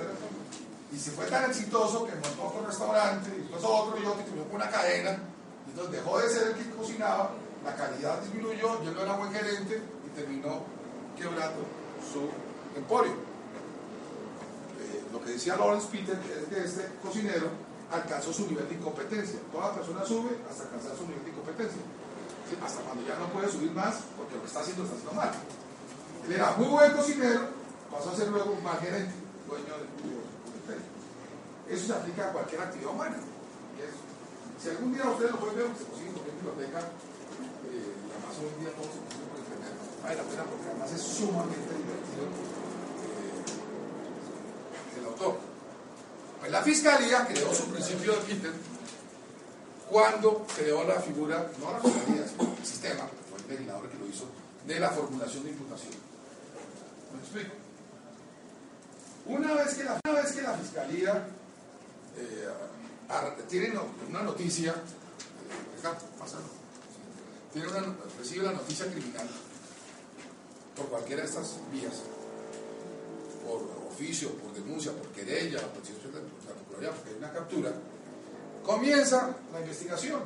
Y 0.94 0.98
se 0.98 1.12
fue 1.12 1.26
tan 1.26 1.50
exitoso 1.50 2.06
que 2.06 2.14
montó 2.16 2.44
otro 2.44 2.66
restaurante, 2.66 3.30
y 3.36 3.42
después 3.42 3.64
otro 3.64 4.02
y 4.02 4.06
otro, 4.06 4.24
y 4.26 4.48
con 4.48 4.56
una 4.56 4.70
cadena. 4.70 5.20
Y 5.68 5.72
entonces 5.72 5.92
dejó 5.92 6.20
de 6.20 6.30
ser 6.30 6.48
el 6.48 6.54
que 6.56 6.70
cocinaba, 6.72 7.32
la 7.66 7.76
calidad 7.76 8.22
disminuyó, 8.22 8.82
y 8.84 8.88
él 8.88 8.96
no 8.96 9.02
era 9.02 9.14
buen 9.18 9.34
gerente 9.34 9.82
y 10.06 10.10
terminó 10.16 10.64
quebrando 11.18 11.66
su 12.12 12.30
emporio. 12.78 13.12
Eh, 13.12 15.04
lo 15.12 15.22
que 15.22 15.32
decía 15.32 15.58
Lawrence 15.58 15.88
Peter 15.92 16.18
es 16.18 16.48
que 16.48 16.64
este 16.64 16.90
cocinero 17.04 17.65
alcanzó 17.92 18.34
su 18.34 18.48
nivel 18.48 18.68
de 18.68 18.76
incompetencia. 18.76 19.40
Toda 19.52 19.74
persona 19.74 20.06
sube 20.06 20.38
hasta 20.50 20.64
alcanzar 20.64 20.96
su 20.98 21.08
nivel 21.08 21.24
de 21.24 21.30
incompetencia. 21.32 21.82
Hasta 22.64 22.82
cuando 22.82 23.06
ya 23.06 23.18
no 23.18 23.28
puede 23.30 23.50
subir 23.50 23.72
más 23.72 23.96
porque 24.18 24.36
lo 24.36 24.42
que 24.42 24.48
está 24.48 24.60
haciendo 24.62 24.84
está 24.84 24.96
haciendo 24.96 25.14
mal. 25.14 25.32
Él 26.26 26.34
era 26.34 26.52
muy 26.58 26.68
buen 26.68 26.92
cocinero, 26.94 27.50
pasó 27.92 28.10
a 28.12 28.16
ser 28.16 28.30
luego 28.30 28.52
un 28.54 28.64
mal 28.64 28.80
gerente, 28.80 29.14
dueño 29.48 29.78
del 29.78 29.90
imperio. 30.58 30.86
Eso 31.70 31.88
se 31.88 31.94
aplica 31.94 32.30
a 32.30 32.34
cualquier 32.34 32.62
actividad 32.62 32.92
humana. 32.92 33.18
si 34.62 34.70
algún 34.70 34.94
día 34.94 35.10
ustedes 35.10 35.32
lo 35.32 35.40
pueden 35.40 35.58
ver, 35.58 35.68
se 35.78 35.86
consiguen 35.86 36.16
en 36.18 36.24
biblioteca, 36.42 36.80
eh, 36.80 37.94
además 38.10 38.34
hoy 38.42 38.50
en 38.58 38.60
día 38.62 38.74
todo 38.74 38.90
se 38.90 38.98
consigue 39.06 39.26
por 39.30 39.38
internet, 39.38 39.74
vale 40.02 40.16
la 40.16 40.24
pena 40.24 40.44
porque 40.50 40.66
además 40.66 40.90
es 40.94 41.02
sumamente 41.02 41.70
divertido 41.78 42.26
eh, 43.06 43.46
el 44.98 45.06
autor. 45.06 45.45
Pues 46.46 46.52
la 46.52 46.62
fiscalía 46.62 47.26
creó 47.26 47.52
su 47.56 47.66
principio 47.72 48.12
de 48.12 48.20
Peter 48.20 48.52
cuando 49.90 50.46
creó 50.56 50.84
la 50.84 51.02
figura, 51.02 51.52
no 51.60 51.72
la 51.72 51.80
fiscalía, 51.80 52.28
sino 52.28 52.56
el 52.56 52.64
sistema, 52.64 53.10
fue 53.32 53.40
el 53.40 53.48
legislador 53.48 53.90
que 53.90 53.98
lo 53.98 54.06
hizo, 54.06 54.26
de 54.68 54.80
la 54.80 54.92
formulación 54.92 55.44
de 55.44 55.50
imputación. 55.50 55.94
¿Me 57.14 57.20
explico? 57.20 57.56
Una 59.26 59.56
vez 59.56 59.74
que 59.74 59.86
la, 59.86 60.00
una 60.06 60.22
vez 60.22 60.34
que 60.34 60.42
la 60.44 60.54
fiscalía 60.54 61.28
tiene 63.50 63.74
una 64.08 64.22
noticia, 64.22 64.76
una, 67.56 67.96
recibe 68.20 68.46
la 68.46 68.52
noticia 68.52 68.86
criminal 68.86 69.28
por 70.76 70.90
cualquiera 70.90 71.24
de 71.24 71.28
estas 71.28 71.56
vías, 71.72 72.04
por 73.44 73.64
oficio, 73.92 74.30
por 74.34 74.54
denuncia, 74.54 74.92
por 74.92 75.08
querella, 75.08 75.60
por 75.74 75.82
porque 76.76 77.16
una 77.18 77.32
captura, 77.32 77.72
comienza 78.64 79.36
la 79.54 79.60
investigación. 79.62 80.22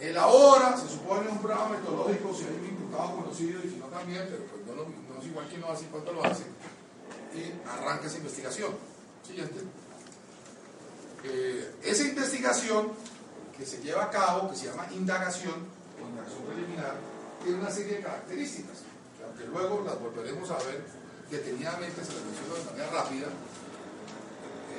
El 0.00 0.16
ahora 0.16 0.76
se 0.76 0.88
supone 0.88 1.28
un 1.28 1.38
programa 1.38 1.68
metodológico 1.68 2.34
si 2.34 2.44
hay 2.44 2.58
un 2.60 2.66
imputado 2.66 3.16
conocido 3.16 3.60
y 3.64 3.70
si 3.70 3.76
no 3.76 3.86
también, 3.86 4.26
pero 4.28 4.44
pues 4.44 4.66
no, 4.66 4.84
no, 4.84 5.20
es 5.20 5.26
igual 5.26 5.48
que 5.48 5.58
no 5.58 5.68
hace 5.68 5.86
cuánto 5.86 6.12
lo 6.12 6.24
hace, 6.24 6.44
y 7.34 7.68
arranca 7.68 8.06
esa 8.06 8.18
investigación. 8.18 8.72
Siguiente. 9.26 9.60
Eh, 11.24 11.74
esa 11.82 12.02
investigación 12.02 12.92
que 13.56 13.64
se 13.64 13.80
lleva 13.82 14.04
a 14.04 14.10
cabo, 14.10 14.50
que 14.50 14.56
se 14.56 14.66
llama 14.66 14.86
indagación 14.92 15.54
o 16.02 16.08
indagación 16.08 16.42
preliminar, 16.44 16.96
tiene 17.42 17.58
una 17.58 17.70
serie 17.70 17.96
de 17.96 18.02
características, 18.02 18.78
que 19.38 19.46
luego 19.46 19.82
las 19.84 19.98
volveremos 20.00 20.50
a 20.50 20.58
ver 20.58 20.84
detenidamente, 21.30 22.04
se 22.04 22.12
las 22.12 22.22
menciono 22.24 22.54
de 22.54 22.64
manera 22.64 22.90
rápida, 22.90 23.26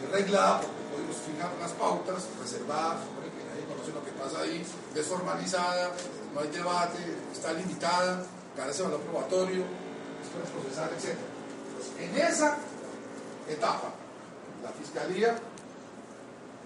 eh, 0.01 0.09
reglada, 0.11 0.61
porque 0.61 0.81
podemos 0.91 1.15
fijar 1.17 1.51
unas 1.57 1.71
pautas, 1.71 2.27
reservadas, 2.41 2.99
que 3.01 3.43
nadie 3.45 3.65
conoce 3.65 3.91
lo 3.91 4.03
que 4.03 4.11
pasa 4.11 4.41
ahí, 4.41 4.65
desformalizada, 4.93 5.91
no 6.33 6.41
hay 6.41 6.49
debate, 6.49 6.99
está 7.31 7.53
limitada, 7.53 8.23
carece 8.55 8.79
de 8.79 8.83
valor 8.89 9.01
probatorio, 9.01 9.63
es 9.63 10.51
procesar, 10.51 10.91
etc. 10.93 11.17
En 11.99 12.17
esa 12.17 12.57
etapa, 13.47 13.89
la 14.63 14.71
Fiscalía 14.71 15.37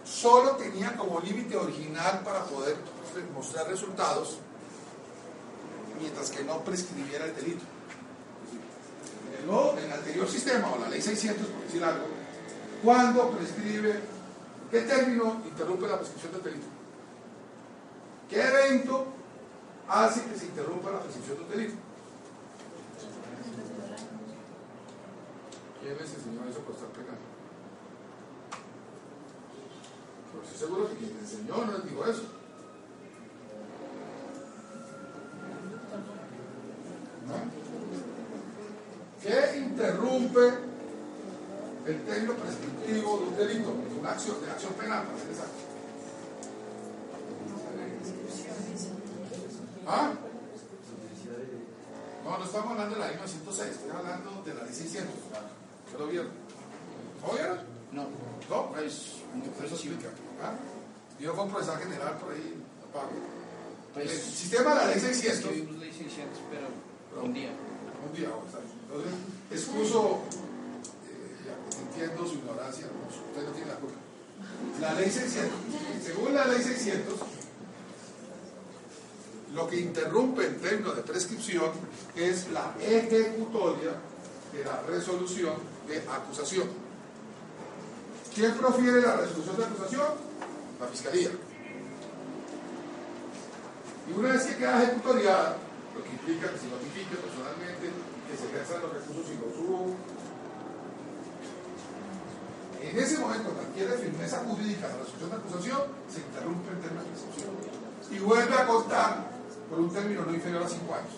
solo 0.03 0.55
tenía 0.55 0.95
como 0.95 1.19
límite 1.19 1.55
original 1.55 2.21
para 2.23 2.43
poder 2.45 2.77
mostrar 3.33 3.67
resultados 3.67 4.37
mientras 5.99 6.29
que 6.29 6.43
no 6.43 6.63
prescribiera 6.63 7.25
el 7.25 7.35
delito. 7.35 7.63
En 9.41 9.85
el, 9.85 9.91
anterior 9.91 10.29
sistema, 10.29 10.71
o 10.71 10.79
la 10.79 10.89
ley 10.89 11.01
600, 11.01 11.47
por 11.47 11.63
decir 11.63 11.83
algo, 11.83 12.05
cuando 12.83 13.31
prescribe, 13.31 14.01
¿qué 14.71 14.81
término 14.81 15.41
interrumpe 15.45 15.87
la 15.87 15.97
prescripción 15.97 16.33
del 16.33 16.43
delito? 16.43 16.67
¿Qué 18.29 18.41
evento 18.41 19.07
hace 19.87 20.23
que 20.25 20.37
se 20.37 20.45
interrumpa 20.45 20.91
la 20.91 21.01
prescripción 21.01 21.39
del 21.39 21.49
delito? 21.49 21.73
¿Quién 25.81 25.97
les 25.97 26.13
enseñó 26.13 26.45
eso 26.49 26.59
por 26.59 26.75
estar 26.75 26.89
pegando? 26.89 27.21
Pero 30.31 30.43
estoy 30.43 30.59
seguro 30.59 30.89
que 30.89 30.95
quien 30.95 31.15
me 31.15 31.21
enseñó 31.21 31.65
no 31.65 31.71
les 31.73 31.85
dijo 31.85 32.05
eso. 32.05 32.23
¿Qué 39.21 39.57
interrumpe 39.57 40.68
el 41.89 42.01
término 42.03 42.33
prescriptivo 42.33 43.17
de 43.17 43.23
un 43.25 43.37
delito? 43.37 43.69
De 43.69 43.99
una 43.99 44.11
acción, 44.11 44.41
de 44.41 44.51
acción 44.51 44.73
penal, 44.73 45.05
para 45.05 45.19
ser 45.19 45.29
exacto. 45.29 45.59
¿Ah? 49.87 50.13
No, 52.23 52.37
no 52.37 52.45
estamos 52.45 52.71
hablando 52.71 52.95
de 52.95 53.01
la 53.01 53.07
ley 53.07 53.17
906, 53.17 53.71
estoy 53.71 53.89
hablando 53.89 54.43
de 54.45 54.53
la 54.53 54.63
ley 54.63 54.73
600. 54.73 55.15
¿Se 55.91 55.97
lo 55.97 56.07
vieron? 56.07 56.29
¿No 57.25 57.33
vieron? 57.33 57.57
No. 57.91 58.07
No, 58.49 58.69
pues, 58.71 59.17
eso 59.65 59.75
explica. 59.75 60.09
¿Ah? 60.43 60.53
Yo 61.19 61.33
fue 61.33 61.43
un 61.43 61.51
profesor 61.51 61.79
general 61.79 62.17
por 62.17 62.33
ahí, 62.33 62.63
Pablo. 62.93 63.17
Pues, 63.93 64.11
el 64.11 64.19
sistema 64.19 64.75
de 64.75 64.75
la 64.75 64.85
ley 64.91 64.99
600. 64.99 65.39
Escribimos 65.39 65.77
ley 65.77 65.91
600, 65.91 66.39
pero 66.51 67.23
un 67.23 67.33
día. 67.33 67.49
Un 68.05 68.15
día, 68.15 68.29
Entonces, 68.29 69.13
excuso, 69.51 70.21
su 72.07 72.35
ignorancia, 72.35 72.85
usted 73.09 73.45
no 73.45 73.51
tiene 73.51 73.71
la 73.71 73.75
culpa. 73.75 73.97
La 74.79 74.93
ley 74.93 75.09
600, 75.09 75.51
según 76.03 76.33
la 76.33 76.45
ley 76.45 76.61
600, 76.61 77.19
lo 79.53 79.67
que 79.67 79.79
interrumpe 79.79 80.45
en 80.45 80.59
términos 80.59 80.95
de 80.95 81.01
prescripción 81.01 81.71
es 82.15 82.49
la 82.51 82.73
ejecutoria 82.79 83.91
de 84.53 84.63
la 84.63 84.81
resolución 84.83 85.55
de 85.87 85.97
acusación. 85.97 86.67
¿Quién 88.33 88.53
profiere 88.53 89.01
la 89.01 89.17
resolución 89.17 89.57
de 89.57 89.65
acusación? 89.65 90.07
La 90.79 90.87
Fiscalía. 90.87 91.29
Y 94.07 94.17
una 94.17 94.31
vez 94.31 94.43
que 94.43 94.55
queda 94.55 94.83
ejecutoriada, 94.83 95.57
lo 95.95 96.03
que 96.03 96.09
implica 96.09 96.51
que 96.51 96.59
se 96.59 96.67
notifique 96.67 97.15
personalmente, 97.15 97.89
que 98.29 98.37
se 98.37 98.45
ejerzan 98.47 98.81
los 98.81 98.93
recursos 98.93 99.25
y 99.27 99.35
los 99.35 99.57
hubo. 99.57 99.95
En 102.81 102.97
ese 102.97 103.19
momento, 103.19 103.51
cualquier 103.51 103.91
firmeza 103.99 104.37
jurídica 104.45 104.87
de 104.87 104.93
la 104.93 104.99
resolución 104.99 105.29
de 105.29 105.35
acusación, 105.35 105.81
se 106.11 106.19
interrumpe 106.21 106.71
el 106.71 106.79
término 106.79 107.03
de 107.03 107.09
prescripción. 107.09 107.49
Y 108.11 108.19
vuelve 108.19 108.55
a 108.55 108.65
contar 108.65 109.31
por 109.69 109.79
un 109.79 109.93
término 109.93 110.25
no 110.25 110.33
inferior 110.33 110.63
a 110.63 110.69
5 110.69 110.95
años. 110.95 111.13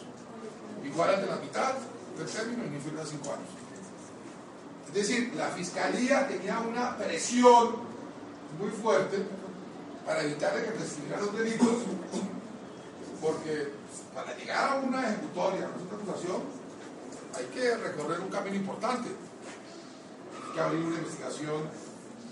Igual 0.84 1.10
al 1.10 1.22
de 1.22 1.28
la 1.28 1.36
mitad 1.38 1.74
del 2.18 2.28
término 2.28 2.64
no 2.66 2.76
inferior 2.76 3.02
a 3.02 3.06
5 3.06 3.24
años. 3.32 3.50
Es 4.88 4.94
decir, 4.94 5.34
la 5.36 5.48
fiscalía 5.50 6.28
tenía 6.28 6.60
una 6.60 6.98
presión 6.98 7.76
muy 8.60 8.70
fuerte 8.70 9.26
para 10.06 10.24
evitar 10.24 10.54
que 10.54 10.72
prescribieran 10.72 11.26
los 11.26 11.38
delitos 11.38 11.78
porque 13.22 13.72
para 14.16 14.36
llegar 14.36 14.70
a 14.70 14.76
una 14.82 15.08
ejecutoria, 15.08 15.66
a 15.66 15.70
una 15.70 15.96
acusación, 15.96 16.42
hay 17.38 17.46
que 17.46 17.78
recorrer 17.78 18.20
un 18.20 18.30
camino 18.30 18.56
importante. 18.56 19.10
Que 20.54 20.60
abrir 20.60 20.84
una 20.84 20.98
investigación, 20.98 21.64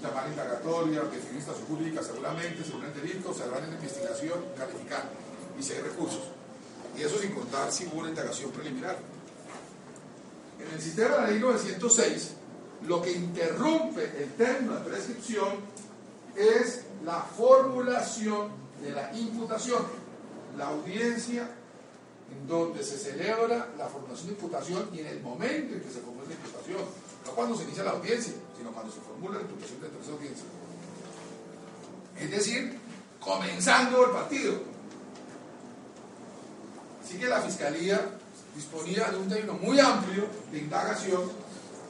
llamar 0.02 0.28
indagatoria, 0.30 1.02
definir 1.04 1.40
estación 1.40 1.68
jurídica, 1.68 2.04
seguramente, 2.04 2.64
el 2.64 2.94
delito, 3.02 3.34
cerrar 3.34 3.62
la 3.62 3.74
investigación, 3.74 4.40
calificar, 4.58 5.10
y 5.58 5.64
si 5.64 5.74
hay 5.74 5.82
recursos. 5.82 6.24
Y 6.98 7.02
eso 7.02 7.18
sin 7.18 7.32
contar 7.32 7.72
si 7.72 7.86
hubo 7.86 8.00
una 8.00 8.10
indagación 8.10 8.52
preliminar. 8.52 8.98
En 10.60 10.74
el 10.74 10.82
sistema 10.82 11.16
de 11.16 11.22
la 11.22 11.28
ley 11.30 11.40
906, 11.40 12.32
lo 12.88 13.02
que 13.02 13.12
interrumpe 13.12 14.04
el 14.22 14.34
término 14.34 14.76
de 14.76 14.90
prescripción 14.90 15.48
es 16.36 16.84
la 17.06 17.22
formulación 17.22 18.50
de 18.82 18.92
la 18.92 19.14
imputación 19.16 20.00
la 20.58 20.68
audiencia 20.68 21.50
en 22.32 22.48
donde 22.48 22.84
se 22.84 22.98
celebra 22.98 23.70
la 23.78 23.88
formación 23.88 24.28
de 24.28 24.34
imputación 24.34 24.90
y 24.94 25.00
en 25.00 25.08
el 25.08 25.22
momento 25.22 25.74
en 25.76 25.82
que 25.82 25.90
se 25.90 26.02
formula 26.02 26.28
la 26.28 26.36
imputación, 26.36 26.82
cuando 27.40 27.58
se 27.58 27.64
inicia 27.64 27.84
la 27.84 27.92
audiencia, 27.92 28.34
sino 28.58 28.72
cuando 28.72 28.92
se 28.92 29.00
formula 29.00 29.36
la 29.36 29.42
imputación 29.44 29.80
de 29.80 29.88
esa 29.88 30.12
audiencia. 30.12 30.46
Es 32.20 32.32
decir, 32.32 32.78
comenzando 33.22 34.06
el 34.06 34.12
partido. 34.12 34.54
Así 37.02 37.18
que 37.18 37.28
la 37.28 37.42
Fiscalía 37.42 38.12
disponía 38.54 39.10
de 39.10 39.18
un 39.18 39.30
término 39.30 39.54
muy 39.54 39.80
amplio 39.80 40.28
de 40.52 40.60
indagación, 40.60 41.32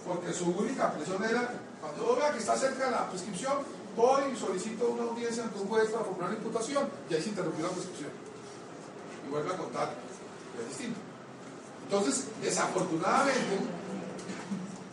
porque 0.05 0.31
su 0.33 0.51
única 0.51 0.93
presión 0.93 1.23
era, 1.23 1.49
cuando 1.81 2.15
vea 2.15 2.31
que 2.31 2.37
está 2.37 2.55
cerca 2.55 2.85
de 2.85 2.91
la 2.91 3.09
prescripción, 3.09 3.53
voy 3.95 4.31
y 4.31 4.37
solicito 4.37 4.87
una 4.89 5.03
audiencia 5.03 5.43
ante 5.43 5.59
un 5.59 5.67
juez 5.67 5.89
para 5.89 6.05
formular 6.05 6.29
la 6.29 6.37
imputación, 6.37 6.87
y 7.09 7.15
ahí 7.15 7.23
se 7.23 7.29
interrumpió 7.29 7.65
la 7.65 7.71
prescripción 7.71 8.29
vuelve 9.29 9.53
a 9.53 9.57
contar, 9.57 9.93
es 10.59 10.67
distinto. 10.69 10.99
Entonces, 11.83 12.25
desafortunadamente, 12.41 13.78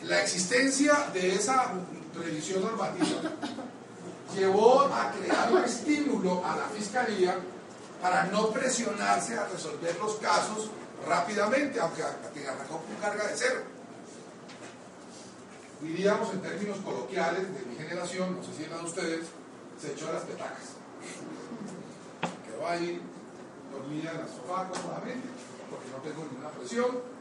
la 0.09 0.22
existencia 0.22 1.11
de 1.12 1.34
esa 1.34 1.72
revisión 2.14 2.62
normativa 2.62 3.20
llevó 4.34 4.82
a 4.82 5.12
crear 5.12 5.52
un 5.52 5.64
estímulo 5.64 6.44
a 6.44 6.57
la 6.57 6.64
fiscalía 6.68 7.38
para 8.00 8.24
no 8.24 8.50
presionarse 8.50 9.36
a 9.36 9.46
resolver 9.48 9.96
los 9.98 10.16
casos 10.16 10.70
rápidamente, 11.07 11.80
aunque 11.80 12.02
arrancó 12.02 12.82
con 12.82 12.94
carga 13.00 13.26
de 13.26 13.36
cero. 13.36 13.61
Diríamos 15.80 16.32
en 16.32 16.40
términos 16.40 16.78
coloquiales 16.78 17.42
de 17.42 17.66
mi 17.66 17.76
generación, 17.76 18.36
no 18.36 18.42
sé 18.42 18.54
si 18.57 18.64
eran 18.64 18.84
ustedes, 18.84 19.26
se 19.80 19.92
echó 19.92 20.09
a 20.09 20.14
las 20.14 20.22
petacas. 20.22 20.76
Quedó 22.46 22.66
ahí 22.66 23.00
dormía 23.72 24.12
en 24.12 24.20
la 24.20 24.26
sofá 24.26 24.68
cómodamente, 24.68 25.28
porque 25.70 25.88
no 25.90 25.98
tengo 25.98 26.28
ninguna 26.30 26.50
presión. 26.50 27.16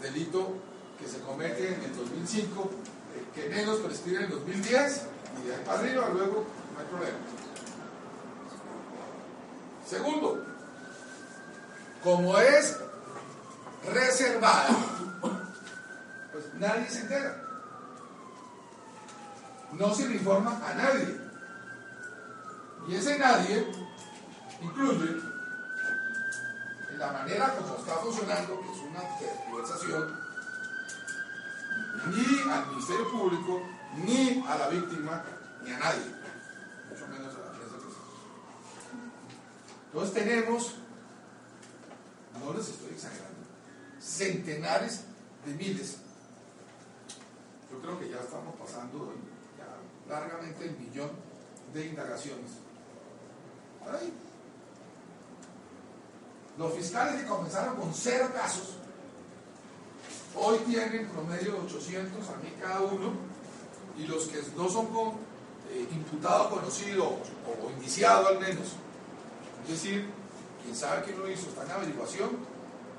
Delito 0.00 0.54
que 0.98 1.08
se 1.08 1.20
comete 1.20 1.74
en 1.74 1.82
el 1.82 1.96
2005, 1.96 2.70
eh, 3.14 3.26
que 3.34 3.48
menos 3.48 3.78
prescribe 3.78 4.18
en 4.18 4.24
el 4.24 4.30
2010, 4.30 5.02
y 5.40 5.46
de 5.46 5.54
ahí 5.54 5.62
para 5.64 5.78
arriba 5.78 6.08
luego 6.12 6.44
no 6.74 6.80
hay 6.80 6.86
problema. 6.86 7.18
Segundo, 9.88 10.44
como 12.02 12.38
es 12.38 12.76
reservada, 13.92 14.68
pues 16.32 16.44
nadie 16.54 16.90
se 16.90 17.00
entera. 17.00 17.44
No 19.72 19.94
se 19.94 20.08
le 20.08 20.16
informa 20.16 20.60
a 20.66 20.74
nadie. 20.74 21.20
Y 22.88 22.94
ese 22.94 23.18
nadie 23.18 23.66
incluye 24.62 25.20
la 26.98 27.12
manera 27.12 27.54
como 27.54 27.76
está 27.76 27.94
funcionando, 27.96 28.60
que 28.60 28.72
es 28.72 28.78
una 28.78 29.00
tergiversación, 29.18 30.27
ni 32.06 32.50
al 32.50 32.66
Ministerio 32.68 33.10
Público, 33.10 33.62
ni 34.04 34.44
a 34.46 34.56
la 34.56 34.68
víctima, 34.68 35.24
ni 35.62 35.72
a 35.72 35.78
nadie, 35.78 36.04
mucho 36.90 37.08
menos 37.08 37.34
a 37.34 37.38
la 37.38 37.52
prensa 37.52 37.76
Entonces 39.86 40.14
tenemos, 40.14 40.74
no 42.40 42.52
les 42.52 42.68
estoy 42.68 42.90
exagerando, 42.90 43.40
centenares 44.00 45.04
de 45.44 45.54
miles. 45.54 45.96
Yo 47.70 47.80
creo 47.80 47.98
que 47.98 48.08
ya 48.08 48.20
estamos 48.20 48.54
pasando 48.56 49.14
ya 49.58 50.14
largamente 50.14 50.64
el 50.64 50.78
millón 50.78 51.10
de 51.74 51.86
indagaciones. 51.86 52.50
Ahí 53.86 54.12
los 56.58 56.74
fiscales 56.74 57.22
que 57.22 57.28
comenzaron 57.28 57.76
con 57.76 57.94
cero 57.94 58.30
casos, 58.34 58.74
hoy 60.34 60.58
tienen 60.66 61.08
promedio 61.08 61.52
de 61.52 61.58
800 61.60 62.28
a 62.28 62.36
mí 62.42 62.52
cada 62.60 62.80
uno, 62.80 63.12
y 63.96 64.06
los 64.06 64.28
que 64.28 64.38
no 64.56 64.68
son 64.68 64.86
con 64.86 65.08
eh, 65.70 65.86
imputado 65.90 66.50
conocido 66.50 67.04
o, 67.06 67.70
indiciado 67.76 68.28
al 68.28 68.38
menos, 68.38 68.74
es 69.64 69.70
decir, 69.70 70.08
quien 70.62 70.74
sabe 70.74 71.02
quién 71.02 71.18
lo 71.18 71.30
hizo, 71.30 71.48
está 71.48 71.64
en 71.64 71.70
averiguación, 71.72 72.30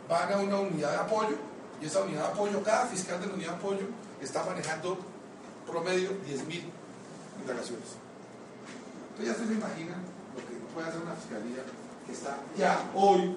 van 0.07 0.33
a 0.33 0.37
una 0.37 0.59
unidad 0.59 0.91
de 0.91 0.97
apoyo, 0.97 1.35
y 1.81 1.85
esa 1.85 2.01
unidad 2.01 2.27
de 2.27 2.33
apoyo, 2.33 2.63
cada 2.63 2.85
fiscal 2.87 3.19
de 3.21 3.27
la 3.27 3.33
unidad 3.33 3.51
de 3.51 3.57
apoyo 3.57 3.85
está 4.21 4.43
manejando 4.43 4.97
promedio 5.65 6.09
10.000 6.27 6.63
indagaciones. 7.41 7.87
Entonces 9.11 9.37
ya 9.37 9.45
se 9.45 9.53
imaginan 9.53 10.01
lo 10.35 10.41
que 10.47 10.73
puede 10.73 10.87
hacer 10.87 11.01
una 11.01 11.15
fiscalía 11.15 11.63
que 12.05 12.11
está 12.11 12.37
ya 12.57 12.89
hoy 12.95 13.35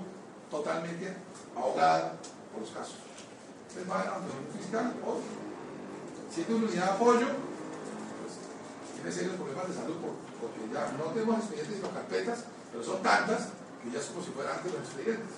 totalmente 0.50 1.16
ahogada 1.56 2.14
por 2.52 2.62
los 2.62 2.70
casos. 2.70 2.96
Ustedes 3.72 3.88
van 3.88 4.06
a 4.06 4.18
un 4.20 4.60
fiscal 4.60 4.92
o 5.00 5.16
si 6.28 6.44
una 6.52 6.66
unidad 6.66 6.84
de 6.84 6.90
apoyo, 6.90 7.26
pues 8.20 8.36
tiene 8.94 9.10
serios 9.10 9.36
problemas 9.36 9.66
de 9.68 9.74
salud 9.74 9.96
porque 10.38 10.60
ya 10.70 10.92
no 10.92 11.04
tenemos 11.14 11.38
expedientes 11.38 11.76
sino 11.76 11.88
carpetas, 11.88 12.44
pero 12.70 12.84
son 12.84 13.02
tantas 13.02 13.48
que 13.82 13.90
ya 13.90 13.98
es 13.98 14.06
como 14.12 14.22
si 14.22 14.30
fueran 14.32 14.58
antes 14.58 14.72
los 14.72 14.82
expedientes. 14.82 15.32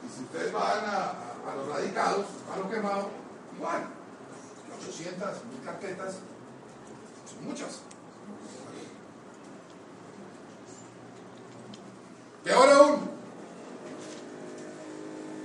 Y 0.00 0.08
si 0.08 0.24
ustedes 0.24 0.54
van 0.54 0.88
a, 0.88 1.52
los 1.54 1.68
radicados, 1.68 2.24
a 2.50 2.56
los 2.56 2.70
quemados, 2.72 3.08
igual, 3.54 3.84
800, 4.80 5.44
1000 5.44 5.62
carpetas, 5.62 6.14
son 7.28 7.44
muchas. 7.44 7.80
Peor 12.42 12.68
aún, 12.70 13.10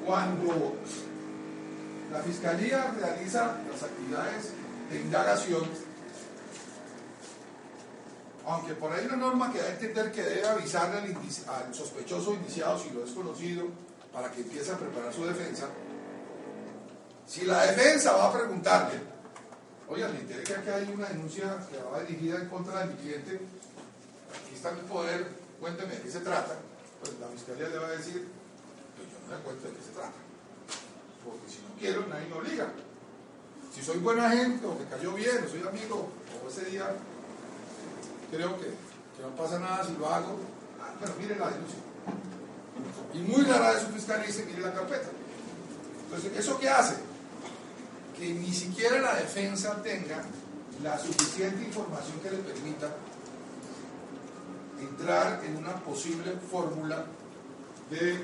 cuando 0.05 0.75
la 2.11 2.21
Fiscalía 2.21 2.93
realiza 2.99 3.55
las 3.71 3.83
actividades 3.83 4.51
de 4.89 4.99
indagación, 4.99 5.63
aunque 8.45 8.73
por 8.73 8.91
ahí 8.91 9.05
una 9.05 9.15
norma 9.15 9.51
que 9.51 9.59
da 9.59 9.67
a 9.67 9.71
entender 9.71 10.11
que 10.11 10.21
debe 10.21 10.47
avisarle 10.47 10.97
al, 10.99 11.73
sospechoso 11.73 12.33
iniciado 12.33 12.77
si 12.77 12.89
lo 12.89 13.05
es 13.05 13.11
conocido 13.11 13.67
para 14.11 14.29
que 14.29 14.41
empiece 14.41 14.71
a 14.71 14.77
preparar 14.77 15.13
su 15.13 15.25
defensa, 15.25 15.67
si 17.25 17.45
la 17.45 17.63
defensa 17.63 18.11
va 18.11 18.27
a 18.27 18.33
preguntarle, 18.33 18.99
oye, 19.87 20.05
me 20.09 20.19
interesa 20.19 20.61
que 20.61 20.71
hay 20.71 20.91
una 20.93 21.07
denuncia 21.07 21.65
que 21.71 21.77
va 21.77 22.01
dirigida 22.01 22.39
en 22.39 22.49
contra 22.49 22.79
de 22.81 22.93
mi 22.93 22.95
cliente, 22.95 23.35
aquí 23.35 24.55
está 24.55 24.71
mi 24.71 24.81
poder, 24.81 25.29
cuénteme 25.61 25.95
de 25.95 26.01
qué 26.01 26.11
se 26.11 26.19
trata, 26.19 26.55
pues 26.99 27.13
la 27.21 27.27
fiscalía 27.27 27.69
le 27.69 27.77
va 27.77 27.87
a 27.87 27.91
decir, 27.91 28.27
cuento 29.45 29.67
de 29.67 29.73
qué 29.75 29.81
se 29.81 29.91
trata. 29.91 30.30
Porque 31.23 31.49
si 31.49 31.61
no 31.61 31.69
quiero, 31.79 32.05
nadie 32.07 32.27
me 32.27 32.35
obliga. 32.35 32.67
Si 33.73 33.81
soy 33.81 33.97
buena 33.99 34.29
gente, 34.29 34.65
o 34.65 34.75
me 34.75 34.85
cayó 34.85 35.13
bien, 35.13 35.43
o 35.45 35.49
soy 35.49 35.61
amigo, 35.61 36.09
o 36.43 36.49
ese 36.49 36.65
día 36.65 36.89
creo 38.31 38.57
que, 38.59 38.67
no 39.21 39.35
pasa 39.37 39.59
nada 39.59 39.85
si 39.85 39.93
lo 39.93 40.07
hago, 40.07 40.37
ah, 40.81 40.93
bueno, 40.99 41.15
mire 41.19 41.35
la 41.37 41.49
denuncia. 41.51 41.79
Y 43.13 43.19
muy 43.19 43.43
rara 43.43 43.73
vez 43.73 43.83
un 43.85 43.93
fiscal 43.93 44.23
dice, 44.25 44.45
mire 44.45 44.61
la 44.61 44.73
carpeta. 44.73 45.09
Entonces, 46.05 46.37
¿eso 46.37 46.57
qué 46.59 46.69
hace? 46.69 46.95
Que 48.17 48.33
ni 48.33 48.51
siquiera 48.51 48.99
la 48.99 49.15
defensa 49.15 49.81
tenga 49.83 50.23
la 50.81 50.97
suficiente 50.97 51.63
información 51.63 52.19
que 52.19 52.31
le 52.31 52.37
permita 52.37 52.89
entrar 54.79 55.43
en 55.45 55.57
una 55.57 55.75
posible 55.75 56.33
fórmula 56.49 57.05
de 57.89 58.23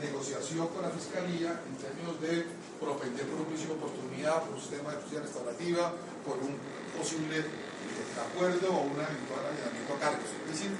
negociación 0.00 0.68
con 0.68 0.82
la 0.82 0.90
Fiscalía 0.90 1.60
en 1.66 1.76
términos 1.76 2.20
de 2.20 2.46
propender 2.80 3.26
por 3.26 3.40
un 3.40 3.46
principio 3.46 3.74
de 3.76 3.80
oportunidad, 3.84 4.42
por 4.42 4.54
un 4.54 4.60
sistema 4.60 4.90
de 4.90 4.96
justicia 4.96 5.20
restaurativa, 5.20 5.92
por 6.24 6.36
un 6.38 6.56
posible 6.96 7.44
acuerdo 8.18 8.68
o 8.68 8.82
un 8.82 8.98
eventual 8.98 9.42
allanamiento 9.46 9.94
a 9.94 9.98
cargos. 9.98 10.28
Es 10.46 10.50
decir, 10.52 10.72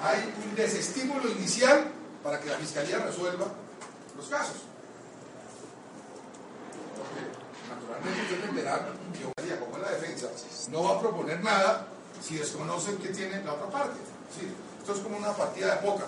hay 0.00 0.32
un 0.44 0.54
desestímulo 0.54 1.28
inicial 1.28 1.92
para 2.22 2.40
que 2.40 2.50
la 2.50 2.58
Fiscalía 2.58 2.98
resuelva 2.98 3.46
los 4.16 4.28
casos. 4.28 4.56
Porque 6.96 7.20
naturalmente 7.68 8.22
usted 8.22 8.36
entenderá 8.44 8.88
que 9.12 9.56
como 9.58 9.78
la 9.78 9.90
defensa 9.90 10.28
no 10.70 10.82
va 10.84 10.96
a 10.96 11.00
proponer 11.00 11.42
nada 11.42 11.86
si 12.22 12.36
desconocen 12.36 12.98
que 12.98 13.08
tiene 13.08 13.42
la 13.44 13.54
otra 13.54 13.70
parte. 13.70 13.98
Esto 14.80 14.92
es 14.92 15.00
como 15.00 15.16
una 15.16 15.32
partida 15.32 15.76
de 15.76 15.86
póker, 15.86 16.06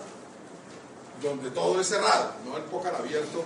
donde 1.22 1.50
todo 1.50 1.80
es 1.80 1.86
cerrado, 1.86 2.32
no 2.44 2.56
el 2.56 2.62
póker 2.64 2.94
abierto, 2.94 3.44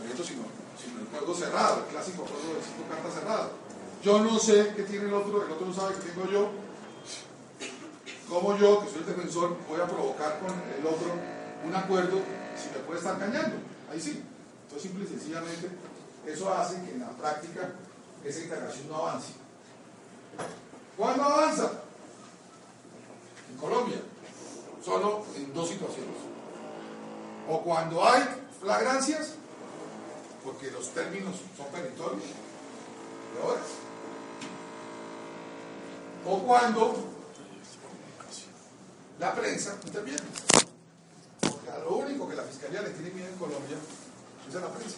abierto 0.00 0.24
sino, 0.24 0.42
sino 0.80 1.00
el 1.00 1.06
juego 1.08 1.34
cerrado, 1.34 1.84
el 1.84 1.86
clásico 1.86 2.24
juego 2.24 2.54
de 2.54 2.62
cinco 2.62 2.88
cartas 2.88 3.14
cerradas. 3.14 3.48
Yo 4.02 4.20
no 4.20 4.38
sé 4.38 4.72
qué 4.76 4.82
tiene 4.84 5.06
el 5.06 5.14
otro, 5.14 5.44
el 5.44 5.50
otro 5.50 5.66
no 5.66 5.74
sabe 5.74 5.94
qué 5.94 6.10
tengo 6.10 6.30
yo. 6.30 6.48
Como 8.28 8.56
yo, 8.56 8.80
que 8.80 8.90
soy 8.90 8.98
el 9.00 9.06
defensor, 9.06 9.56
voy 9.68 9.80
a 9.80 9.86
provocar 9.86 10.38
con 10.40 10.50
el 10.50 10.86
otro 10.86 11.08
un 11.64 11.74
acuerdo 11.74 12.20
si 12.56 12.68
me 12.70 12.84
puede 12.84 12.98
estar 12.98 13.18
cañando. 13.18 13.56
Ahí 13.90 14.00
sí. 14.00 14.22
Entonces, 14.64 14.90
simple 14.90 15.04
y 15.04 15.08
sencillamente, 15.08 15.70
eso 16.26 16.52
hace 16.52 16.82
que 16.82 16.92
en 16.92 17.00
la 17.00 17.10
práctica 17.10 17.72
esa 18.24 18.40
integración 18.40 18.88
no 18.88 18.96
avance. 18.96 19.32
¿Cuándo 20.96 21.22
avanza? 21.22 21.72
En 23.50 23.56
Colombia. 23.58 23.98
Solo 24.84 25.24
en 25.36 25.54
dos 25.54 25.68
situaciones. 25.68 26.25
O 27.48 27.62
cuando 27.62 28.04
hay 28.04 28.24
flagrancias, 28.60 29.34
porque 30.44 30.70
los 30.70 30.88
términos 30.90 31.36
son 31.56 31.66
peritorios, 31.66 32.24
de 32.24 33.42
horas. 33.42 33.66
O 36.26 36.38
cuando 36.40 36.94
la 39.18 39.34
prensa 39.34 39.78
interviene. 39.84 40.22
Porque 41.40 41.70
a 41.70 41.78
lo 41.78 41.96
único 41.96 42.28
que 42.28 42.36
la 42.36 42.42
fiscalía 42.42 42.82
le 42.82 42.90
tiene 42.90 43.10
miedo 43.10 43.28
en 43.28 43.38
Colombia 43.38 43.76
es 44.48 44.56
a 44.56 44.60
la 44.60 44.68
prensa. 44.68 44.96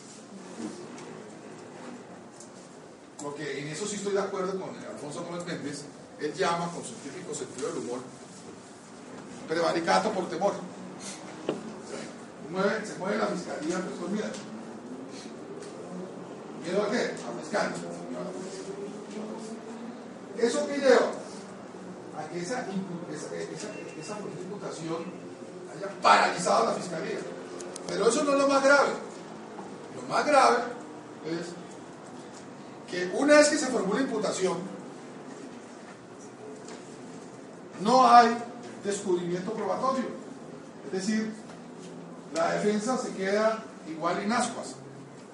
Porque 3.23 3.61
en 3.61 3.69
eso 3.69 3.87
sí 3.87 3.97
estoy 3.97 4.13
de 4.13 4.21
acuerdo 4.21 4.59
con 4.61 4.71
Alfonso 4.71 5.25
Gómez 5.25 5.45
Méndez, 5.45 5.85
él 6.21 6.33
llama 6.35 6.71
con 6.73 6.85
su 6.85 6.95
típico 6.95 7.35
sentido 7.35 7.69
del 7.69 7.79
humor 7.79 8.01
prevaricato 9.49 10.13
por 10.13 10.29
temor. 10.29 10.55
Se 12.49 12.99
mueve, 12.99 13.19
la 13.19 13.27
fiscalía, 13.27 13.77
pero 13.77 13.97
con 14.01 14.13
miedo. 14.13 14.29
¿Miedo 16.65 16.83
a 16.83 16.91
qué? 16.91 16.99
A 16.99 17.41
pescar. 17.41 17.73
¿Eso 20.39 20.67
qué 20.67 20.79
lleva? 20.79 21.13
A 22.17 22.29
que 22.31 22.41
esa, 22.41 22.61
esa, 23.13 23.69
esa, 24.01 24.19
imputación 24.41 25.05
haya 25.75 26.01
paralizado 26.01 26.67
la 26.67 26.73
fiscalía. 26.73 27.19
Pero 27.87 28.09
eso 28.09 28.25
no 28.25 28.33
es 28.33 28.39
lo 28.39 28.49
más 28.49 28.65
grave. 28.65 28.91
Lo 29.95 30.15
más 30.15 30.27
grave 30.27 30.57
es 31.27 31.49
que 32.91 33.11
una 33.15 33.35
vez 33.35 33.49
que 33.51 33.59
se 33.59 33.67
formula 33.67 34.01
imputación, 34.01 34.57
no 37.83 38.09
hay 38.09 38.35
descubrimiento 38.85 39.53
probatorio. 39.53 40.07
Es 40.87 40.93
decir, 40.93 41.48
la 42.35 42.53
defensa 42.53 42.97
se 42.99 43.13
queda 43.15 43.63
igual 43.89 44.21
en 44.21 44.33
ascuas. 44.33 44.75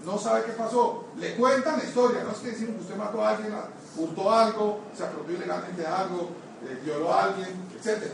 No 0.04 0.18
sabe 0.18 0.44
qué 0.44 0.52
pasó. 0.52 1.06
Le 1.16 1.34
cuentan 1.34 1.78
la 1.78 1.84
historia. 1.84 2.22
No 2.22 2.30
es 2.30 2.38
que 2.38 2.50
decimos 2.50 2.76
que 2.76 2.82
usted 2.82 2.96
mató 2.96 3.24
a 3.24 3.30
alguien, 3.30 3.54
hurtó 3.96 4.32
algo, 4.32 4.80
se 4.96 5.04
apropió 5.04 5.36
ilegalmente 5.36 5.82
de 5.82 5.88
algo, 5.88 6.30
eh, 6.64 6.80
violó 6.84 7.12
a 7.12 7.24
alguien, 7.24 7.48
etc. 7.74 8.12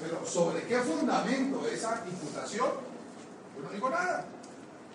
Pero 0.00 0.24
sobre 0.26 0.62
qué 0.64 0.78
fundamento 0.78 1.66
esa 1.66 2.02
imputación, 2.06 2.70
yo 3.56 3.62
no 3.62 3.70
digo 3.70 3.90
nada. 3.90 4.26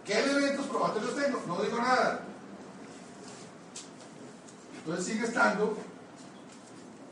¿Qué 0.06 0.20
elementos 0.20 0.66
probatorios 0.68 1.16
tengo? 1.16 1.42
No 1.48 1.62
digo 1.62 1.78
nada. 1.78 2.22
Entonces 4.78 5.06
sigue 5.06 5.26
estando 5.26 5.78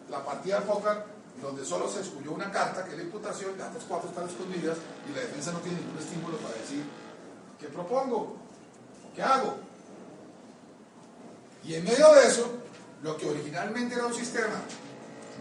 la 0.10 0.24
partida 0.24 0.62
de 0.62 0.66
donde 1.42 1.66
solo 1.66 1.90
se 1.90 2.00
excluyó 2.00 2.32
una 2.32 2.52
carta, 2.52 2.84
que 2.86 2.92
es 2.92 2.98
la 2.98 3.04
imputación, 3.04 3.58
las 3.58 3.70
otras 3.70 3.84
cuatro 3.88 4.10
están 4.10 4.30
escondidas 4.30 4.78
y 5.08 5.14
la 5.14 5.22
defensa 5.22 5.52
no 5.52 5.60
tiene 5.60 5.80
ningún 5.80 5.98
estímulo 5.98 6.38
para 6.38 6.56
decir 6.56 6.84
qué 7.60 7.68
propongo, 7.68 8.38
qué 9.16 9.22
hago. 9.22 9.58
Y 11.64 11.76
en 11.76 11.84
medio 11.84 12.14
de 12.14 12.28
eso, 12.28 12.48
lo 13.02 13.18
que 13.18 13.30
originalmente 13.30 13.96
era 13.96 14.06
un 14.06 14.14
sistema 14.14 14.62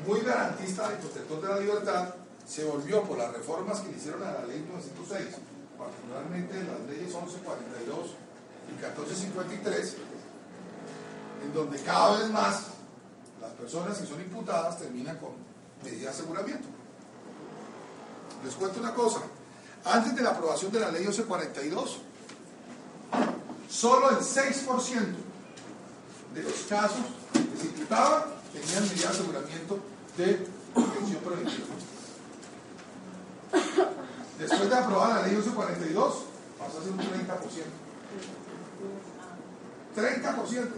muy 0.06 0.20
garantista 0.20 0.90
y 0.92 1.00
protector 1.00 1.40
de 1.40 1.48
la 1.48 1.60
libertad, 1.60 2.14
se 2.46 2.64
volvió 2.64 3.02
por 3.04 3.16
las 3.16 3.32
reformas 3.32 3.80
que 3.80 3.90
hicieron 3.90 4.22
a 4.22 4.32
la 4.32 4.44
ley 4.44 4.66
906, 4.68 5.36
particularmente 5.78 6.54
las 6.54 6.80
leyes 6.88 7.14
1142 7.14 7.98
y 8.68 8.72
1453, 8.72 9.96
en 11.44 11.54
donde 11.54 11.78
cada 11.82 12.18
vez 12.18 12.30
más 12.30 12.64
las 13.40 13.52
personas 13.52 13.98
que 13.98 14.06
son 14.06 14.20
imputadas 14.20 14.78
terminan 14.78 15.16
con 15.18 15.53
medida 15.84 16.02
de 16.02 16.08
aseguramiento. 16.08 16.66
Les 18.44 18.54
cuento 18.54 18.80
una 18.80 18.94
cosa. 18.94 19.20
Antes 19.84 20.16
de 20.16 20.22
la 20.22 20.30
aprobación 20.30 20.72
de 20.72 20.80
la 20.80 20.90
ley 20.90 21.02
1142, 21.02 21.98
solo 23.68 24.10
el 24.10 24.16
6% 24.16 24.54
de 26.34 26.42
los 26.42 26.52
casos 26.68 27.04
que 27.32 27.56
se 27.60 27.66
imputaban 27.66 28.24
tenían 28.52 28.82
medida 28.88 29.08
de 29.08 29.14
aseguramiento 29.14 29.78
de 30.16 30.46
protección 30.72 31.20
preventiva. 31.22 31.66
Después 34.38 34.68
de 34.68 34.76
aprobar 34.76 35.16
la 35.16 35.22
ley 35.22 35.32
1142, 35.32 36.14
pasó 36.58 36.78
a 36.78 36.82
ser 36.82 36.92
un 36.92 36.98
30%. 36.98 37.04
30%. 39.96 40.68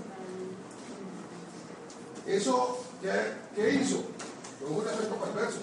¿Eso 2.27 2.79
qué, 3.55 3.75
hizo? 3.75 4.05
Tuvo 4.67 4.81
un 4.81 4.89
efecto 4.89 5.15
perverso. 5.15 5.61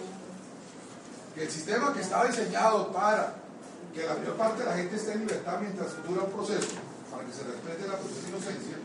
Que 1.36 1.44
el 1.44 1.52
sistema 1.52 1.94
que 1.94 2.02
estaba 2.02 2.26
diseñado 2.26 2.92
para 2.94 3.36
que 3.94 4.06
la 4.06 4.16
mayor 4.16 4.38
parte 4.38 4.64
de 4.64 4.70
la 4.70 4.78
gente 4.78 4.96
esté 4.96 5.12
en 5.14 5.20
libertad 5.22 5.60
mientras 5.60 5.92
dura 6.08 6.24
un 6.24 6.32
proceso, 6.32 6.78
para 7.12 7.26
que 7.26 7.34
se 7.34 7.44
respete 7.44 7.88
la 7.88 7.98
presunción 7.98 8.24
de 8.24 8.30
inocencia, 8.30 8.78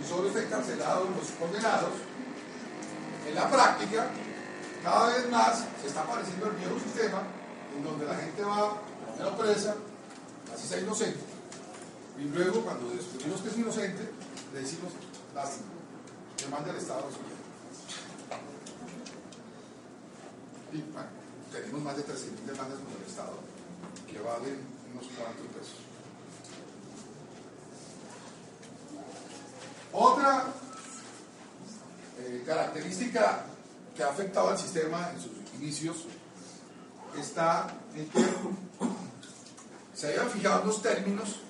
y 0.00 0.08
solo 0.08 0.28
estén 0.28 0.44
encarcelados 0.44 1.08
los 1.10 1.28
condenados, 1.38 1.92
en 3.28 3.34
la 3.34 3.50
práctica, 3.50 4.08
cada 4.82 5.06
vez 5.08 5.30
más 5.30 5.64
se 5.80 5.86
está 5.86 6.02
apareciendo 6.02 6.46
el 6.46 6.52
viejo 6.52 6.78
sistema 6.78 7.22
en 7.76 7.84
donde 7.84 8.04
la 8.04 8.14
gente 8.16 8.42
va 8.42 8.76
primero 9.14 9.38
presa, 9.38 9.74
así 10.52 10.68
sea 10.68 10.80
inocente, 10.80 11.20
y 12.18 12.24
luego 12.24 12.60
cuando 12.60 12.90
descubrimos 12.90 13.40
que 13.40 13.48
es 13.48 13.56
inocente, 13.56 14.10
le 14.52 14.60
decimos 14.60 14.92
lástima 15.34 15.74
demanda 16.44 16.68
del 16.68 16.76
Estado 16.76 17.08
Y 17.08 17.33
bueno, 20.82 21.08
tenemos 21.52 21.82
más 21.82 21.96
de 21.96 22.02
300 22.02 22.46
demandas 22.46 22.78
con 22.78 22.92
el 23.00 23.08
Estado 23.08 23.38
que 24.10 24.18
valen 24.20 24.58
unos 24.92 25.06
cuantos 25.16 25.46
pesos. 25.46 25.78
Otra 29.92 30.46
eh, 32.18 32.42
característica 32.44 33.44
que 33.94 34.02
ha 34.02 34.08
afectado 34.08 34.48
al 34.50 34.58
sistema 34.58 35.10
en 35.14 35.20
sus 35.20 35.32
inicios 35.54 36.06
está 37.16 37.68
en 37.94 38.08
que 38.08 38.24
se 39.94 40.08
habían 40.08 40.28
fijado 40.30 40.62
unos 40.62 40.82
términos 40.82 41.40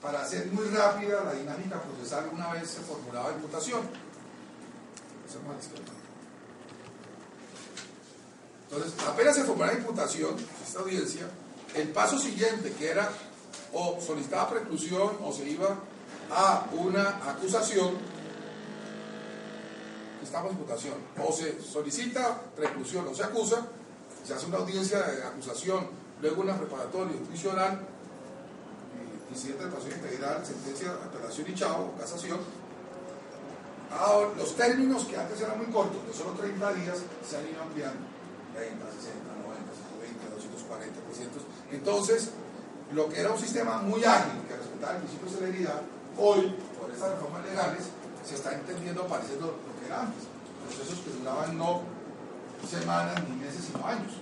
para 0.00 0.22
hacer 0.22 0.46
muy 0.52 0.66
rápida 0.66 1.24
la 1.24 1.32
dinámica 1.32 1.82
procesal 1.82 2.30
una 2.32 2.52
vez 2.52 2.70
se 2.70 2.80
formulaba 2.80 3.30
la 3.30 3.36
imputación. 3.36 3.82
Entonces, 8.70 8.92
apenas 9.06 9.34
se 9.34 9.44
formó 9.44 9.64
la 9.64 9.72
imputación, 9.72 10.36
esta 10.64 10.80
audiencia, 10.80 11.22
el 11.74 11.88
paso 11.88 12.18
siguiente, 12.18 12.72
que 12.72 12.90
era 12.90 13.08
o 13.72 13.98
solicitaba 14.00 14.50
preclusión 14.50 15.16
o 15.22 15.32
se 15.32 15.48
iba 15.48 15.76
a 16.30 16.66
una 16.72 17.08
acusación, 17.30 17.96
estamos 20.22 20.52
en 20.52 20.58
votación, 20.58 20.94
o 21.24 21.32
se 21.32 21.62
solicita 21.62 22.40
preclusión 22.54 23.08
o 23.08 23.14
se 23.14 23.24
acusa, 23.24 23.66
se 24.26 24.34
hace 24.34 24.46
una 24.46 24.58
audiencia 24.58 25.00
de 25.00 25.22
acusación, 25.22 25.88
luego 26.20 26.42
una 26.42 26.58
preparatoria, 26.58 27.16
juicio 27.26 27.52
oral, 27.52 27.80
incidente 29.30 29.64
de 29.64 29.70
pasión 29.70 29.92
integral, 29.92 30.44
sentencia, 30.44 30.90
apelación 30.92 31.50
y 31.50 31.54
chavo, 31.54 31.94
casación. 31.98 32.38
Ahora, 33.90 34.30
los 34.36 34.54
términos 34.54 35.04
que 35.04 35.16
antes 35.16 35.40
eran 35.40 35.56
muy 35.56 35.68
cortos, 35.68 36.06
de 36.06 36.12
solo 36.12 36.32
30 36.32 36.74
días, 36.74 36.98
se 37.26 37.36
han 37.38 37.48
ido 37.48 37.62
ampliando. 37.62 38.17
30, 38.58 38.74
60, 38.74 39.38
90, 39.46 39.70
120, 40.02 40.34
240, 40.34 41.00
300. 41.14 41.42
Entonces, 41.70 42.30
lo 42.92 43.08
que 43.08 43.20
era 43.20 43.30
un 43.30 43.38
sistema 43.38 43.78
muy 43.78 44.02
ágil, 44.02 44.42
que 44.48 44.56
respetaba 44.56 44.98
el 44.98 45.06
principio 45.06 45.30
de 45.30 45.36
celeridad, 45.38 45.80
hoy, 46.18 46.58
por 46.74 46.90
estas 46.90 47.10
reformas 47.14 47.44
legales, 47.46 47.86
se 48.26 48.34
está 48.34 48.54
entendiendo 48.54 49.06
pareciendo 49.06 49.46
lo 49.62 49.72
que 49.78 49.86
era 49.86 50.02
antes. 50.02 50.26
Procesos 50.66 50.98
que 51.04 51.10
duraban 51.10 51.56
no 51.56 51.82
semanas 52.68 53.22
ni 53.28 53.36
meses, 53.36 53.70
sino 53.70 53.86
años. 53.86 54.12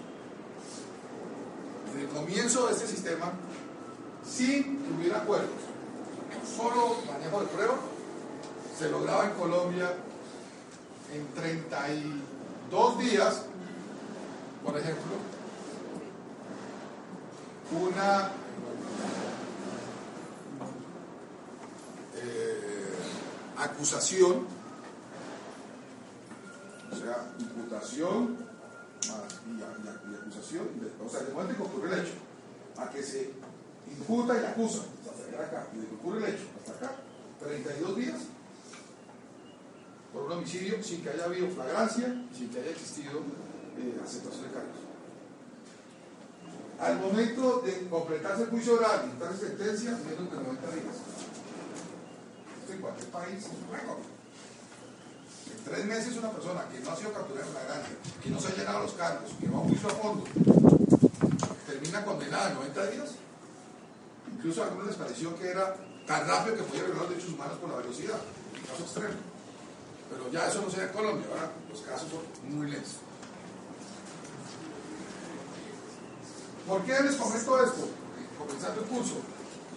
En 1.94 2.00
el 2.00 2.08
comienzo 2.08 2.66
de 2.66 2.74
este 2.74 2.86
sistema, 2.86 3.32
sin 4.28 4.84
hubiera 4.94 5.18
acuerdos, 5.18 5.48
solo 6.44 6.96
manejo 7.10 7.40
de 7.40 7.46
prueba, 7.46 7.74
se 8.78 8.90
lograba 8.90 9.24
en 9.24 9.30
Colombia 9.32 9.94
en 11.14 11.26
32 11.34 12.98
días, 12.98 13.42
por 14.66 14.76
ejemplo, 14.76 15.12
una 17.70 18.32
eh, 22.16 22.94
acusación, 23.58 24.44
o 26.90 26.96
sea, 26.96 27.32
imputación 27.38 28.36
y, 29.56 29.62
acusación, 30.14 30.68
o 31.04 31.08
sea, 31.08 31.20
de 31.20 31.32
momento 31.32 31.56
que 31.56 31.62
ocurre 31.62 31.94
el 31.94 32.00
hecho, 32.00 32.14
a 32.76 32.90
que 32.90 33.02
se 33.04 33.30
imputa 33.88 34.34
y 34.34 34.44
acusa, 34.44 34.82
hasta 35.08 35.44
acá, 35.44 35.68
y 35.74 35.78
de 35.78 35.86
que 35.86 35.94
ocurre 35.94 36.18
el 36.18 36.34
hecho, 36.34 36.44
hasta 36.58 36.86
acá, 36.86 36.96
32 37.38 37.96
días 37.96 38.18
por 40.12 40.24
un 40.24 40.32
homicidio 40.32 40.82
sin 40.82 41.02
que 41.02 41.10
haya 41.10 41.26
habido 41.26 41.48
flagrancia, 41.50 42.26
sin 42.36 42.48
que 42.48 42.58
haya 42.58 42.70
existido 42.70 43.20
eh, 43.78 44.00
aceptación 44.02 44.42
de 44.42 44.52
cargos. 44.52 44.86
Al 46.80 47.00
momento 47.00 47.62
de 47.64 47.88
completarse 47.88 48.42
el 48.42 48.50
juicio 48.50 48.74
oral 48.74 49.04
y 49.04 49.10
dictarse 49.12 49.48
sentencia, 49.48 49.92
menos 49.92 50.30
de 50.30 50.36
90 50.36 50.66
días. 50.72 50.96
Esto 52.60 52.72
en 52.72 52.80
cualquier 52.80 53.08
país 53.08 53.38
es 53.38 53.46
un 53.46 53.72
récord. 53.72 53.98
En 55.56 55.64
tres 55.64 55.84
meses 55.86 56.16
una 56.18 56.30
persona 56.30 56.68
que 56.68 56.80
no 56.80 56.90
ha 56.90 56.96
sido 56.96 57.12
capturada 57.12 57.46
en 57.46 57.52
flagrancia, 57.52 57.96
que 58.22 58.30
no 58.30 58.40
se 58.40 58.48
ha 58.48 58.56
llenado 58.56 58.80
los 58.82 58.92
cargos, 58.92 59.30
que 59.40 59.48
va 59.48 59.56
a 59.56 59.60
un 59.60 59.68
juicio 59.68 59.88
a 59.88 59.92
fondo, 59.92 60.24
termina 61.66 62.04
condenada 62.04 62.50
en 62.50 62.54
90 62.56 62.90
días. 62.90 63.10
Incluso 64.34 64.62
a 64.62 64.66
algunos 64.66 64.88
les 64.88 64.96
pareció 64.96 65.36
que 65.38 65.48
era 65.48 65.76
tan 66.06 66.28
rápido 66.28 66.56
que 66.56 66.62
podía 66.62 66.84
violar 66.84 67.02
los 67.02 67.10
derechos 67.10 67.32
humanos 67.32 67.58
por 67.58 67.70
la 67.70 67.76
velocidad, 67.76 68.20
en 68.54 68.62
caso 68.62 68.82
extremo. 68.82 69.14
Pero 70.10 70.30
ya 70.30 70.46
eso 70.46 70.60
no 70.60 70.70
se 70.70 70.78
da 70.78 70.86
en 70.86 70.92
Colombia, 70.92 71.26
ahora 71.30 71.50
los 71.70 71.80
casos 71.80 72.08
son 72.10 72.56
muy 72.56 72.70
lentos. 72.70 73.05
¿Por 76.66 76.82
qué 76.82 77.00
les 77.00 77.14
comento 77.14 77.62
esto? 77.62 77.88
Comenzando 78.38 78.80
el 78.82 78.86
curso, 78.88 79.14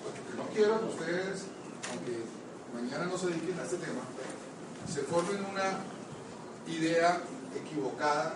porque 0.04 0.34
no 0.36 0.44
quiero 0.50 0.80
que 0.80 0.86
ustedes, 0.86 1.46
aunque 1.92 2.26
mañana 2.74 3.06
no 3.06 3.18
se 3.18 3.28
dediquen 3.28 3.60
a 3.60 3.64
este 3.64 3.78
tema, 3.78 4.02
se 4.92 5.02
formen 5.04 5.46
una 5.46 5.86
idea 6.66 7.22
equivocada 7.56 8.34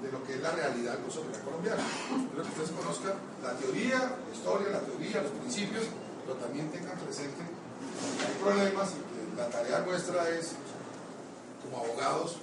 de 0.00 0.10
lo 0.10 0.24
que 0.24 0.34
es 0.34 0.40
la 0.40 0.52
realidad 0.52 0.96
de 0.96 1.04
la 1.04 1.44
colombiana. 1.44 1.82
Quiero 2.08 2.42
que 2.42 2.48
ustedes 2.48 2.70
conozcan 2.70 3.12
la 3.42 3.52
teoría, 3.52 3.98
la 4.24 4.34
historia, 4.34 4.68
la 4.70 4.80
teoría, 4.80 5.22
los 5.22 5.32
principios, 5.32 5.84
pero 6.24 6.38
también 6.38 6.70
tengan 6.72 6.96
presente 6.98 7.44
que 7.44 8.24
hay 8.24 8.34
problemas 8.40 8.88
y 8.96 9.04
que 9.04 9.36
la 9.36 9.48
tarea 9.50 9.80
nuestra 9.80 10.28
es, 10.30 10.52
como 11.62 11.84
abogados, 11.84 12.38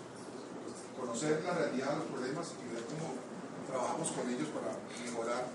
conocer 0.99 1.41
la 1.43 1.53
realidad 1.53 1.89
de 1.89 1.97
los 1.97 2.05
problemas 2.05 2.47
y 2.61 2.73
ver 2.73 2.83
cómo 2.85 3.32
trabajamos 3.73 4.11
con 4.11 4.29
ellos 4.29 4.47
para 4.53 4.69
mejorar 5.01 5.49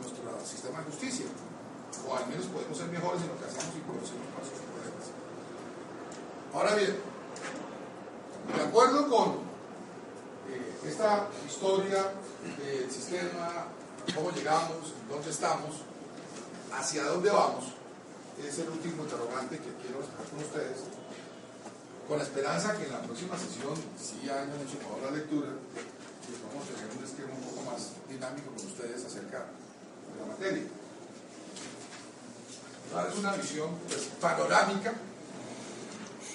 nuestro 0.00 0.24
sistema 0.40 0.80
de 0.80 0.84
justicia. 0.86 1.26
O 2.08 2.16
al 2.16 2.26
menos 2.28 2.46
podemos 2.46 2.78
ser 2.78 2.88
mejores 2.88 3.20
en 3.20 3.28
lo 3.28 3.36
que 3.36 3.44
hacemos 3.44 3.76
y 3.76 3.84
conocemos 3.84 4.24
más 4.32 4.48
los 4.48 4.64
problemas. 4.64 5.04
Ahora 6.54 6.74
bien, 6.76 6.96
de 8.56 8.62
acuerdo 8.64 9.08
con 9.08 9.28
eh, 10.48 10.88
esta 10.88 11.28
historia 11.46 12.08
del 12.56 12.90
sistema, 12.90 13.68
cómo 14.14 14.30
llegamos, 14.30 14.94
dónde 15.10 15.28
estamos, 15.28 15.84
hacia 16.72 17.04
dónde 17.04 17.28
vamos, 17.28 17.64
es 18.40 18.58
el 18.60 18.68
último 18.70 19.02
interrogante 19.02 19.58
que 19.58 19.74
quiero 19.84 20.00
dejar 20.00 20.24
con 20.30 20.38
ustedes, 20.40 20.78
con 22.08 22.16
la 22.16 22.24
esperanza 22.24 22.78
que 22.78 22.84
en 22.86 22.92
la 22.92 23.02
próxima 23.02 23.36
sesión, 23.36 23.74
si 24.00 24.30
hayan 24.30 24.48
hecho 24.64 24.78
la 25.04 25.10
lectura, 25.10 25.48
vamos 26.58 26.74
a 26.74 26.74
tener 26.74 26.98
un 26.98 27.04
esquema 27.04 27.34
un 27.34 27.54
poco 27.54 27.70
más 27.70 27.92
dinámico 28.08 28.50
con 28.50 28.66
ustedes 28.66 29.04
acerca 29.04 29.38
de 29.38 30.20
la 30.20 30.26
materia. 30.26 30.64
Es 33.08 33.18
una 33.18 33.32
visión 33.34 33.70
pues, 33.86 34.08
panorámica 34.20 34.92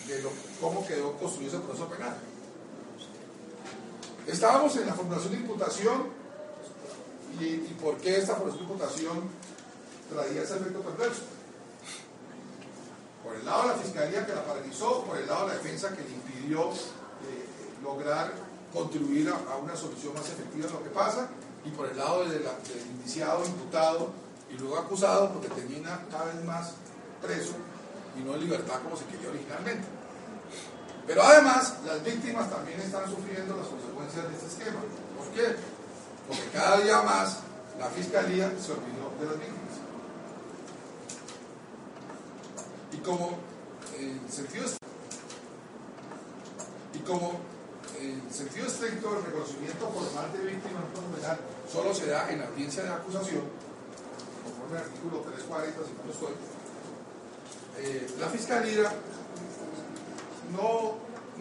de 0.07 0.23
cómo 0.61 0.87
quedó 0.87 1.17
construido 1.17 1.57
ese 1.57 1.65
proceso 1.65 1.89
penal. 1.89 2.15
Estábamos 4.27 4.75
en 4.77 4.87
la 4.87 4.93
formulación 4.93 5.33
de 5.33 5.39
imputación 5.39 6.07
y, 7.39 7.45
y 7.45 7.77
por 7.81 7.97
qué 7.97 8.19
esta 8.19 8.35
formulación 8.35 8.67
de 8.67 8.73
imputación 8.73 9.29
traía 10.09 10.43
ese 10.43 10.55
efecto 10.55 10.79
perverso. 10.79 11.23
Por 13.23 13.35
el 13.35 13.45
lado 13.45 13.63
de 13.63 13.67
la 13.69 13.75
fiscalía 13.75 14.25
que 14.25 14.35
la 14.35 14.45
paralizó, 14.45 15.03
por 15.03 15.17
el 15.17 15.27
lado 15.27 15.47
de 15.47 15.55
la 15.55 15.61
defensa 15.61 15.89
que 15.89 16.03
le 16.03 16.11
impidió 16.11 16.69
eh, 16.69 17.45
lograr 17.81 18.52
contribuir 18.73 19.29
a, 19.29 19.55
una 19.57 19.75
solución 19.75 20.13
más 20.13 20.27
efectiva 20.27 20.67
de 20.67 20.73
lo 20.73 20.83
que 20.83 20.89
pasa, 20.89 21.29
y 21.63 21.69
por 21.69 21.87
el 21.87 21.97
lado 21.97 22.27
del 22.27 22.43
indiciado, 22.91 23.45
imputado 23.45 24.09
y 24.49 24.57
luego 24.57 24.77
acusado, 24.77 25.31
porque 25.31 25.47
termina 25.49 26.01
cada 26.11 26.25
vez 26.25 26.43
más 26.43 26.73
preso 27.21 27.53
y 28.19 28.23
no 28.23 28.35
en 28.35 28.41
libertad 28.41 28.81
como 28.83 28.97
se 28.97 29.05
quería 29.05 29.29
originalmente. 29.29 29.87
Pero 31.07 31.23
además, 31.23 31.75
las 31.85 32.03
víctimas 32.03 32.49
también 32.49 32.79
están 32.79 33.09
sufriendo 33.09 33.55
las 33.57 33.67
consecuencias 33.67 34.27
de 34.27 34.33
este 34.35 34.47
esquema. 34.47 34.79
¿Por 35.17 35.27
qué? 35.33 35.55
Porque 36.27 36.49
cada 36.53 36.79
día 36.79 37.01
más 37.01 37.39
la 37.79 37.87
fiscalía 37.87 38.49
se 38.59 38.71
olvidó 38.71 39.11
de 39.19 39.25
las 39.25 39.35
víctimas. 39.35 39.73
Y 42.93 42.97
como 42.97 43.37
en 43.99 44.31
sentido 44.31 44.65
y 46.93 46.99
como 46.99 47.39
en 47.99 48.33
sentido 48.33 48.67
estricto 48.67 49.17
el 49.17 49.23
reconocimiento 49.23 49.89
formal 49.89 50.31
de 50.33 50.39
víctima 50.39 50.79
en 50.79 51.15
penal 51.15 51.39
solo 51.71 51.93
se 51.93 52.07
da 52.07 52.29
en 52.31 52.39
la 52.39 52.47
audiencia 52.47 52.83
de 52.83 52.89
acusación, 52.89 53.43
conforme 54.43 54.77
al 54.77 54.83
artículo 54.83 55.19
340, 55.21 55.79
si 55.83 55.91
no 56.05 56.11
estoy, 56.11 56.33
eh, 57.79 58.15
la 58.19 58.27
fiscalía 58.27 58.91
no 60.51 60.95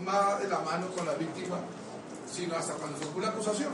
va 0.06 0.38
de 0.40 0.48
la 0.48 0.60
mano 0.60 0.88
con 0.88 1.06
la 1.06 1.14
víctima, 1.14 1.58
sino 2.30 2.56
hasta 2.56 2.74
cuando 2.74 2.98
se 2.98 3.04
ocurre 3.04 3.26
la 3.26 3.32
acusación. 3.32 3.72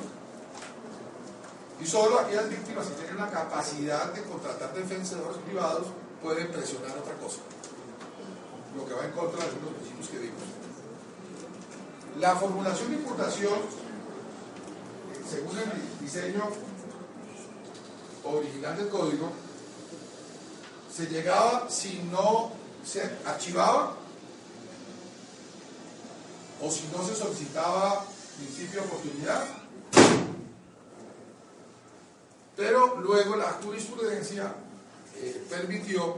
Y 1.80 1.86
solo 1.86 2.18
aquellas 2.18 2.50
víctimas 2.50 2.86
que 2.88 2.94
tienen 2.94 3.18
la 3.18 3.30
capacidad 3.30 4.12
de 4.12 4.22
contratar 4.24 4.74
defensores 4.74 5.36
privados 5.46 5.86
pueden 6.20 6.50
presionar 6.50 6.98
otra 6.98 7.14
cosa, 7.14 7.38
lo 8.76 8.84
que 8.84 8.94
va 8.94 9.04
en 9.04 9.12
contra 9.12 9.38
de 9.38 9.50
algunos 9.50 9.74
principios 9.74 10.08
que 10.08 10.18
vimos. 10.18 10.57
La 12.16 12.34
formulación 12.36 12.90
de 12.90 12.96
imputación, 12.96 13.58
según 15.28 15.58
el 15.58 16.00
diseño 16.00 16.42
original 18.24 18.76
del 18.76 18.88
código, 18.88 19.30
se 20.92 21.06
llegaba 21.06 21.70
si 21.70 22.00
no 22.10 22.50
se 22.84 23.02
archivaba 23.24 23.94
o 26.60 26.70
si 26.70 26.88
no 26.88 27.06
se 27.06 27.14
solicitaba 27.14 28.04
principio 28.38 28.80
de 28.80 28.86
oportunidad. 28.86 29.44
Pero 32.56 32.96
luego 33.00 33.36
la 33.36 33.58
jurisprudencia 33.62 34.52
eh, 35.16 35.46
permitió 35.48 36.16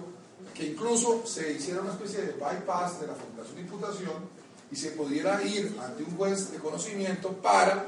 que 0.55 0.66
incluso 0.66 1.26
se 1.26 1.53
hiciera 1.53 1.80
una 1.80 1.93
especie 1.93 2.22
de 2.22 2.32
bypass 2.32 3.01
de 3.01 3.07
la 3.07 3.14
formulación 3.14 3.57
de 3.57 3.62
imputación 3.62 4.39
y 4.71 4.77
se 4.77 4.93
pudiera 4.93 5.43
ir 5.43 5.77
ante 5.83 6.05
un 6.05 6.16
juez 6.16 6.53
de 6.53 6.59
conocimiento 6.59 7.33
para 7.35 7.85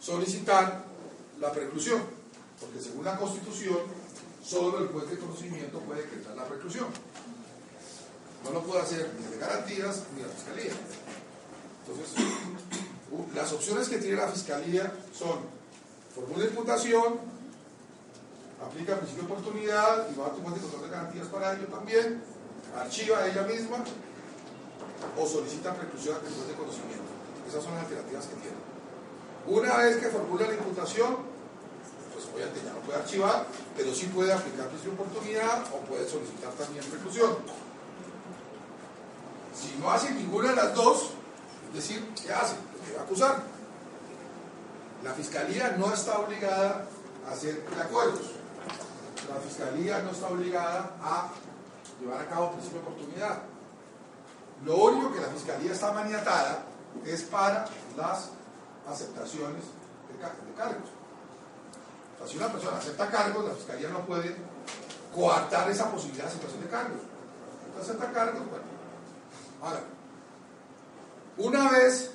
solicitar 0.00 0.84
la 1.40 1.52
preclusión, 1.52 2.02
porque 2.60 2.80
según 2.80 3.04
la 3.04 3.16
Constitución 3.16 3.78
solo 4.44 4.78
el 4.78 4.88
juez 4.88 5.10
de 5.10 5.18
conocimiento 5.18 5.80
puede 5.80 6.02
decretar 6.02 6.34
la 6.34 6.46
preclusión. 6.46 6.86
No 8.44 8.50
lo 8.52 8.62
puede 8.62 8.80
hacer 8.80 9.12
ni 9.18 9.26
de 9.26 9.38
garantías 9.38 10.04
ni 10.16 10.22
la 10.22 10.28
fiscalía. 10.28 10.72
Entonces, 11.86 12.24
las 13.34 13.52
opciones 13.52 13.88
que 13.88 13.98
tiene 13.98 14.16
la 14.16 14.28
fiscalía 14.28 14.92
son 15.12 15.40
formula 16.14 16.44
imputación, 16.44 17.20
aplica 18.64 18.92
el 18.92 18.98
principio 19.00 19.26
de 19.26 19.32
oportunidad 19.32 20.08
y 20.10 20.18
va 20.18 20.26
a 20.26 20.30
tomar 20.30 20.54
de 20.54 20.60
control 20.60 20.82
de 20.82 20.88
garantías 20.88 21.26
para 21.28 21.52
ello 21.54 21.66
también, 21.66 22.22
archiva 22.76 23.26
ella 23.26 23.42
misma 23.42 23.84
o 25.16 25.26
solicita 25.26 25.74
preclusión 25.74 26.16
al 26.16 26.20
juez 26.22 26.48
de 26.48 26.54
conocimiento. 26.54 27.10
Esas 27.48 27.64
son 27.64 27.74
las 27.74 27.84
alternativas 27.84 28.26
que 28.26 28.36
tiene. 28.36 28.56
Una 29.46 29.76
vez 29.78 29.96
que 29.96 30.08
formula 30.08 30.46
la 30.46 30.54
imputación, 30.54 31.16
pues 32.12 32.26
obviamente 32.34 32.60
ya 32.64 32.72
no 32.72 32.80
puede 32.80 32.98
archivar, 32.98 33.46
pero 33.76 33.94
sí 33.94 34.06
puede 34.06 34.32
aplicar 34.32 34.70
de 34.70 34.90
oportunidad 34.90 35.62
o 35.72 35.78
puede 35.86 36.08
solicitar 36.08 36.52
también 36.52 36.84
preclusión. 36.84 37.36
Si 39.54 39.76
no 39.80 39.90
hace 39.90 40.10
ninguna 40.10 40.50
de 40.50 40.56
las 40.56 40.74
dos, 40.74 41.10
es 41.68 41.74
decir, 41.74 42.06
¿qué 42.14 42.32
hace? 42.32 42.56
Lo 42.88 42.94
va 42.94 43.00
a 43.00 43.04
acusar. 43.04 43.42
La 45.02 45.12
fiscalía 45.14 45.76
no 45.78 45.92
está 45.92 46.18
obligada 46.18 46.86
a 47.26 47.32
hacer 47.32 47.64
acuerdos. 47.80 48.32
La 49.28 49.40
fiscalía 49.40 50.00
no 50.02 50.10
está 50.10 50.28
obligada 50.28 50.96
a 51.02 51.30
llevar 52.00 52.20
a 52.20 52.28
cabo 52.28 52.52
principio 52.52 52.80
de 52.80 52.86
oportunidad. 52.86 53.42
Lo 54.64 54.76
único 54.76 55.12
que 55.12 55.20
la 55.20 55.28
fiscalía 55.28 55.72
está 55.72 55.92
maniatada 55.92 56.64
es 57.04 57.22
para 57.22 57.66
las 57.96 58.30
aceptaciones 58.88 59.64
de, 60.12 60.54
cargos. 60.56 60.88
O 62.22 62.26
si 62.26 62.36
una 62.36 62.50
persona 62.50 62.78
acepta 62.78 63.08
cargos, 63.08 63.44
la 63.44 63.54
fiscalía 63.54 63.88
no 63.90 64.04
puede 64.04 64.34
coartar 65.14 65.70
esa 65.70 65.90
posibilidad 65.90 66.24
de 66.24 66.30
aceptación 66.30 66.60
de 66.62 66.68
cargos. 66.68 67.00
Si 67.74 67.80
acepta 67.80 68.12
cargos, 68.12 68.42
bueno. 68.48 68.64
Ahora, 69.62 69.80
una 71.36 71.70
vez 71.70 72.10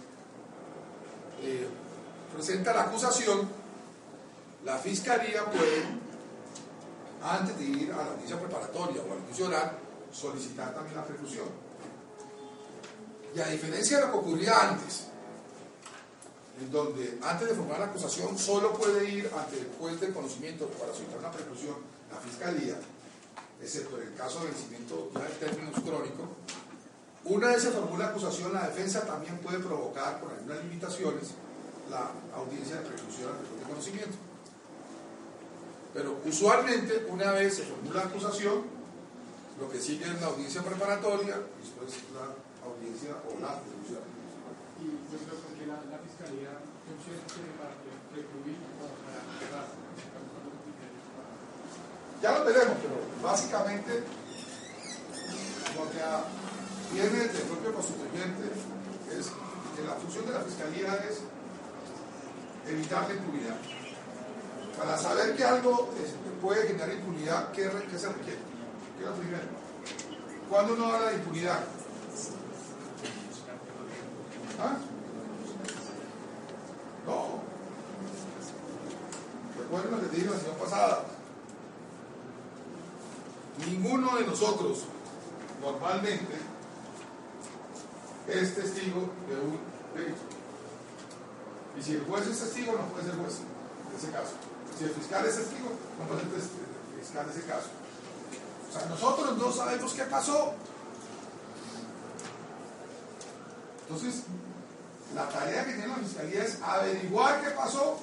eh, 1.42 1.68
presenta 2.34 2.74
la 2.74 2.84
acusación, 2.84 3.48
la 4.66 4.78
fiscalía 4.78 5.46
puede, 5.46 5.84
antes 7.24 7.58
de 7.58 7.64
ir 7.64 7.94
a 7.94 7.98
la 7.98 8.12
audiencia 8.12 8.40
preparatoria 8.40 9.02
o 9.02 9.14
al 9.14 9.20
juicio 9.26 9.48
oral, 9.48 9.78
solicitar 10.12 10.74
también 10.74 10.96
la 10.96 11.06
preclusión. 11.06 11.48
Y 13.36 13.40
a 13.40 13.48
diferencia 13.48 13.98
de 13.98 14.06
lo 14.06 14.12
que 14.12 14.18
ocurría 14.20 14.70
antes, 14.70 15.08
en 16.62 16.72
donde 16.72 17.18
antes 17.24 17.50
de 17.50 17.56
formar 17.56 17.80
la 17.80 17.86
acusación 17.86 18.38
solo 18.38 18.74
puede 18.74 19.10
ir 19.10 19.30
ante 19.36 19.60
el 19.60 19.70
juez 19.80 20.00
de 20.00 20.14
conocimiento 20.14 20.68
para 20.68 20.94
solicitar 20.94 21.20
una 21.20 21.32
preclusión 21.32 21.76
la 22.12 22.20
fiscalía, 22.20 22.76
excepto 23.62 24.00
en 24.00 24.10
el 24.10 24.14
caso 24.14 24.40
de 24.42 24.48
vencimiento 24.48 25.10
ya 25.16 25.22
de 25.22 25.48
términos 25.48 25.74
crónico, 25.84 26.30
una 27.26 27.48
vez 27.48 27.64
se 27.64 27.72
formula 27.72 28.06
la 28.06 28.12
acusación, 28.12 28.54
la 28.54 28.68
defensa 28.68 29.06
también 29.06 29.38
puede 29.40 29.60
provocar, 29.60 30.20
por 30.20 30.32
algunas 30.32 30.62
limitaciones, 30.64 31.30
la 31.90 32.12
audiencia 32.36 32.76
de 32.76 32.82
preclusión 32.82 33.30
al 33.32 33.48
juez 33.48 33.60
de 33.60 33.70
conocimiento. 33.70 34.18
Pero 35.94 36.20
usualmente, 36.26 37.06
una 37.10 37.32
vez 37.32 37.56
se 37.56 37.64
formula 37.64 38.04
la 38.04 38.10
acusación, 38.10 38.64
lo 39.60 39.70
que 39.70 39.80
sigue 39.80 40.06
es 40.06 40.20
la 40.20 40.28
audiencia 40.28 40.62
preparatoria, 40.62 41.38
y 41.38 41.62
después 41.62 42.04
la 42.14 42.36
audiencia 42.84 43.16
o 43.24 43.40
la 43.40 43.64
preclusión. 43.64 44.04
Y 44.84 44.86
yo 45.08 45.18
creo 45.24 45.40
que 45.56 45.64
la, 45.64 45.80
la 45.88 46.00
fiscalía, 46.04 46.52
¿qué 46.84 46.92
opciones 46.92 47.24
tiene 47.32 47.56
para 47.56 47.72
precluir 48.12 48.60
o 48.60 48.92
para 49.00 49.24
cerrar? 49.40 49.68
Ya 52.22 52.40
lo 52.40 52.46
veremos, 52.46 52.78
pero 52.84 52.96
básicamente 53.24 54.04
lo 55.76 55.84
que 55.92 56.00
viene 56.94 57.28
del 57.28 57.48
propio 57.48 57.74
constituyente 57.74 58.52
es 59.12 59.32
que 59.76 59.82
la 59.84 59.96
función 59.96 60.26
de 60.26 60.34
la 60.34 60.42
fiscalía 60.42 60.96
es 61.08 61.24
evitar 62.68 63.08
la 63.08 63.16
impunidad. 63.16 63.58
Para 64.78 64.98
saber 64.98 65.36
que 65.36 65.44
algo 65.44 65.90
puede 66.42 66.68
generar 66.68 66.92
impunidad, 66.92 67.52
¿qué, 67.52 67.70
qué 67.90 67.98
se 67.98 68.08
requiere? 68.08 68.40
¿Qué 68.98 69.04
es 69.04 69.10
lo 69.10 69.16
primero? 69.16 69.48
¿Cuándo 70.50 70.74
uno 70.74 70.94
habla 70.94 71.10
de 71.10 71.16
impunidad? 71.16 71.60
¿Ah? 74.60 74.78
No. 77.06 77.42
Recuerden 79.60 79.92
lo 79.92 80.02
que 80.02 80.08
te 80.08 80.16
dije 80.18 80.30
la 80.30 80.40
semana 80.40 80.60
pasada. 80.60 81.06
Ninguno 83.66 84.16
de 84.18 84.26
nosotros 84.26 84.84
normalmente 85.62 86.36
es 88.28 88.56
testigo 88.56 89.10
de 89.28 89.36
un 89.36 89.60
delito. 89.96 90.22
Y 91.78 91.82
si 91.82 91.94
el 91.94 92.06
juez 92.06 92.28
es 92.28 92.40
testigo, 92.40 92.74
no 92.74 92.86
puede 92.86 93.06
ser 93.06 93.16
juez 93.16 93.40
en 93.90 93.98
ese 93.98 94.12
caso. 94.12 94.34
Si 94.78 94.84
el 94.84 94.92
fiscal 94.92 95.26
es 95.26 95.36
testigo, 95.36 95.70
no 96.00 96.08
puede 96.08 96.22
ser 96.22 96.30
fiscal 97.00 97.26
en 97.26 97.32
ese 97.32 97.48
caso. 97.48 97.70
O 98.70 98.74
sea, 98.74 98.88
nosotros 98.88 99.38
no 99.38 99.52
sabemos 99.52 99.94
qué 99.94 100.04
pasó. 100.04 100.54
Entonces, 103.94 104.24
la 105.14 105.30
tarea 105.30 105.66
que 105.66 105.74
tiene 105.74 105.88
la 105.88 105.96
fiscalía 105.98 106.44
es 106.44 106.58
averiguar 106.64 107.44
qué 107.44 107.52
pasó. 107.52 108.00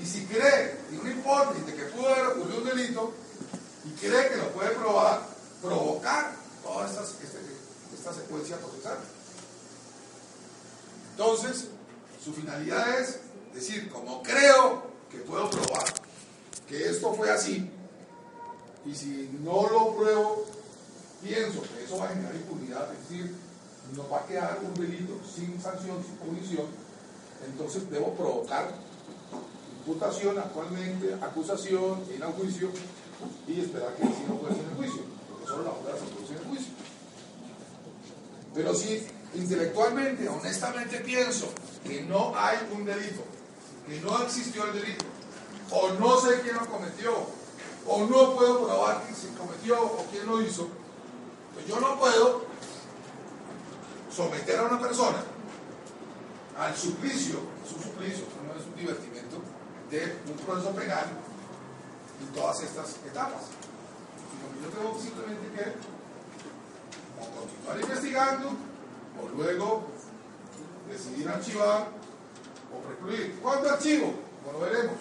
Y 0.00 0.06
si 0.06 0.26
cree, 0.26 0.78
tiene 0.88 1.02
una 1.02 1.10
hipótesis 1.10 1.66
de 1.66 1.74
que 1.74 1.82
pudo 1.86 2.08
haber 2.14 2.26
ocurrido 2.26 2.58
un 2.58 2.64
delito, 2.68 3.12
y 3.84 3.90
cree 3.98 4.28
que 4.28 4.36
lo 4.36 4.52
puede 4.52 4.70
probar, 4.70 5.26
provocar 5.60 6.36
todas 6.62 6.90
estas, 6.90 7.08
este, 7.20 7.38
esta 7.94 8.12
secuencia 8.14 8.58
procesal. 8.58 8.98
Entonces, 11.10 11.68
su 12.24 12.32
finalidad 12.32 13.00
es 13.00 13.18
decir, 13.54 13.90
como 13.90 14.22
creo 14.22 14.86
que 15.10 15.18
puedo 15.18 15.50
probar 15.50 15.84
que 16.68 16.90
esto 16.90 17.12
fue 17.14 17.30
así, 17.30 17.68
y 18.84 18.94
si 18.94 19.36
no 19.42 19.68
lo 19.68 19.96
pruebo, 19.96 20.46
pienso 21.22 21.62
que 21.62 21.84
eso 21.84 21.98
va 21.98 22.04
a 22.04 22.08
generar 22.08 22.36
impunidad, 22.36 22.92
es 22.92 23.08
decir, 23.08 23.45
nos 23.94 24.10
va 24.10 24.18
a 24.18 24.26
quedar 24.26 24.58
un 24.62 24.74
delito 24.74 25.20
sin 25.24 25.60
sanción, 25.60 26.02
sin 26.02 26.16
punición, 26.16 26.66
entonces 27.46 27.88
debo 27.90 28.14
provocar 28.14 28.72
imputación 29.78 30.38
actualmente, 30.38 31.14
acusación, 31.14 32.02
ir 32.14 32.22
a 32.22 32.26
juicio 32.32 32.70
y 33.46 33.60
esperar 33.60 33.94
que 33.94 34.02
si 34.02 34.24
no 34.28 34.36
puede 34.36 34.56
ser 34.56 34.64
el 34.64 34.76
juicio, 34.76 35.02
porque 35.30 35.46
solo 35.46 35.64
la 35.64 35.70
obra 35.70 35.94
se 35.94 36.12
produce 36.12 36.32
en 36.32 36.38
el 36.38 36.44
juicio. 36.48 36.72
Pero 38.54 38.74
si 38.74 39.06
intelectualmente, 39.34 40.28
honestamente 40.28 41.00
pienso 41.00 41.46
que 41.84 42.02
no 42.02 42.32
hay 42.36 42.58
un 42.74 42.84
delito, 42.84 43.22
que 43.86 44.00
no 44.00 44.22
existió 44.22 44.64
el 44.64 44.72
delito, 44.80 45.04
o 45.70 45.90
no 46.00 46.20
sé 46.20 46.40
quién 46.42 46.56
lo 46.56 46.66
cometió, 46.66 47.12
o 47.86 48.04
no 48.06 48.34
puedo 48.34 48.66
probar 48.66 49.04
quién 49.04 49.14
se 49.14 49.28
cometió 49.38 49.80
o 49.80 50.04
quién 50.10 50.26
lo 50.26 50.42
hizo, 50.42 50.68
pues 51.54 51.66
yo 51.66 51.78
no 51.78 51.98
puedo 51.98 52.45
someter 54.16 54.58
a 54.58 54.62
una 54.62 54.80
persona 54.80 55.18
al 56.58 56.74
suplicio, 56.74 57.38
es 57.64 57.72
un 57.72 57.82
suplicio, 57.82 58.24
no 58.46 58.58
es 58.58 58.66
un 58.66 58.74
divertimento, 58.74 59.36
de 59.90 60.18
un 60.26 60.38
proceso 60.38 60.70
penal 60.70 61.04
en 62.20 62.28
todas 62.32 62.62
estas 62.62 62.96
etapas. 63.04 63.42
Yo 64.62 64.68
tengo 64.70 64.98
simplemente 64.98 65.52
que 65.52 65.74
o 67.20 67.24
continuar 67.40 67.80
investigando, 67.80 68.48
o 69.20 69.36
luego 69.36 69.86
decidir 70.88 71.28
archivar 71.28 71.88
o 72.72 72.80
precluir. 72.88 73.38
¿Cuándo 73.42 73.70
archivo? 73.70 74.14
Bueno, 74.44 74.60
veremos. 74.60 74.96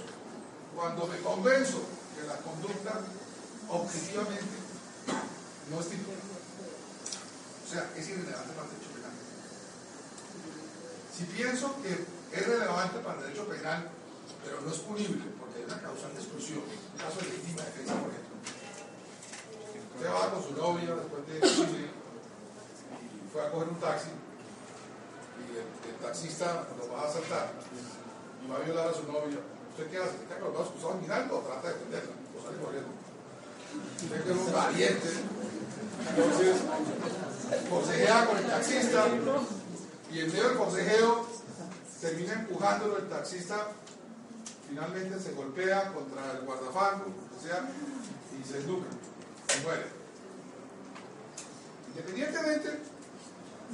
Cuando 0.75 1.07
me 1.07 1.17
convenzo 1.19 1.79
que 2.15 2.27
la 2.27 2.35
conducta 2.37 2.99
objetivamente 3.69 4.55
no 5.71 5.79
es 5.79 5.87
tipo. 5.87 6.11
O 6.11 7.71
sea, 7.71 7.89
es 7.95 8.09
irrelevante 8.09 8.53
para 8.53 8.67
el 8.67 8.75
penal. 8.75 8.94
Si 11.15 11.23
pienso 11.23 11.73
que 11.81 11.93
es 12.35 12.47
relevante 12.47 12.99
para 12.99 13.19
el 13.19 13.23
derecho 13.23 13.47
penal, 13.47 13.87
pero 14.43 14.59
no 14.59 14.69
es 14.69 14.79
punible 14.79 15.23
porque 15.39 15.59
hay 15.59 15.63
una 15.63 15.79
causal 15.79 16.11
de 16.13 16.19
exclusión, 16.19 16.59
en 16.59 16.99
caso 16.99 17.19
de 17.23 17.31
legítima 17.31 17.63
defensa, 17.63 17.93
por 17.95 18.11
ejemplo. 18.11 18.35
Usted 19.95 20.09
va 20.11 20.31
con 20.31 20.43
su 20.43 20.53
novia 20.59 20.91
después 20.91 21.23
de 21.23 21.87
fue 23.31 23.43
a 23.43 23.51
coger 23.51 23.67
un 23.69 23.79
taxi 23.79 24.11
y 25.39 25.57
el, 25.59 25.95
taxista 26.03 26.67
lo 26.77 26.91
va 26.91 27.03
a 27.03 27.07
asaltar 27.07 27.51
y 28.43 28.51
va 28.51 28.57
a 28.57 28.59
violar 28.59 28.87
a 28.89 28.93
su 28.93 29.03
novia. 29.03 29.39
¿Usted 29.71 29.91
qué 29.91 29.97
hace? 29.97 30.15
¿Está 30.23 30.39
con 30.39 30.53
los 30.53 30.71
brazos 30.71 31.01
mirando 31.01 31.39
o 31.39 31.41
trata 31.41 31.67
de 31.67 31.73
defenderla? 31.75 32.11
O 32.35 32.43
sale 32.43 32.57
corriendo. 32.59 32.91
Usted 34.03 34.23
que 34.23 34.31
es 34.31 34.37
un 34.37 34.53
valiente. 34.53 35.09
Entonces, 36.11 36.55
consejea 37.69 38.25
con 38.25 38.37
el 38.37 38.45
taxista 38.45 39.05
y 40.15 40.19
en 40.21 40.27
medio 40.27 40.47
del 40.47 40.57
consejeo 40.57 41.27
termina 41.99 42.33
empujándolo 42.33 42.97
el 42.97 43.09
taxista 43.09 43.67
finalmente 44.69 45.19
se 45.19 45.33
golpea 45.33 45.91
contra 45.91 46.31
el 46.31 46.45
guardafango, 46.45 47.05
o 47.05 47.45
sea, 47.45 47.69
y 48.31 48.47
se 48.47 48.59
educa, 48.59 48.87
y 49.57 49.63
muere. 49.63 49.85
Independientemente 51.89 52.79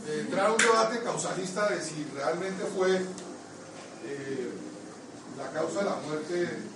de 0.06 0.22
entrar 0.22 0.48
a 0.48 0.52
un 0.54 0.58
debate 0.58 1.04
causalista 1.04 1.70
de 1.70 1.80
si 1.80 2.06
realmente 2.16 2.66
fue 2.76 3.02
eh, 4.06 4.52
la 5.38 5.52
causa 5.52 5.80
de 5.80 5.86
la 5.86 5.96
muerte 5.98 6.34
de 6.34 6.72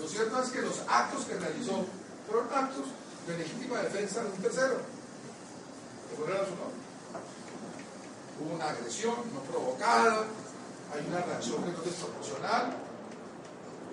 lo 0.00 0.08
cierto 0.08 0.42
es 0.42 0.50
que 0.50 0.62
los 0.62 0.80
actos 0.88 1.24
que 1.24 1.34
realizó 1.34 1.84
fueron 2.26 2.48
actos 2.54 2.86
de 3.26 3.38
legítima 3.38 3.78
defensa 3.80 4.22
de 4.22 4.30
un 4.30 4.42
tercero, 4.42 4.80
que 6.16 6.32
era 6.32 6.44
su 6.44 6.50
nombre. 6.50 6.87
Hubo 8.40 8.54
una 8.54 8.70
agresión 8.70 9.16
no 9.34 9.40
provocada, 9.40 10.24
hay 10.94 11.06
una 11.08 11.20
reacción 11.20 11.64
que 11.64 11.72
no 11.72 11.78
es 11.78 11.84
desproporcional 11.84 12.72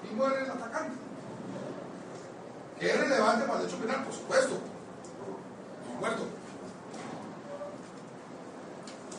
y 0.10 0.16
muere 0.16 0.44
el 0.44 0.52
atacante. 0.52 0.96
¿Que 2.80 2.92
es 2.92 3.00
relevante 3.00 3.46
para 3.46 3.62
el 3.62 3.68
hecho 3.68 3.78
penal? 3.78 4.04
Por 4.04 4.14
supuesto. 4.14 4.60
muerto. 6.00 6.28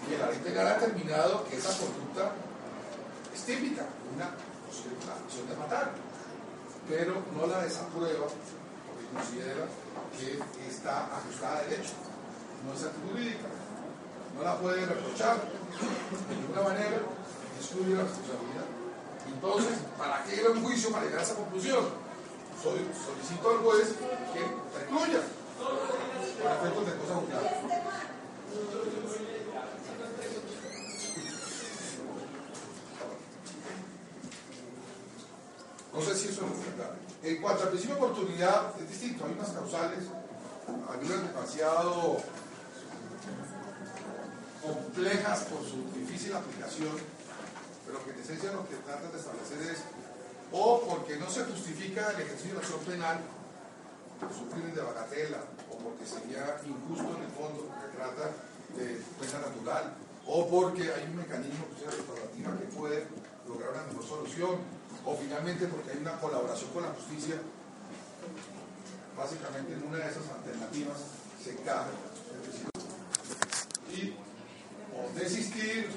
Y 0.08 0.14
el 0.14 0.40
penal 0.40 0.66
ha 0.68 0.74
determinado 0.74 1.44
que 1.44 1.56
esa 1.56 1.70
conducta 1.70 2.32
es 3.34 3.42
típica, 3.42 3.82
una 4.14 4.26
acción 4.26 5.48
de 5.48 5.56
matar, 5.56 5.92
pero 6.88 7.22
no 7.34 7.46
la 7.46 7.62
desaprueba 7.62 8.26
porque 8.26 9.06
considera 9.12 9.66
que 10.16 10.68
está 10.68 11.06
ajustada 11.16 11.58
a 11.58 11.62
derecho, 11.62 11.94
no 12.64 12.72
es 12.72 12.86
jurídica, 13.10 13.48
no 14.36 14.42
la 14.42 14.58
puede 14.58 14.84
reprochar 14.84 15.36
de 16.28 16.36
ninguna 16.36 16.62
manera 16.62 17.00
excluye 17.58 17.94
la 17.94 18.02
responsabilidad. 18.02 18.66
Entonces, 19.26 19.78
¿para 19.98 20.22
qué 20.24 20.36
ir 20.36 20.48
un 20.48 20.62
juicio 20.62 20.90
para 20.90 21.04
llegar 21.04 21.20
a 21.20 21.22
esa 21.22 21.34
conclusión? 21.34 21.84
Solicito 22.62 23.50
al 23.50 23.58
juez 23.58 23.94
que 24.32 24.78
recluya 24.78 25.20
por 25.58 26.52
efectos 26.52 26.86
de 26.86 26.96
cosa 26.96 27.14
juzgada. 27.14 27.50
No 35.94 36.02
sé 36.02 36.14
si 36.14 36.28
eso 36.28 36.42
es 36.44 36.76
verdad. 36.76 36.94
En 37.22 37.40
cuanto 37.40 37.62
al 37.62 37.68
principio 37.70 37.96
de 37.96 38.02
oportunidad, 38.02 38.72
es 38.80 38.88
distinto. 38.88 39.24
Hay 39.24 39.32
unas 39.32 39.50
causales, 39.50 40.04
hay 40.66 41.06
unas 41.06 41.34
demasiado 41.34 42.18
complejas 44.66 45.44
por 45.44 45.62
su 45.62 45.86
difícil 45.94 46.34
aplicación 46.34 46.96
pero 47.86 48.02
que 48.04 48.10
en 48.10 48.18
esencia 48.18 48.52
lo 48.52 48.68
que 48.68 48.76
trata 48.82 49.08
de 49.08 49.18
establecer 49.18 49.62
es 49.62 49.78
o 50.50 50.82
porque 50.82 51.16
no 51.16 51.30
se 51.30 51.44
justifica 51.44 52.10
el 52.10 52.22
ejercicio 52.22 52.54
de 52.54 52.54
la 52.54 52.60
acción 52.60 52.80
penal 52.80 53.20
por 54.18 54.32
su 54.34 54.48
crimen 54.50 54.74
de 54.74 54.82
bagatela 54.82 55.44
o 55.70 55.78
porque 55.78 56.06
sería 56.06 56.58
injusto 56.66 57.06
en 57.16 57.22
el 57.22 57.30
fondo 57.30 57.70
porque 57.70 57.94
trata 57.94 58.34
de 58.74 58.98
pena 59.22 59.38
natural 59.46 59.94
o 60.26 60.48
porque 60.48 60.90
hay 60.92 61.04
un 61.06 61.16
mecanismo 61.16 61.66
de 61.78 61.86
restaurativa 61.86 62.58
que 62.58 62.66
puede 62.74 63.06
lograr 63.46 63.70
una 63.70 63.84
mejor 63.86 64.04
solución 64.04 64.58
o 65.04 65.14
finalmente 65.14 65.66
porque 65.66 65.92
hay 65.92 65.98
una 65.98 66.18
colaboración 66.18 66.70
con 66.70 66.82
la 66.82 66.90
justicia 66.90 67.38
básicamente 69.16 69.74
en 69.74 69.82
una 69.86 69.98
de 69.98 70.10
esas 70.10 70.26
alternativas 70.28 70.98
se 71.42 71.52
encaja 71.52 71.86
o 72.74 72.75
desistir 75.26 75.88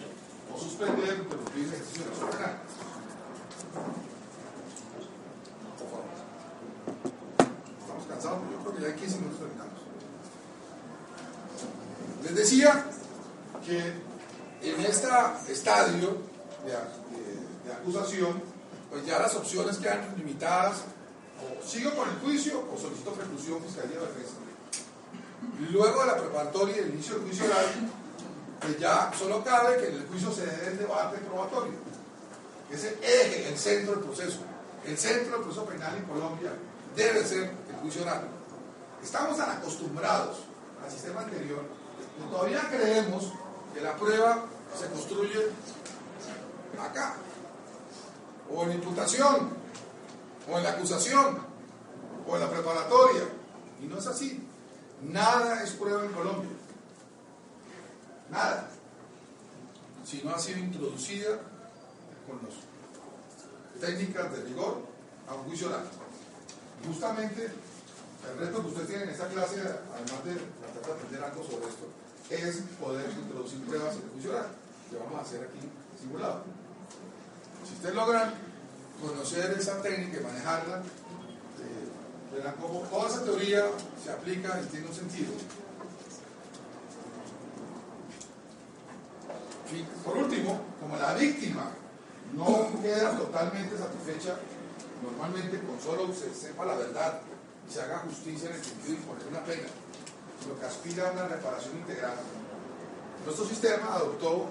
o 0.51 0.59
suspender, 0.59 1.23
pero 1.29 1.43
de 1.43 1.61
penal. 2.31 2.57
Por 5.77 5.87
favor. 5.89 6.05
Estamos 7.79 8.05
cansados, 8.07 8.39
yo 8.51 8.57
creo 8.59 8.75
que 8.75 8.81
ya 8.81 8.87
hay 8.87 8.93
15 8.93 9.17
minutos 9.17 9.39
terminamos. 9.39 9.79
Les 12.23 12.35
decía 12.35 12.85
que 13.65 13.77
en 14.67 14.81
este 14.81 15.07
estadio 15.47 16.17
de, 16.65 17.69
de, 17.69 17.73
acusación, 17.73 18.41
pues 18.89 19.05
ya 19.05 19.19
las 19.19 19.35
opciones 19.35 19.77
quedan 19.77 20.15
limitadas, 20.17 20.85
o 21.39 21.65
sigo 21.65 21.93
con 21.95 22.09
el 22.09 22.15
juicio 22.15 22.67
o 22.73 22.77
solicito 22.77 23.13
preclusión, 23.13 23.61
fiscalía 23.61 23.99
o 23.99 24.05
defensa. 24.05 24.33
Luego 25.71 26.01
de 26.01 26.07
la 26.07 26.17
preparatoria 26.17 26.77
y 26.77 26.79
el 26.79 26.89
inicio 26.89 27.15
del 27.15 27.23
juicio 27.23 27.45
oral, 27.45 27.65
que 28.59 28.79
ya 28.79 29.11
solo 29.17 29.43
cabe 29.43 29.77
que 29.77 29.87
en 29.89 29.95
el 29.95 30.07
juicio 30.07 30.31
se 30.31 30.45
dé 30.45 30.67
el 30.67 30.77
debate 30.77 31.17
probatorio. 31.19 31.73
Ese 32.71 32.97
eje, 33.01 33.47
el 33.47 33.57
centro 33.57 33.95
del 33.95 34.03
proceso. 34.03 34.39
El 34.85 34.97
centro 34.97 35.33
del 35.33 35.41
proceso 35.43 35.65
penal 35.65 35.95
en 35.95 36.03
Colombia 36.03 36.51
debe 36.95 37.25
ser 37.25 37.51
el 37.69 37.75
juicio 37.81 38.01
oral. 38.03 38.27
Estamos 39.01 39.37
tan 39.37 39.49
acostumbrados 39.51 40.39
al 40.83 40.91
sistema 40.91 41.21
anterior 41.21 41.63
que 42.17 42.29
todavía 42.29 42.61
creemos 42.69 43.31
que 43.73 43.81
la 43.81 43.95
prueba 43.95 44.45
se 44.77 44.87
construye 44.87 45.47
acá, 46.79 47.15
o 48.51 48.63
en 48.63 48.73
imputación, 48.73 49.49
o 50.49 50.57
en 50.57 50.63
la 50.63 50.71
acusación, 50.71 51.39
o 52.27 52.35
en 52.35 52.41
la 52.41 52.49
preparatoria. 52.49 53.23
Y 53.81 53.85
no 53.85 53.97
es 53.97 54.07
así. 54.07 54.45
Nada 55.01 55.63
es 55.63 55.71
prueba 55.71 56.03
en 56.03 56.11
Colombia. 56.11 56.49
Nada. 58.31 58.69
Si 60.05 60.21
no 60.23 60.33
ha 60.33 60.39
sido 60.39 60.59
introducida 60.59 61.39
con 62.27 62.39
las 62.43 62.69
técnicas 63.79 64.31
de 64.31 64.43
rigor 64.43 64.81
a 65.27 65.35
un 65.35 65.43
juicio 65.45 65.67
oral. 65.67 65.85
Justamente, 66.85 67.45
el 67.45 68.39
reto 68.39 68.61
que 68.61 68.67
usted 68.67 68.85
tiene 68.87 69.03
en 69.03 69.09
esta 69.09 69.27
clase, 69.27 69.61
además 69.61 70.25
de 70.25 70.33
tratar 70.33 70.85
de 70.85 70.91
aprender 70.91 71.23
algo 71.23 71.43
sobre 71.43 71.67
esto, 71.67 71.87
es 72.29 72.63
poder 72.79 73.09
introducir 73.09 73.61
pruebas 73.65 73.95
en 73.95 74.01
el 74.03 74.09
juicio 74.09 74.31
oral, 74.31 74.47
que 74.89 74.97
vamos 74.97 75.19
a 75.19 75.21
hacer 75.21 75.43
aquí 75.43 75.59
simulado. 75.99 76.43
Si 77.67 77.73
ustedes 77.75 77.95
logran 77.95 78.33
conocer 79.01 79.55
esa 79.57 79.81
técnica 79.81 80.19
y 80.19 80.23
manejarla, 80.23 80.77
eh, 80.77 82.35
verán 82.35 82.55
cómo 82.59 82.81
toda 82.81 83.09
esa 83.09 83.23
teoría 83.23 83.65
se 84.03 84.11
aplica 84.11 84.61
y 84.61 84.65
tiene 84.67 84.87
un 84.87 84.95
sentido. 84.95 85.33
Por 90.03 90.17
último, 90.17 90.59
como 90.79 90.97
la 90.97 91.13
víctima 91.13 91.71
no 92.33 92.69
queda 92.81 93.17
totalmente 93.17 93.77
satisfecha, 93.77 94.37
normalmente 95.03 95.59
con 95.59 95.79
solo 95.79 96.13
se 96.13 96.33
sepa 96.33 96.65
la 96.65 96.75
verdad 96.75 97.21
y 97.67 97.73
se 97.73 97.81
haga 97.81 97.99
justicia 97.99 98.49
en 98.49 98.55
el 98.55 98.63
sentido 98.63 98.93
de 98.93 98.99
imponer 98.99 99.27
una 99.27 99.43
pena, 99.43 99.67
lo 100.47 100.59
que 100.59 100.65
aspira 100.65 101.09
a 101.09 101.11
una 101.11 101.27
reparación 101.27 101.77
integral. 101.77 102.15
Nuestro 103.25 103.45
sistema 103.45 103.95
adoptó 103.95 104.47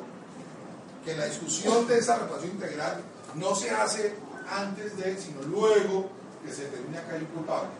que 1.05 1.17
la 1.17 1.27
discusión 1.27 1.87
de 1.89 1.99
esa 1.99 2.19
reparación 2.19 2.53
integral 2.53 3.03
no 3.35 3.55
se 3.55 3.71
hace 3.71 4.15
antes 4.51 4.97
de, 4.97 5.17
sino 5.19 5.43
luego 5.43 6.11
que 6.45 6.53
se 6.53 6.65
determina 6.65 7.03
que 7.05 7.15
hay 7.15 7.21
un 7.23 7.27
culpable. 7.27 7.71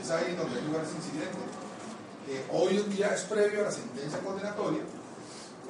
es 0.00 0.10
ahí 0.10 0.34
donde 0.36 0.58
hay 0.58 0.66
lugar 0.66 0.84
ese 0.84 0.96
incidente, 0.96 1.38
que 2.26 2.44
hoy 2.52 2.78
en 2.78 2.90
día 2.90 3.14
es 3.14 3.22
previo 3.22 3.60
a 3.60 3.64
la 3.64 3.72
sentencia 3.72 4.18
condenatoria 4.20 4.80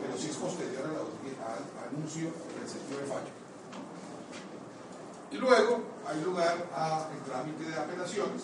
pero 0.01 0.17
sí 0.19 0.31
es 0.31 0.37
posterior 0.37 0.85
al, 0.87 1.89
anuncio 1.89 2.33
del 2.59 2.69
sentido 2.69 3.01
de 3.01 3.07
fallo. 3.07 3.33
Y 5.31 5.37
luego 5.37 5.83
hay 6.07 6.21
lugar 6.23 6.71
a 6.75 7.09
el 7.13 7.21
trámite 7.23 7.65
de 7.65 7.75
apelaciones, 7.75 8.43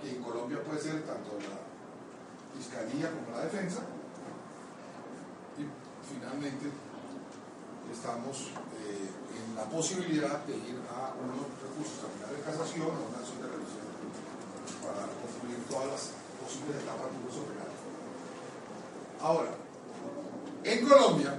que 0.00 0.10
en 0.16 0.22
Colombia 0.22 0.62
puede 0.62 0.80
ser 0.80 1.02
tanto 1.04 1.32
la 1.40 1.56
fiscalía 2.56 3.10
como 3.10 3.36
la 3.36 3.44
defensa. 3.44 3.80
Y 5.56 5.64
finalmente 6.12 6.70
estamos 7.92 8.52
eh, 8.84 9.08
en 9.32 9.56
la 9.56 9.64
posibilidad 9.64 10.44
de 10.44 10.56
ir 10.56 10.78
a 10.92 11.14
unos 11.16 11.48
recursos 11.62 12.04
de 12.04 12.40
casación 12.42 12.88
o 12.88 13.08
una 13.08 13.18
acción 13.18 13.40
de 13.40 13.48
revisión 13.48 13.86
para 14.82 15.08
concluir 15.24 15.64
todas 15.70 15.86
las 15.88 16.02
posibles 16.42 16.82
etapas 16.82 17.08
de 17.10 17.18
uso 17.26 17.42
penal. 17.48 17.72
Ahora, 19.20 19.65
en 20.66 20.88
Colombia 20.88 21.38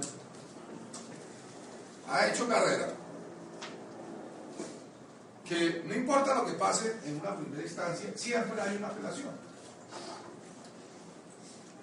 ha 2.08 2.26
hecho 2.26 2.48
carrera 2.48 2.88
que 5.48 5.82
no 5.86 5.94
importa 5.94 6.34
lo 6.34 6.46
que 6.46 6.52
pase 6.52 6.98
en 7.04 7.20
una 7.20 7.34
primera 7.36 7.62
instancia, 7.62 8.10
siempre 8.14 8.60
hay 8.60 8.76
una 8.76 8.88
apelación. 8.88 9.30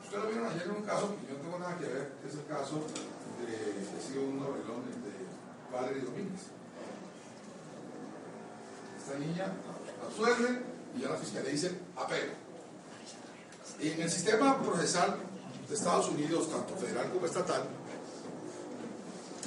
Ustedes 0.03 0.23
lo 0.23 0.29
vieron 0.29 0.47
ayer 0.51 0.63
en 0.63 0.71
un 0.71 0.83
caso 0.83 1.15
que 1.15 1.27
yo 1.27 1.37
no 1.37 1.43
tengo 1.43 1.59
nada 1.59 1.77
que 1.79 1.85
ver, 1.85 2.13
que 2.21 2.27
es 2.29 2.35
el 2.35 2.45
caso 2.45 2.85
de, 3.41 3.97
he 3.97 4.01
sido 4.07 4.21
un 4.21 4.39
de 4.39 5.75
Valerie 5.75 6.03
Domínguez. 6.03 6.41
Esta 8.99 9.17
niña 9.17 9.51
la 9.99 10.07
absuelve 10.07 10.61
y 10.95 11.01
ya 11.01 11.09
la 11.09 11.17
fiscalía 11.17 11.51
dice 11.51 11.71
apelo. 11.95 12.33
Y 13.79 13.89
en 13.89 14.01
el 14.01 14.11
sistema 14.11 14.61
procesal 14.61 15.17
de 15.67 15.75
Estados 15.75 16.09
Unidos, 16.09 16.49
tanto 16.49 16.75
federal 16.75 17.11
como 17.11 17.25
estatal, 17.25 17.63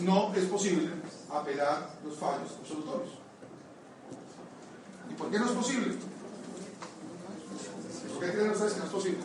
no 0.00 0.32
es 0.34 0.44
posible 0.44 0.90
apelar 1.30 1.90
los 2.04 2.16
fallos 2.16 2.50
absolutorios. 2.60 3.10
¿Y 5.10 5.14
por 5.14 5.30
qué 5.30 5.38
no 5.38 5.46
es 5.46 5.52
posible? 5.52 5.96
¿Por 8.14 8.24
qué 8.24 8.32
creen 8.32 8.50
ustedes 8.50 8.72
que 8.72 8.78
no 8.78 8.84
es 8.84 8.90
posible? 8.90 9.20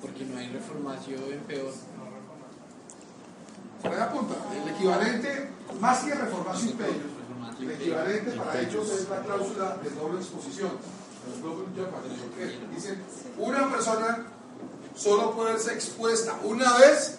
Porque 0.00 0.24
no 0.24 0.38
hay 0.38 0.48
reformación 0.48 1.20
peor. 1.46 1.72
Por 3.82 3.94
ahí 3.94 4.00
apunta, 4.00 4.34
el 4.54 4.68
equivalente, 4.68 5.50
más 5.80 6.04
que 6.04 6.14
reformación 6.14 6.70
imperio, 6.70 7.02
el 7.60 7.70
equivalente 7.70 8.30
para 8.32 8.60
ellos 8.60 8.90
es 8.90 9.08
la 9.08 9.22
cláusula 9.22 9.76
de 9.82 9.90
doble 9.90 10.20
exposición. 10.20 10.99
Dicen, 12.74 13.02
una 13.38 13.70
persona 13.70 14.26
solo 14.94 15.32
puede 15.32 15.58
ser 15.58 15.74
expuesta 15.74 16.38
una 16.44 16.76
vez 16.78 17.18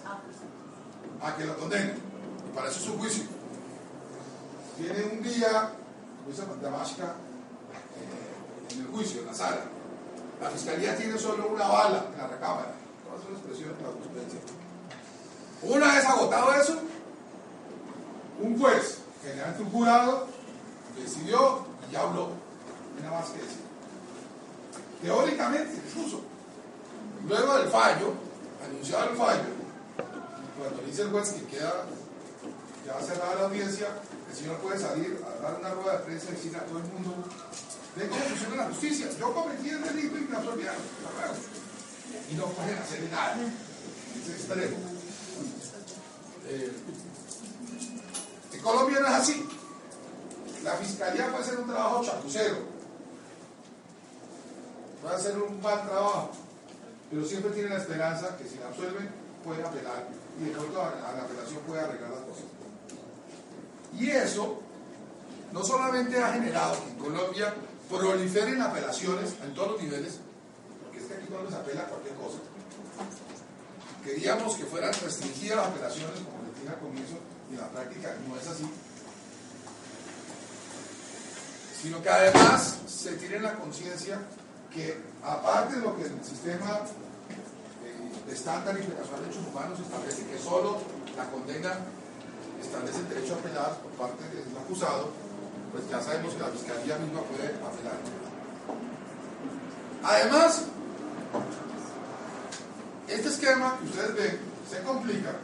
a 1.22 1.36
que 1.36 1.46
la 1.46 1.56
condenen. 1.56 1.98
Y 2.50 2.56
para 2.56 2.70
eso 2.70 2.80
es 2.80 2.88
un 2.90 3.00
juicio. 3.00 3.24
Tiene 4.78 5.04
un 5.14 5.22
día, 5.22 5.74
como 6.18 6.30
dice 6.30 6.44
Damasca, 6.62 7.16
eh, 7.96 8.74
en 8.74 8.82
el 8.82 8.88
juicio, 8.88 9.22
en 9.22 9.28
la 9.28 9.34
sala. 9.34 9.62
La 10.42 10.50
fiscalía 10.50 10.98
tiene 10.98 11.18
solo 11.18 11.48
una 11.48 11.68
bala 11.68 12.06
en 12.12 12.18
la 12.18 12.28
recámara. 12.28 12.74
Todas 13.06 13.24
son 13.24 13.34
expresiones 13.34 13.76
jurisprudencia. 13.78 14.40
Una 15.64 15.94
vez 15.94 16.06
agotado 16.06 16.54
eso, 16.54 16.80
un 18.42 18.60
juez, 18.60 18.98
generalmente 19.22 19.64
un 19.64 19.70
jurado, 19.70 20.28
decidió 20.98 21.66
y 21.88 21.94
ya 21.94 22.02
habló. 22.02 22.30
Nada 23.00 23.20
más 23.20 23.30
que 23.30 23.42
decir. 23.42 23.61
Teóricamente, 25.02 25.82
incluso, 25.88 26.22
luego 27.28 27.58
del 27.58 27.70
fallo, 27.70 28.14
anunciado 28.64 29.10
el 29.10 29.18
fallo, 29.18 29.62
cuando 30.58 30.84
dice 30.84 31.02
el 31.02 31.10
juez 31.10 31.30
que 31.30 31.46
queda 31.46 31.86
ya 32.86 33.00
cerrada 33.02 33.36
la 33.36 33.42
audiencia, 33.48 33.88
el 34.30 34.36
señor 34.36 34.58
puede 34.60 34.80
salir 34.80 35.20
a 35.26 35.42
dar 35.42 35.60
una 35.60 35.70
rueda 35.72 35.98
de 35.98 36.04
prensa 36.06 36.28
y 36.30 36.34
decir 36.34 36.56
a 36.56 36.66
todo 36.66 36.80
el 36.80 36.86
mundo 36.86 37.16
de 37.96 38.08
cómo 38.08 38.22
funciona 38.22 38.56
la 38.56 38.66
justicia. 38.66 39.08
Yo 39.20 39.34
cometí 39.34 39.70
el 39.70 39.84
delito 39.84 40.18
y 40.18 40.22
me 40.22 40.38
absolvieron. 40.38 40.76
Y 42.30 42.36
no 42.36 42.46
pueden 42.46 42.78
hacer 42.78 43.04
nada. 43.12 43.36
Es 44.22 44.30
extremo. 44.30 44.78
Eh, 46.48 46.74
en 48.54 48.62
Colombia 48.62 49.00
no 49.00 49.08
es 49.08 49.14
así. 49.14 49.48
La 50.64 50.74
fiscalía 50.74 51.30
puede 51.30 51.44
hacer 51.44 51.60
un 51.60 51.68
trabajo 51.68 52.04
chapucero. 52.04 52.71
Puede 55.02 55.16
hacer 55.16 55.38
un 55.38 55.62
mal 55.62 55.82
trabajo. 55.88 56.32
Pero 57.10 57.26
siempre 57.26 57.52
tiene 57.52 57.70
la 57.70 57.78
esperanza 57.78 58.38
que 58.38 58.48
si 58.48 58.58
la 58.58 58.68
absuelven, 58.68 59.10
pueden 59.44 59.66
apelar. 59.66 60.08
Y 60.40 60.46
de 60.46 60.52
pronto 60.52 60.82
a 60.82 60.92
la 60.92 61.24
apelación 61.24 61.60
puede 61.68 61.82
arreglar 61.82 62.12
las 62.12 62.22
cosas. 62.22 62.46
Y 63.98 64.10
eso 64.10 64.62
no 65.52 65.64
solamente 65.64 66.22
ha 66.22 66.34
generado 66.34 66.82
que 66.84 66.90
en 66.92 66.98
Colombia 66.98 67.54
proliferen 67.90 68.62
apelaciones 68.62 69.34
en 69.44 69.54
todos 69.54 69.74
los 69.74 69.82
niveles, 69.82 70.20
porque 70.82 71.00
es 71.00 71.06
que 71.06 71.14
aquí 71.16 71.28
cuando 71.28 71.50
se 71.50 71.58
apela 71.58 71.86
cualquier 71.86 72.16
cosa. 72.16 72.38
Queríamos 74.04 74.56
que 74.56 74.66
fueran 74.66 74.94
restringidas 74.94 75.58
las 75.58 75.68
apelaciones, 75.68 76.20
como 76.22 76.44
les 76.48 76.56
dije 76.56 76.70
al 76.70 76.80
comienzo, 76.80 77.16
y 77.50 77.54
en 77.54 77.60
la 77.60 77.70
práctica 77.70 78.16
no 78.28 78.40
es 78.40 78.48
así. 78.48 78.70
Sino 81.82 82.02
que 82.02 82.10
además 82.10 82.78
se 82.88 83.14
tiene 83.14 83.40
la 83.40 83.56
conciencia 83.56 84.20
que, 84.74 85.02
aparte 85.24 85.76
de 85.76 85.82
lo 85.82 85.96
que 85.96 86.04
el 86.04 86.24
sistema 86.24 86.82
eh, 87.30 88.28
de 88.28 88.34
estándar 88.34 88.78
internacional 88.78 89.22
de 89.22 89.28
derechos 89.28 89.48
humanos 89.52 89.80
establece, 89.80 90.26
que 90.26 90.40
solo 90.40 90.78
la 91.18 91.30
condena 91.30 91.78
establece 92.62 93.00
el 93.00 93.10
derecho 93.10 93.36
a 93.36 93.38
apelar 93.40 93.78
por 93.82 93.92
parte 93.92 94.24
del 94.30 94.58
acusado, 94.58 95.10
pues 95.72 95.90
ya 95.90 96.02
sabemos 96.02 96.34
que 96.34 96.40
la 96.40 96.48
fiscalía 96.48 96.98
misma 96.98 97.22
puede 97.22 97.48
apelar. 97.48 98.00
Además, 100.04 100.64
este 103.08 103.30
esquema 103.30 103.78
que 103.80 103.86
ustedes 103.86 104.16
ven 104.16 104.40
se 104.70 104.82
complica 104.84 105.36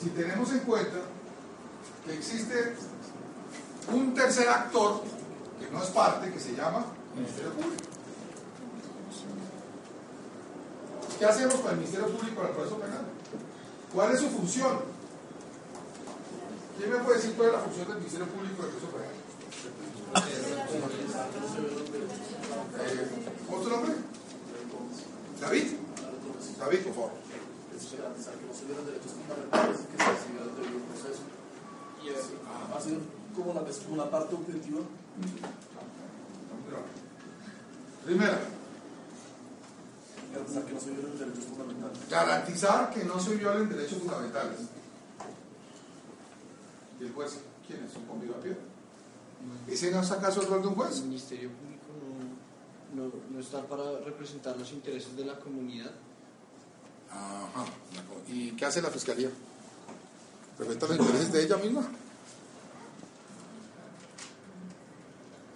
si 0.00 0.10
tenemos 0.10 0.50
en 0.52 0.58
cuenta 0.60 0.98
que 2.04 2.14
existe 2.14 2.76
un 3.92 4.14
tercer 4.14 4.48
actor 4.48 5.02
que 5.60 5.70
no 5.70 5.82
es 5.82 5.88
parte, 5.90 6.30
que 6.30 6.40
se 6.40 6.54
llama 6.54 6.84
Ministerio 7.14 7.52
Público. 7.52 7.93
¿Qué 11.18 11.24
hacemos 11.24 11.54
con 11.54 11.70
el 11.70 11.76
Ministerio 11.78 12.08
Público 12.08 12.40
en 12.40 12.46
el 12.48 12.52
proceso 12.54 12.78
penal? 12.78 13.04
¿Cuál 13.92 14.12
es 14.12 14.20
su 14.20 14.28
función? 14.28 14.78
¿Quién 16.76 16.90
me 16.90 16.96
puede 16.98 17.16
decir 17.16 17.34
cuál 17.36 17.48
es 17.48 17.54
la 17.54 17.60
función 17.60 17.88
del 17.88 17.98
Ministerio 17.98 18.26
Público 18.26 18.62
en 18.62 18.68
el 18.68 18.74
proceso 18.74 18.92
penal? 18.92 19.14
Eh, 22.80 23.08
¿Cómo 23.46 23.58
es 23.58 23.64
tu 23.64 23.70
nombre? 23.70 23.92
David. 25.40 25.66
David, 26.58 26.78
por 26.80 26.94
favor. 26.94 27.10
Ha 32.74 32.80
sido 32.80 32.98
como 33.34 33.50
una, 33.50 34.10
parte 34.10 34.34
objetiva. 34.34 34.80
Primero, 38.04 38.32
Garantizar 40.44 40.64
que 40.64 40.74
no 40.74 40.80
se 40.80 40.90
violen 40.90 41.18
derechos 41.18 41.44
fundamentales. 41.44 42.08
garantizar 42.10 42.90
que 42.90 43.04
no 43.04 43.20
se 43.20 43.34
violen 43.36 43.68
derechos 43.68 43.98
fundamentales. 43.98 44.58
¿Y 47.00 47.04
el 47.04 47.12
juez? 47.12 47.38
¿Quién 47.66 47.84
es? 47.84 47.96
¿Un 47.96 48.06
convido 48.06 48.34
a 48.34 48.40
pie? 48.40 48.56
¿Ese 49.68 49.90
no 49.90 50.00
es 50.00 50.10
acaso 50.10 50.40
el 50.42 50.48
rol 50.48 50.62
de 50.62 50.68
un 50.68 50.74
El 50.74 50.80
juez? 50.80 51.02
Ministerio 51.02 51.50
Público 51.50 51.84
no, 52.94 53.04
no, 53.04 53.12
no 53.30 53.40
está 53.40 53.62
para 53.62 53.98
representar 54.00 54.56
los 54.56 54.70
intereses 54.72 55.16
de 55.16 55.24
la 55.24 55.38
comunidad. 55.38 55.90
Ajá. 57.10 57.64
¿Y 58.28 58.52
qué 58.52 58.64
hace 58.66 58.82
la 58.82 58.90
fiscalía? 58.90 59.30
¿Representa 60.58 60.86
los 60.88 60.98
intereses 60.98 61.32
de 61.32 61.42
ella 61.42 61.56
misma? 61.56 61.88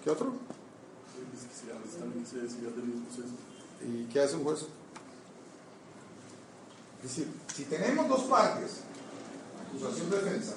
¿Qué 0.02 0.10
otro? 0.10 0.32
El. 3.82 3.94
¿Y 3.94 4.04
qué 4.06 4.20
hace 4.20 4.36
un 4.36 4.44
juez? 4.44 4.66
Es 7.02 7.10
decir, 7.10 7.32
si 7.54 7.64
tenemos 7.64 8.08
dos 8.08 8.22
partes, 8.22 8.80
acusación 9.68 10.10
defensa, 10.10 10.54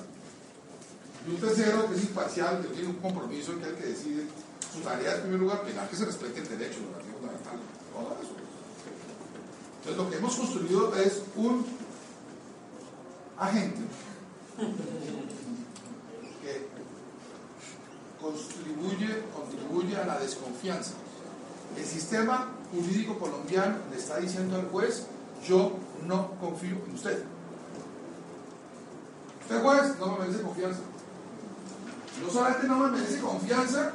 y 1.27 1.31
un 1.31 1.37
tercero 1.37 1.87
que 1.87 1.95
es 1.95 2.03
imparcial, 2.03 2.61
que 2.61 2.69
tiene 2.69 2.89
un 2.89 2.95
compromiso 2.95 3.53
que 3.59 3.61
es 3.61 3.67
el 3.67 3.75
que 3.75 3.85
decide, 3.85 4.27
su 4.73 4.79
tarea 4.79 5.15
en 5.15 5.21
primer 5.21 5.39
lugar 5.39 5.61
pegar 5.63 5.87
que 5.89 5.95
se 5.95 6.05
respete 6.05 6.39
el 6.39 6.47
derecho, 6.47 6.79
es 6.79 7.13
fundamental, 7.13 7.59
todo 7.93 8.17
eso. 8.21 8.35
Entonces 9.79 9.97
lo 9.97 10.09
que 10.09 10.17
hemos 10.17 10.35
construido 10.35 10.95
es 10.95 11.21
un 11.35 11.65
agente 13.37 13.81
que 16.41 16.67
contribuye, 18.19 19.23
contribuye 19.35 19.97
a 19.97 20.05
la 20.05 20.19
desconfianza. 20.19 20.93
El 21.77 21.85
sistema 21.85 22.49
jurídico 22.71 23.17
colombiano 23.19 23.77
le 23.91 23.97
está 23.97 24.17
diciendo 24.17 24.55
al 24.55 24.69
juez, 24.69 25.07
yo 25.47 25.73
no 26.05 26.31
confío 26.39 26.77
en 26.87 26.95
usted. 26.95 27.23
Usted 29.41 29.61
juez 29.61 29.99
no 29.99 30.07
me 30.13 30.19
merece 30.19 30.41
confianza. 30.41 30.79
No 32.23 32.29
solamente 32.29 32.67
no 32.67 32.77
me 32.77 32.91
merece 32.91 33.19
confianza, 33.19 33.91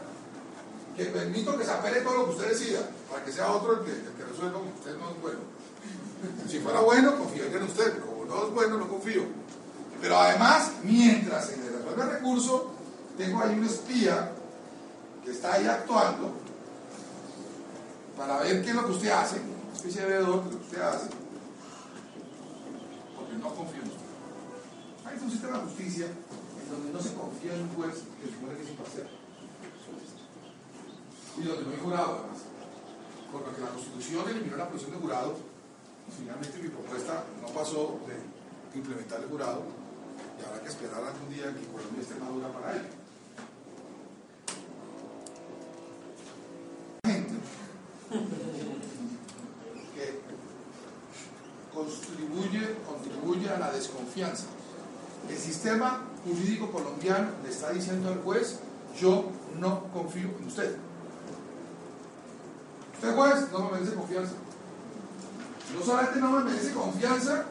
que 0.97 1.05
permito 1.07 1.57
que 1.57 1.65
se 1.65 1.70
apele 1.70 2.01
todo 2.01 2.16
lo 2.16 2.24
que 2.24 2.31
usted 2.33 2.49
decida, 2.49 2.81
para 3.11 3.24
que 3.24 3.33
sea 3.33 3.51
otro 3.51 3.74
el 3.74 3.85
que, 3.85 3.93
el 3.93 4.12
que 4.16 4.24
resuelva 4.24 4.61
que 4.61 4.78
usted 4.78 4.99
no 4.99 5.11
es 5.11 5.20
bueno. 5.20 5.39
Si 6.49 6.59
fuera 6.61 6.81
bueno, 6.81 7.19
confiaría 7.19 7.59
en 7.59 7.62
usted, 7.65 7.93
pero 7.93 8.07
como 8.07 8.24
no 8.24 8.47
es 8.47 8.55
bueno, 8.55 8.78
no 8.78 8.89
confío. 8.89 9.23
Pero 10.01 10.19
además, 10.19 10.73
mientras 10.83 11.47
se 11.47 11.59
le 11.59 11.70
resuelve 11.70 12.03
el 12.03 12.11
recurso, 12.11 12.70
tengo 13.16 13.41
ahí 13.41 13.59
un 13.59 13.65
espía 13.65 14.33
que 15.24 15.31
está 15.31 15.55
ahí 15.55 15.66
actuando 15.66 16.33
para 18.16 18.39
ver 18.39 18.62
qué 18.62 18.70
es 18.70 18.77
lo 18.77 18.87
que 18.87 18.93
usted 18.93 19.11
hace, 19.11 19.37
una 19.37 19.74
especie 19.74 20.03
de 20.03 20.09
veedor 20.09 20.49
que 20.49 20.57
usted 20.57 20.81
hace, 20.81 21.09
porque 23.27 23.43
no 23.43 23.55
confío 23.55 23.82
en 23.82 23.89
usted. 23.89 24.07
Hay 25.05 25.19
un 25.19 25.31
sistema 25.31 25.59
de 25.59 25.65
justicia 25.65 26.07
en 26.07 26.70
donde 26.70 26.93
no 26.93 27.01
se 27.01 27.15
confía 27.15 27.55
en 27.55 27.62
un 27.62 27.74
juez 27.74 27.94
que 28.23 28.31
supone 28.31 28.55
que 28.55 28.62
es 28.62 28.70
imparcial. 28.70 29.09
Y 31.36 31.43
donde 31.43 31.65
no 31.65 31.70
hay 31.70 31.81
jurado, 31.82 32.19
además. 32.23 32.43
Porque 33.32 33.61
la 33.61 33.69
Constitución 33.69 34.28
eliminó 34.31 34.57
la 34.57 34.69
posición 34.70 34.93
de 34.93 34.98
jurado, 34.98 35.36
finalmente 36.16 36.62
mi 36.62 36.69
propuesta 36.69 37.24
no 37.43 37.48
pasó 37.48 37.98
de 38.07 38.78
implementar 38.78 39.20
el 39.20 39.28
jurado, 39.28 39.62
y 40.39 40.44
habrá 40.47 40.62
que 40.62 40.69
esperar 40.69 41.03
algún 41.03 41.28
día 41.28 41.53
que 41.53 41.66
Colombia 41.66 42.03
esté 42.03 42.15
madura 42.15 42.53
para 42.53 42.77
ello. 42.77 42.89
Gente 47.05 47.35
que 49.94 50.20
contribuye, 51.77 52.77
contribuye 52.89 53.51
a 53.51 53.59
la 53.59 53.70
desconfianza. 53.70 54.44
El 55.28 55.36
sistema 55.36 56.03
jurídico 56.24 56.70
colombiano 56.70 57.28
le 57.43 57.51
está 57.51 57.70
diciendo 57.70 58.09
al 58.09 58.23
juez, 58.23 58.61
yo 58.98 59.31
no 59.59 59.85
confío 59.93 60.31
en 60.39 60.47
usted. 60.47 60.77
Usted 62.94 63.15
juez 63.15 63.53
no 63.53 63.65
me 63.65 63.73
merece 63.73 63.94
confianza. 63.94 64.32
No 65.77 65.85
solamente 65.85 66.20
no 66.20 66.31
me 66.31 66.44
merece 66.44 66.73
confianza, 66.73 67.44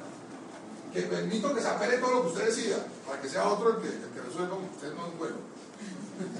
que 0.91 1.01
permito 1.01 1.53
que 1.53 1.61
se 1.61 1.67
apele 1.67 1.97
todo 1.97 2.13
lo 2.13 2.21
que 2.23 2.27
usted 2.29 2.45
decida, 2.47 2.77
para 3.05 3.21
que 3.21 3.29
sea 3.29 3.47
otro 3.47 3.75
el 3.75 3.81
que, 3.81 3.89
el 3.89 4.09
que 4.09 4.21
resuelva 4.21 4.55
usted 4.55 4.93
no 4.95 5.07
es 5.07 5.17
bueno. 5.19 5.35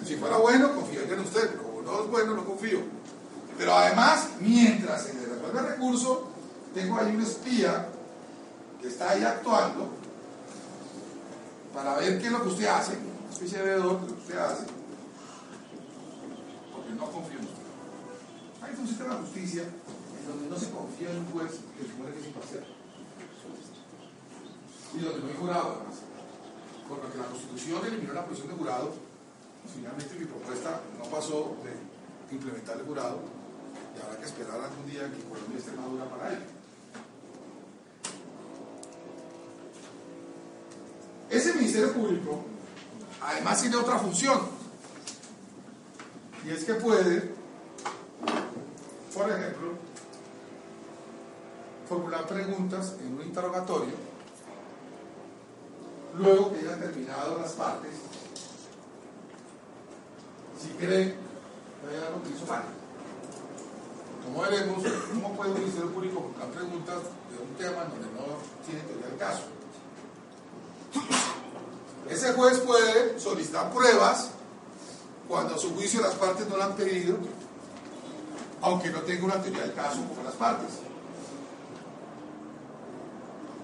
Si 0.06 0.16
fuera 0.16 0.38
bueno, 0.38 0.74
confiaría 0.74 1.14
en 1.14 1.20
usted, 1.20 1.58
como 1.58 1.82
no 1.82 2.04
es 2.04 2.10
bueno, 2.10 2.34
no 2.34 2.46
confío. 2.46 2.80
Pero 3.58 3.76
además, 3.76 4.30
mientras 4.40 5.04
se 5.04 5.14
le 5.14 5.26
resuelve 5.26 5.60
el 5.60 5.66
recurso, 5.68 6.35
tengo 6.76 7.00
ahí 7.00 7.16
un 7.16 7.22
espía 7.22 7.88
que 8.82 8.90
está 8.90 9.12
ahí 9.12 9.24
actuando 9.24 9.88
para 11.74 11.96
ver 11.96 12.20
qué 12.20 12.28
es 12.28 12.32
lo 12.34 12.44
que 12.44 12.50
usted 12.50 12.68
hace, 12.68 12.98
una 12.98 13.32
especie 13.32 13.60
de 13.60 13.64
veedor 13.64 14.02
lo 14.02 14.08
que 14.08 14.14
usted 14.14 14.38
hace, 14.38 14.66
porque 16.74 16.92
no 16.92 17.10
confío 17.10 17.40
en 17.40 17.46
usted. 17.46 17.66
Hay 18.62 18.76
un 18.78 18.88
sistema 18.88 19.16
de 19.16 19.22
justicia 19.22 19.64
en 19.64 20.28
donde 20.28 20.50
no 20.50 20.60
se 20.60 20.70
confía 20.72 21.12
en 21.12 21.20
un 21.20 21.32
juez 21.32 21.52
que 21.80 21.88
supone 21.88 22.12
que 22.12 22.20
es 22.20 22.28
imparcial. 22.28 22.66
Y 24.94 25.00
donde 25.00 25.20
no 25.20 25.28
hay 25.28 25.36
jurado, 25.36 25.80
además. 25.80 25.96
Por 26.88 27.04
lo 27.04 27.12
que 27.12 27.18
la 27.18 27.26
Constitución 27.26 27.86
eliminó 27.88 28.14
la 28.14 28.26
posición 28.26 28.50
de 28.50 28.56
jurado, 28.56 28.94
finalmente 29.74 30.20
mi 30.20 30.26
propuesta 30.26 30.82
no 31.00 31.06
pasó 31.06 31.56
de 31.64 32.36
implementar 32.36 32.78
el 32.78 32.86
jurado 32.86 33.20
y 33.96 34.02
habrá 34.02 34.20
que 34.20 34.26
esperar 34.26 34.60
algún 34.60 34.86
día 34.86 35.12
que 35.12 35.24
Colombia 35.24 35.58
esté 35.58 35.72
madura 35.72 36.06
para 36.06 36.34
ello. 36.34 36.55
Ministerio 41.76 42.02
Público 42.02 42.42
además 43.22 43.62
tiene 43.62 43.76
otra 43.76 44.00
función 44.00 44.40
y 46.46 46.52
es 46.52 46.64
que 46.64 46.76
puede, 46.76 47.32
por 49.14 49.30
ejemplo, 49.30 49.74
formular 51.90 52.26
preguntas 52.28 52.96
en 53.02 53.16
un 53.16 53.22
interrogatorio 53.24 53.94
luego 56.18 56.54
que 56.54 56.60
hayan 56.60 56.80
terminado 56.80 57.40
las 57.40 57.52
partes 57.54 57.92
si 60.62 60.70
creen 60.78 61.10
que 61.10 61.90
hay 61.90 62.04
algo 62.08 62.24
que 62.24 62.30
hizo 62.30 62.46
mal. 62.46 62.64
Como 64.24 64.42
veremos, 64.42 64.82
¿cómo 65.14 65.36
puede 65.36 65.52
un 65.52 65.60
Ministerio 65.60 65.92
Público 65.92 66.22
formular 66.22 66.48
preguntas 66.52 67.00
de 67.32 67.44
un 67.44 67.54
tema 67.58 67.84
donde 67.84 68.08
no 68.16 68.38
tiene 68.66 68.82
teoría 68.82 69.08
del 69.08 69.18
caso? 69.18 69.55
Ese 72.10 72.34
juez 72.34 72.60
puede 72.60 73.20
solicitar 73.20 73.72
pruebas 73.72 74.30
cuando 75.28 75.56
a 75.56 75.58
su 75.58 75.74
juicio 75.74 76.02
las 76.02 76.14
partes 76.14 76.48
no 76.48 76.58
la 76.58 76.66
han 76.66 76.76
pedido, 76.76 77.18
aunque 78.62 78.90
no 78.92 79.00
tenga 79.00 79.26
una 79.26 79.42
teoría 79.42 79.64
del 79.64 79.74
caso 79.74 80.02
como 80.08 80.24
las 80.24 80.36
partes. 80.36 80.70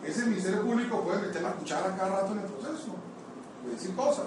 Ese 0.06 0.26
Ministerio 0.26 0.64
Público 0.64 1.04
puede 1.04 1.22
meter 1.22 1.44
la 1.44 1.54
cuchara 1.54 1.96
cada 1.96 2.22
rato 2.22 2.32
en 2.32 2.40
el 2.40 2.46
proceso, 2.46 2.96
de 3.64 3.72
decir 3.74 3.96
cosas, 3.96 4.26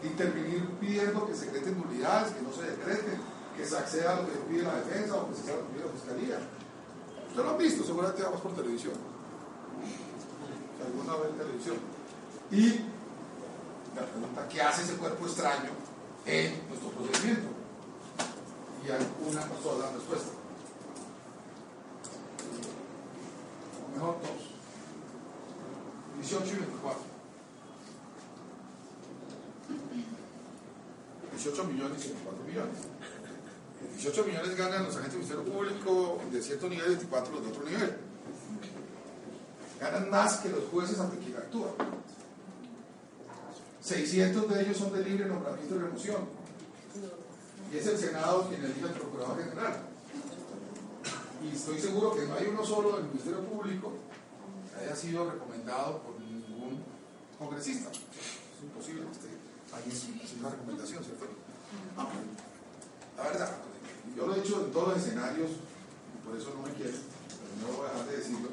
de 0.00 0.08
intervenir 0.08 0.66
pidiendo 0.80 1.26
que 1.26 1.34
se 1.34 1.46
nulidades, 1.46 2.32
que 2.32 2.42
no 2.42 2.52
se 2.52 2.62
decreten, 2.62 3.20
que 3.56 3.66
se 3.66 3.76
acceda 3.76 4.12
a 4.12 4.22
lo 4.22 4.26
que 4.26 4.38
pide 4.48 4.62
la 4.62 4.76
defensa 4.76 5.16
o 5.16 5.28
que 5.28 5.34
se 5.34 5.40
acceda 5.40 5.56
a 5.56 5.60
lo 5.60 5.66
que 5.66 5.74
pide 5.74 5.84
la 5.84 5.92
fiscalía. 5.92 6.38
Ustedes 7.28 7.44
lo 7.44 7.50
han 7.50 7.58
visto, 7.58 7.84
seguramente 7.84 8.22
vamos 8.22 8.40
por 8.40 8.54
televisión. 8.54 8.94
Alguna 10.84 11.16
vez 11.16 11.30
en 11.30 11.38
televisión. 11.38 11.76
Y 12.50 12.80
la 13.94 14.06
pregunta, 14.06 14.48
¿qué 14.48 14.62
hace 14.62 14.82
ese 14.82 14.94
cuerpo 14.94 15.26
extraño 15.26 15.70
en 16.26 16.68
nuestro 16.68 16.90
procedimiento? 16.90 17.48
Y 18.86 18.90
hay 18.90 19.06
una 19.26 19.42
sola 19.62 19.92
respuesta. 19.92 20.30
O 23.84 23.94
mejor 23.94 24.16
dos. 24.22 24.52
18 26.20 26.46
y 26.46 26.58
24. 26.58 27.12
18 31.36 31.64
millones 31.64 32.04
y 32.04 32.08
24 32.08 32.44
millones. 32.44 32.78
18 33.96 34.24
millones 34.24 34.56
ganan 34.56 34.84
los 34.84 34.96
agentes 34.96 35.28
del 35.28 35.38
Ministerio 35.38 35.52
Público 35.52 36.20
de 36.30 36.42
cierto 36.42 36.68
nivel 36.68 36.86
y 36.86 36.94
24 36.96 37.32
los 37.34 37.42
de 37.42 37.48
otro 37.48 37.64
nivel. 37.64 37.96
Ganan 39.80 40.10
más 40.10 40.38
que 40.38 40.48
los 40.48 40.64
jueces 40.70 40.98
ante 40.98 41.18
quien 41.18 41.36
actúan. 41.36 41.72
600 43.82 44.48
de 44.48 44.62
ellos 44.62 44.76
son 44.76 44.92
de 44.92 45.02
libre 45.02 45.26
nombramiento 45.26 45.74
y 45.74 45.78
remoción. 45.78 46.28
Y 47.72 47.76
es 47.76 47.86
el 47.86 47.98
Senado 47.98 48.48
quien 48.48 48.64
elige 48.64 48.84
al 48.84 48.92
Procurador 48.92 49.42
General. 49.42 49.82
Y 51.42 51.56
estoy 51.56 51.80
seguro 51.80 52.14
que 52.14 52.26
no 52.26 52.34
hay 52.34 52.46
uno 52.46 52.64
solo 52.64 52.96
del 52.96 53.06
Ministerio 53.06 53.44
Público 53.44 53.92
que 54.70 54.84
haya 54.84 54.94
sido 54.94 55.28
recomendado 55.28 56.02
por 56.02 56.20
ningún 56.20 56.80
congresista. 57.38 57.90
Es 57.90 58.62
imposible 58.62 59.02
que 59.02 59.10
esté 59.10 59.28
ahí 59.72 59.90
sin 59.90 60.38
una 60.38 60.50
recomendación, 60.50 61.02
¿cierto? 61.02 61.26
La 63.16 63.24
verdad, 63.24 63.56
yo 64.16 64.26
lo 64.26 64.36
he 64.36 64.40
dicho 64.40 64.64
en 64.64 64.72
todos 64.72 64.88
los 64.88 64.98
escenarios, 64.98 65.50
y 65.50 66.26
por 66.26 66.36
eso 66.36 66.54
no 66.54 66.62
me 66.62 66.74
quiero, 66.74 66.92
pero 66.92 67.72
no 67.72 67.78
voy 67.78 67.86
a 67.88 67.92
dejar 67.92 68.06
de 68.08 68.16
decirlo, 68.16 68.48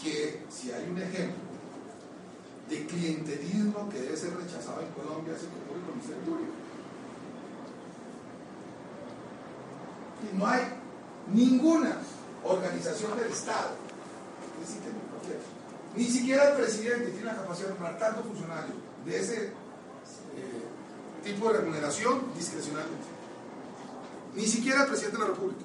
que 0.00 0.44
si 0.48 0.70
hay 0.70 0.88
un 0.88 0.98
ejemplo 0.98 1.47
de 2.68 2.86
clientelismo 2.86 3.88
que 3.88 4.00
debe 4.00 4.16
ser 4.16 4.36
rechazado 4.36 4.82
en 4.82 4.92
Colombia 4.92 5.34
es 5.34 5.42
el 5.42 5.48
que 5.48 5.56
ocurre 5.56 5.80
con. 5.86 5.98
Y 10.20 10.36
no 10.36 10.46
hay 10.46 10.62
ninguna 11.32 11.96
organización 12.44 13.16
del 13.16 13.30
Estado, 13.30 13.70
ni 15.96 16.04
siquiera 16.04 16.50
el 16.50 16.56
presidente 16.56 17.10
tiene 17.10 17.26
la 17.26 17.36
capacidad 17.36 17.68
de 17.68 17.74
nombrar 17.74 17.98
tantos 17.98 18.26
funcionarios 18.26 18.76
de 19.04 19.18
ese 19.18 19.46
eh, 19.46 19.52
tipo 21.24 21.52
de 21.52 21.58
remuneración 21.58 22.22
discrecionalmente. 22.36 23.06
Ni 24.34 24.46
siquiera 24.46 24.82
el 24.82 24.88
presidente 24.88 25.16
de 25.16 25.22
la 25.24 25.30
República, 25.30 25.64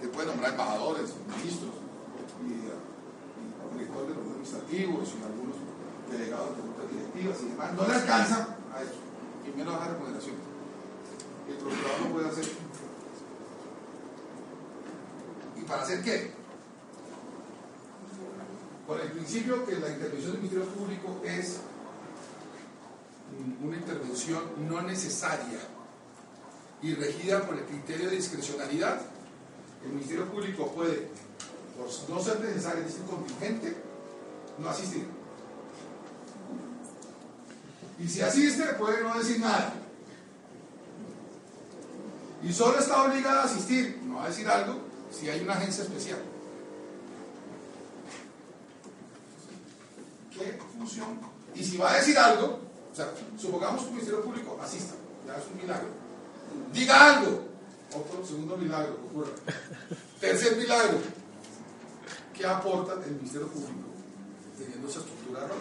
que 0.00 0.08
puede 0.08 0.26
nombrar 0.26 0.52
embajadores, 0.52 1.14
ministros 1.38 1.70
y, 2.42 2.52
y 2.52 3.78
directores 3.78 4.08
de 4.08 4.14
los 4.14 4.26
administrativos 4.26 5.08
y 5.08 5.24
algunos 5.24 5.69
delegados 6.10 6.56
de 6.56 6.62
juntas 6.62 6.90
directivas 6.90 7.36
y 7.42 7.48
demás, 7.50 7.74
no 7.74 7.86
le 7.86 7.94
alcanza 7.94 8.56
a 8.74 8.82
eso, 8.82 8.94
y 9.46 9.56
menos 9.56 9.74
la 9.74 9.88
remuneración. 9.88 10.36
El 11.48 11.56
procurador 11.56 12.00
no 12.02 12.12
puede 12.12 12.28
hacer. 12.28 12.44
¿Y 15.56 15.62
para 15.62 15.82
hacer 15.82 16.02
qué? 16.02 16.32
Con 18.86 19.00
el 19.00 19.12
principio 19.12 19.64
que 19.64 19.76
la 19.76 19.88
intervención 19.88 20.32
del 20.32 20.42
Ministerio 20.42 20.66
Público 20.66 21.20
es 21.24 21.60
una 23.62 23.76
intervención 23.76 24.42
no 24.68 24.82
necesaria 24.82 25.60
y 26.82 26.94
regida 26.94 27.46
por 27.46 27.56
el 27.56 27.64
criterio 27.64 28.10
de 28.10 28.16
discrecionalidad, 28.16 29.00
el 29.84 29.90
Ministerio 29.90 30.26
Público 30.26 30.72
puede, 30.72 31.08
por 31.76 31.86
no 32.08 32.22
ser 32.22 32.40
necesario, 32.40 32.80
es 32.80 32.86
decir, 32.86 33.04
contingente, 33.04 33.76
no 34.58 34.68
asistir. 34.68 35.19
Y 38.00 38.08
si 38.08 38.22
asiste, 38.22 38.64
puede 38.74 39.02
no 39.02 39.18
decir 39.18 39.38
nada. 39.40 39.74
Y 42.42 42.52
solo 42.52 42.78
está 42.78 43.02
obligado 43.02 43.40
a 43.40 43.44
asistir, 43.44 44.00
no 44.04 44.22
a 44.22 44.28
decir 44.28 44.48
algo, 44.48 44.80
si 45.10 45.28
hay 45.28 45.42
una 45.42 45.52
agencia 45.52 45.84
especial. 45.84 46.18
¿Qué 50.32 50.58
función? 50.78 51.20
Y 51.54 51.62
si 51.62 51.76
va 51.76 51.92
a 51.92 51.96
decir 51.96 52.16
algo, 52.16 52.60
o 52.90 52.96
sea, 52.96 53.12
supongamos 53.38 53.82
que 53.82 53.88
un 53.88 53.94
Ministerio 53.96 54.24
Público 54.24 54.58
asista, 54.62 54.94
ya 55.26 55.36
es 55.36 55.44
un 55.52 55.60
milagro. 55.60 55.88
Diga 56.72 57.16
algo. 57.16 57.50
Otro 57.94 58.24
segundo 58.24 58.56
milagro 58.56 58.96
que 58.96 59.06
ocurra. 59.08 59.30
Tercer 60.20 60.56
milagro. 60.56 60.98
¿Qué 62.32 62.46
aporta 62.46 62.94
el 63.04 63.16
Ministerio 63.16 63.48
Público 63.48 63.90
teniendo 64.56 64.88
esa 64.88 65.00
estructura 65.00 65.40
rara? 65.40 65.54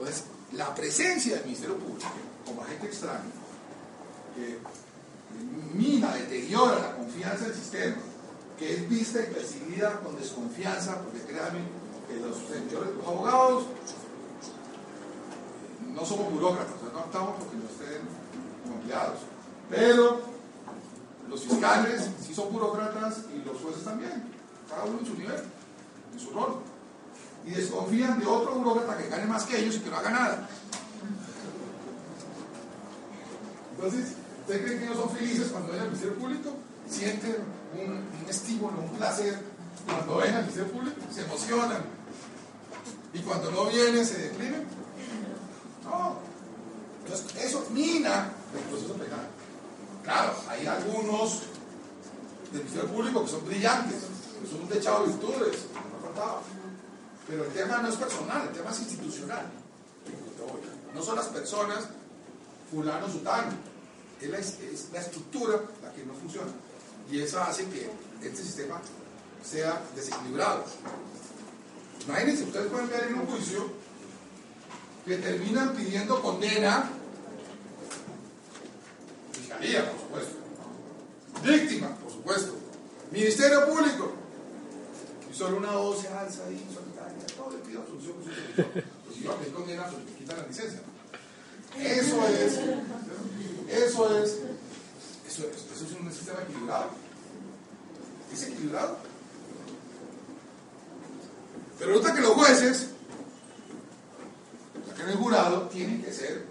Entonces, 0.00 0.24
la 0.52 0.74
presencia 0.74 1.36
del 1.36 1.44
Ministerio 1.44 1.76
Público 1.76 2.08
como 2.46 2.62
agente 2.62 2.86
extraño, 2.86 3.30
que 4.34 4.58
mina, 5.74 6.14
deteriora 6.14 6.78
la 6.78 6.96
confianza 6.96 7.44
del 7.44 7.54
sistema, 7.54 7.96
que 8.58 8.74
es 8.76 8.88
vista 8.88 9.20
y 9.20 9.26
percibida 9.26 10.00
con 10.00 10.16
desconfianza, 10.16 11.02
porque 11.02 11.20
créanme 11.20 11.60
que 12.08 12.16
los 12.16 12.34
señores, 12.38 12.96
los 12.96 13.06
abogados, 13.06 13.64
no 15.94 16.06
somos 16.06 16.32
burócratas, 16.32 16.74
no 16.94 17.00
estamos 17.04 17.36
porque 17.38 17.56
no 17.56 17.64
estén 17.64 18.72
empleados, 18.72 19.18
pero 19.68 20.22
los 21.28 21.42
fiscales 21.42 22.08
sí 22.26 22.34
son 22.34 22.50
burócratas 22.50 23.26
y 23.34 23.46
los 23.46 23.60
jueces 23.60 23.84
también, 23.84 24.24
cada 24.66 24.84
uno 24.84 25.00
en 25.00 25.06
su 25.06 25.14
nivel, 25.14 25.42
en 26.14 26.18
su 26.18 26.30
rol. 26.30 26.69
Y 27.46 27.50
desconfían 27.52 28.18
de 28.18 28.26
otro 28.26 28.54
burócrata 28.54 28.98
que 28.98 29.08
gane 29.08 29.26
más 29.26 29.44
que 29.44 29.58
ellos 29.58 29.76
y 29.76 29.80
que 29.80 29.90
no 29.90 29.96
haga 29.96 30.10
nada. 30.10 30.48
Entonces, 33.74 34.14
¿ustedes 34.40 34.62
creen 34.62 34.78
que 34.78 34.84
ellos 34.84 34.98
son 34.98 35.10
felices 35.10 35.48
cuando 35.50 35.72
ven 35.72 35.80
al 35.80 35.86
Ministerio 35.86 36.18
Público? 36.18 36.50
¿Sienten 36.88 37.36
un, 37.80 38.28
estímulo, 38.28 38.78
un 38.78 38.96
placer 38.96 39.38
cuando 39.86 40.16
ven 40.16 40.34
al 40.34 40.42
Ministerio 40.42 40.72
Público? 40.72 40.96
¿Se 41.12 41.22
emocionan? 41.22 41.82
¿Y 43.14 43.20
cuando 43.20 43.50
no 43.50 43.66
viene 43.66 44.04
se 44.04 44.18
deprimen? 44.18 44.64
No. 45.84 46.18
Entonces, 47.04 47.44
eso 47.44 47.66
mina 47.70 48.32
el 48.54 48.62
proceso 48.64 48.94
penal. 48.94 49.28
Claro, 50.04 50.34
hay 50.48 50.66
algunos 50.66 51.40
del 52.52 52.62
Ministerio 52.62 52.90
Público 52.90 53.24
que 53.24 53.30
son 53.30 53.46
brillantes, 53.46 54.02
que 54.42 54.48
son 54.48 54.62
un 54.62 54.68
techado 54.68 55.04
de 55.04 55.12
virtudes, 55.12 55.58
no 55.74 56.06
faltaba. 56.06 56.42
Pero 57.30 57.44
el 57.44 57.52
tema 57.52 57.78
no 57.78 57.88
es 57.88 57.94
personal, 57.94 58.48
el 58.48 58.52
tema 58.52 58.70
es 58.70 58.80
institucional. 58.80 59.46
No 60.92 61.02
son 61.02 61.14
las 61.16 61.26
personas, 61.26 61.88
fulano, 62.70 63.08
sutano. 63.08 63.52
Es 64.20 64.28
la, 64.28 64.38
es 64.38 64.88
la 64.92 65.00
estructura 65.00 65.60
la 65.82 65.92
que 65.92 66.04
no 66.04 66.12
funciona. 66.14 66.50
Y 67.10 67.20
eso 67.20 67.40
hace 67.40 67.66
que 67.66 67.88
este 68.20 68.42
sistema 68.42 68.80
sea 69.44 69.80
desequilibrado. 69.94 70.64
Imagínense, 72.06 72.44
ustedes 72.44 72.70
pueden 72.70 72.88
ver 72.88 73.04
en 73.08 73.14
un 73.14 73.26
juicio 73.26 73.70
que 75.06 75.16
terminan 75.16 75.74
pidiendo 75.74 76.20
condena, 76.20 76.90
fiscalía, 79.32 79.90
por 79.90 80.00
supuesto, 80.00 80.34
víctima, 81.42 81.88
por 81.96 82.12
supuesto, 82.12 82.54
Ministerio 83.10 83.66
Público, 83.66 84.12
y 85.30 85.34
solo 85.34 85.56
una 85.58 85.72
voz 85.72 86.00
se 86.02 86.08
alza 86.08 86.44
ahí, 86.46 86.64
solitaria, 86.72 86.89
Pues 87.78 89.16
si 89.16 89.22
yo 89.22 89.36
pues 89.36 89.48
me 89.52 90.12
quitan 90.18 90.36
la 90.38 90.46
licencia. 90.46 90.80
Eso 91.78 92.26
es, 92.26 92.58
eso 93.68 94.18
es, 94.18 94.38
eso 95.28 95.44
es, 95.46 95.56
eso 95.74 95.84
es 95.84 95.92
un 95.92 96.12
sistema 96.12 96.40
equilibrado. 96.42 96.90
¿Es 98.32 98.42
equilibrado? 98.42 98.96
Pero 101.78 101.92
resulta 101.92 102.14
que 102.14 102.20
los 102.20 102.32
jueces, 102.32 102.88
que 104.96 105.02
en 105.02 105.08
el 105.08 105.16
jurado, 105.16 105.62
tienen 105.68 106.02
que 106.02 106.12
ser 106.12 106.44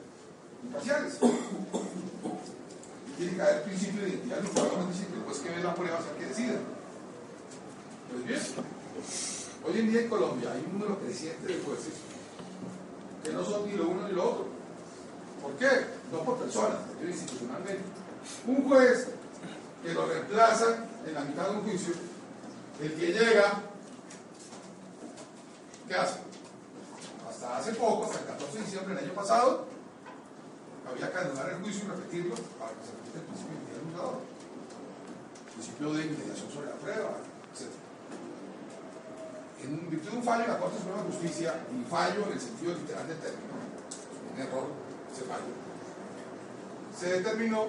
imparciales. 0.64 1.18
Tiene 3.18 3.36
que 3.36 3.41
haber 3.41 3.64
principio 3.64 4.02
de 4.02 4.10
identidad. 4.10 4.41
Los 4.41 4.52
jugadores 4.52 4.88
dicen 4.94 5.08
que 5.08 5.18
el 5.18 5.24
juez 5.24 5.40
que 5.40 5.50
ve 5.50 5.64
la 5.64 5.76
prueba 5.76 6.02
sea 6.02 6.18
que 6.18 6.26
decida. 6.26 6.60
Pues 8.10 8.26
bien, 8.26 8.40
hoy 9.65 9.80
en 9.80 9.91
día 9.91 10.02
en 10.02 10.10
Colombia 10.10 10.52
hay 10.52 10.64
un 10.65 10.80
número 10.80 10.99
creciente 10.99 11.48
de 11.48 11.61
jueces 11.64 11.94
que 13.23 13.31
no 13.31 13.44
son 13.44 13.68
ni 13.68 13.76
lo 13.76 13.90
uno 13.90 14.07
ni 14.07 14.14
lo 14.14 14.31
otro. 14.31 14.45
¿Por 15.41 15.53
qué? 15.53 15.86
No 16.11 16.23
por 16.23 16.38
personas, 16.38 16.80
sino 16.98 17.10
institucionalmente. 17.10 17.84
Un 18.48 18.68
juez 18.68 19.07
que 19.84 19.94
lo 19.94 20.06
reemplaza 20.06 20.86
en 21.06 21.14
la 21.14 21.22
mitad 21.22 21.49
de 21.49 21.57
un 21.57 21.64
juicio, 21.64 21.94
el 22.81 22.94
que 22.95 23.14
llega 23.14 23.64
¿Qué 25.90 25.95
hace? 25.95 26.19
Hasta 27.27 27.57
hace 27.57 27.73
poco, 27.73 28.06
hasta 28.06 28.19
el 28.19 28.26
14 28.27 28.60
de 28.60 28.64
diciembre 28.64 28.94
del 28.94 29.06
año 29.06 29.14
pasado, 29.15 29.65
había 30.88 31.11
que 31.11 31.18
anular 31.18 31.49
el 31.49 31.64
juicio 31.64 31.86
y 31.86 31.88
repetirlo 31.88 32.36
para 32.60 32.72
que 32.73 32.86
se 32.86 32.91
repita 32.94 33.18
el 33.18 33.26
principio 33.26 33.57
del 33.73 33.86
juzgador. 33.90 34.22
Principio 35.56 35.94
de 35.94 36.06
inmediación 36.06 36.52
sobre 36.52 36.68
la 36.68 36.76
prueba. 36.76 37.18
En 39.64 39.90
virtud 39.90 40.11
de 40.11 40.18
un 40.18 40.23
fallo 40.23 40.44
de 40.44 40.48
la 40.48 40.57
Corte 40.57 40.77
Suprema 40.77 41.03
de 41.03 41.11
Justicia, 41.11 41.53
y 41.72 41.90
fallo 41.90 42.26
en 42.27 42.34
el 42.34 42.40
sentido 42.40 42.73
literal 42.73 43.07
del 43.07 43.18
término, 43.18 43.53
un 44.34 44.41
error, 44.41 44.68
ese 45.14 45.23
fallo, 45.26 45.69
se 46.98 47.14
determinó 47.22 47.68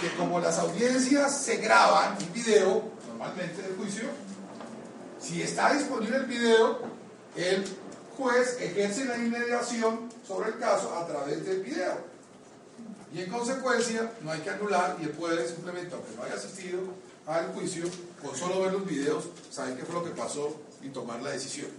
que 0.00 0.16
como 0.16 0.40
las 0.40 0.58
audiencias 0.58 1.36
se 1.36 1.58
graban 1.58 2.16
en 2.20 2.32
video, 2.32 2.82
normalmente 3.08 3.62
del 3.62 3.76
juicio, 3.76 4.08
si 5.20 5.42
está 5.42 5.72
disponible 5.72 6.16
el 6.16 6.26
video, 6.26 6.80
el 7.36 7.64
juez 8.16 8.56
ejerce 8.60 9.04
la 9.04 9.16
inmediación 9.16 10.08
sobre 10.26 10.50
el 10.50 10.58
caso 10.58 10.94
a 10.96 11.06
través 11.06 11.44
del 11.44 11.62
video. 11.62 12.18
Y 13.12 13.22
en 13.22 13.30
consecuencia, 13.30 14.12
no 14.22 14.32
hay 14.32 14.40
que 14.40 14.50
anular 14.50 14.96
y 15.00 15.04
el 15.04 15.10
puede 15.10 15.48
simplemente, 15.48 15.94
aunque 15.94 16.14
no 16.16 16.24
haya 16.24 16.34
asistido 16.34 16.80
al 17.26 17.52
juicio, 17.54 17.84
con 18.22 18.36
solo 18.36 18.62
ver 18.62 18.72
los 18.72 18.86
videos, 18.86 19.24
saber 19.50 19.76
qué 19.76 19.84
fue 19.84 19.94
lo 19.94 20.04
que 20.04 20.10
pasó 20.10 20.67
y 20.82 20.88
tomar 20.88 21.22
la 21.22 21.30
decisión. 21.30 21.70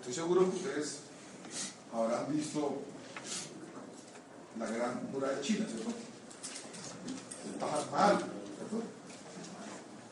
Estoy 0.00 0.14
seguro 0.14 0.50
que 0.50 0.56
ustedes 0.56 0.98
habrán 1.92 2.32
visto 2.32 2.82
la 4.58 4.66
gran 4.66 5.10
muralla 5.12 5.40
china, 5.40 5.66
¿cierto? 5.66 5.90
El 7.46 7.58
Taj 7.58 7.90
Mahal, 7.90 8.18
¿cierto? 8.18 8.82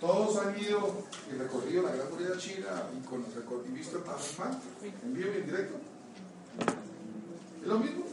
Todos 0.01 0.37
han 0.45 0.59
ido 0.61 1.05
y 1.31 1.39
recorrido 1.39 1.83
la 1.83 1.93
Gran 1.95 2.11
Muralla 2.11 2.37
China 2.37 2.91
y, 2.95 3.07
con, 3.07 3.25
y 3.67 3.71
visto 3.71 3.99
el 3.99 4.05
Taj 4.05 4.39
Mahal 4.39 4.59
en 4.83 5.15
vivo 5.15 5.31
y 5.33 5.37
en 5.37 5.47
directo. 5.47 5.75
Es 7.63 7.69
lo 7.69 7.79
mismo 7.79 8.05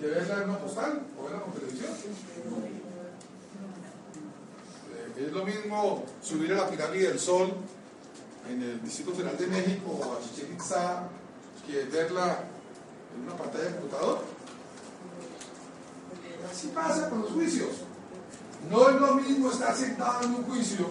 que 0.00 0.06
verla 0.06 0.42
en 0.42 0.50
una 0.50 0.58
postal 0.58 1.06
o 1.16 1.22
verla 1.22 1.44
por 1.44 1.54
televisión. 1.54 1.92
Es 5.16 5.32
lo 5.32 5.44
mismo 5.44 6.04
subir 6.22 6.52
a 6.52 6.56
la 6.56 6.70
pirámide 6.70 7.08
del 7.08 7.18
Sol 7.18 7.52
en 8.48 8.62
el 8.62 8.82
Distrito 8.82 9.12
Federal 9.12 9.36
de 9.36 9.46
México 9.46 9.90
o 9.90 10.14
a 10.14 10.20
Chichen 10.20 10.52
Itza 10.54 11.08
que 11.66 11.84
verla 11.84 12.44
en 13.14 13.22
una 13.24 13.36
pantalla 13.36 13.64
de 13.64 13.76
computador. 13.76 14.24
Así 16.50 16.68
pasa 16.68 17.08
con 17.10 17.22
los 17.22 17.30
juicios. 17.30 17.70
No 18.70 18.88
es 18.88 19.00
lo 19.00 19.14
mismo 19.14 19.50
estar 19.50 19.76
sentado 19.76 20.24
en 20.24 20.34
un 20.34 20.44
juicio 20.44 20.86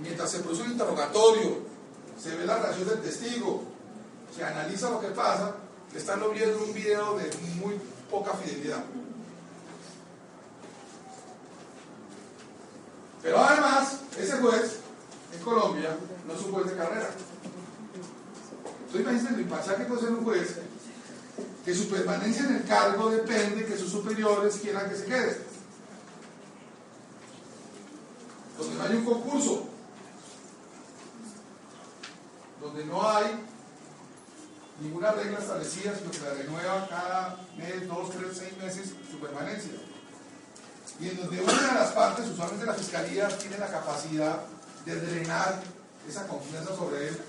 mientras 0.00 0.30
se 0.30 0.38
produce 0.40 0.62
un 0.62 0.72
interrogatorio, 0.72 1.58
se 2.20 2.34
ve 2.36 2.46
la 2.46 2.58
reacción 2.58 2.88
del 2.88 3.00
testigo, 3.00 3.62
se 4.34 4.44
analiza 4.44 4.90
lo 4.90 5.00
que 5.00 5.08
pasa, 5.08 5.56
que 5.90 5.98
estarlo 5.98 6.30
viendo 6.30 6.62
un 6.62 6.72
video 6.72 7.16
de 7.16 7.30
muy 7.60 7.74
poca 8.10 8.32
fidelidad. 8.34 8.84
Pero 13.22 13.38
además, 13.38 14.00
ese 14.18 14.36
juez 14.38 14.76
en 15.34 15.42
Colombia 15.42 15.96
no 16.26 16.34
es 16.34 16.40
un 16.40 16.52
juez 16.52 16.66
de 16.66 16.76
carrera. 16.76 17.10
Entonces 18.86 19.00
imagínense 19.00 19.32
lo 19.32 19.40
imparcial 19.40 19.76
que 19.76 20.00
ser 20.00 20.10
un 20.10 20.24
juez 20.24 20.58
que 21.64 21.74
su 21.74 21.88
permanencia 21.88 22.44
en 22.44 22.56
el 22.56 22.64
cargo 22.64 23.10
depende 23.10 23.66
que 23.66 23.76
sus 23.76 23.92
superiores 23.92 24.56
quieran 24.56 24.88
que 24.88 24.96
se 24.96 25.04
quede. 25.04 25.48
donde 28.58 28.74
no 28.74 28.82
hay 28.82 28.96
un 28.96 29.04
concurso, 29.04 29.68
donde 32.60 32.84
no 32.84 33.08
hay 33.08 33.44
ninguna 34.80 35.12
regla 35.12 35.38
establecida, 35.38 35.94
sino 35.96 36.10
que 36.10 36.20
la 36.20 36.34
renueva 36.34 36.88
cada 36.88 37.46
mes, 37.56 37.86
dos, 37.86 38.10
tres, 38.10 38.36
seis 38.36 38.56
meses 38.58 38.92
su 39.10 39.18
permanencia. 39.20 39.72
Y 41.00 41.08
en 41.08 41.16
donde 41.16 41.40
una 41.40 41.52
de 41.52 41.74
las 41.74 41.92
partes, 41.92 42.26
usualmente 42.26 42.66
la 42.66 42.74
fiscalía, 42.74 43.28
tiene 43.38 43.58
la 43.58 43.68
capacidad 43.68 44.40
de 44.84 45.00
drenar 45.00 45.60
esa 46.08 46.26
confianza 46.26 46.74
sobre 46.74 47.08
él, 47.08 47.20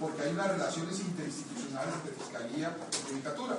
porque 0.00 0.22
hay 0.22 0.32
unas 0.32 0.48
relaciones 0.48 0.98
interinstitucionales 1.00 1.94
entre 1.94 2.12
fiscalía 2.12 2.76
y 2.92 3.10
judicatura. 3.10 3.58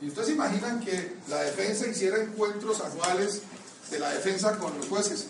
Y 0.00 0.08
ustedes 0.08 0.28
imaginan 0.28 0.78
que 0.80 1.16
la 1.28 1.42
defensa 1.42 1.88
hiciera 1.88 2.18
encuentros 2.18 2.80
anuales 2.80 3.42
de 3.90 3.98
la 3.98 4.10
defensa 4.10 4.56
con 4.58 4.76
los 4.76 4.86
jueces. 4.86 5.26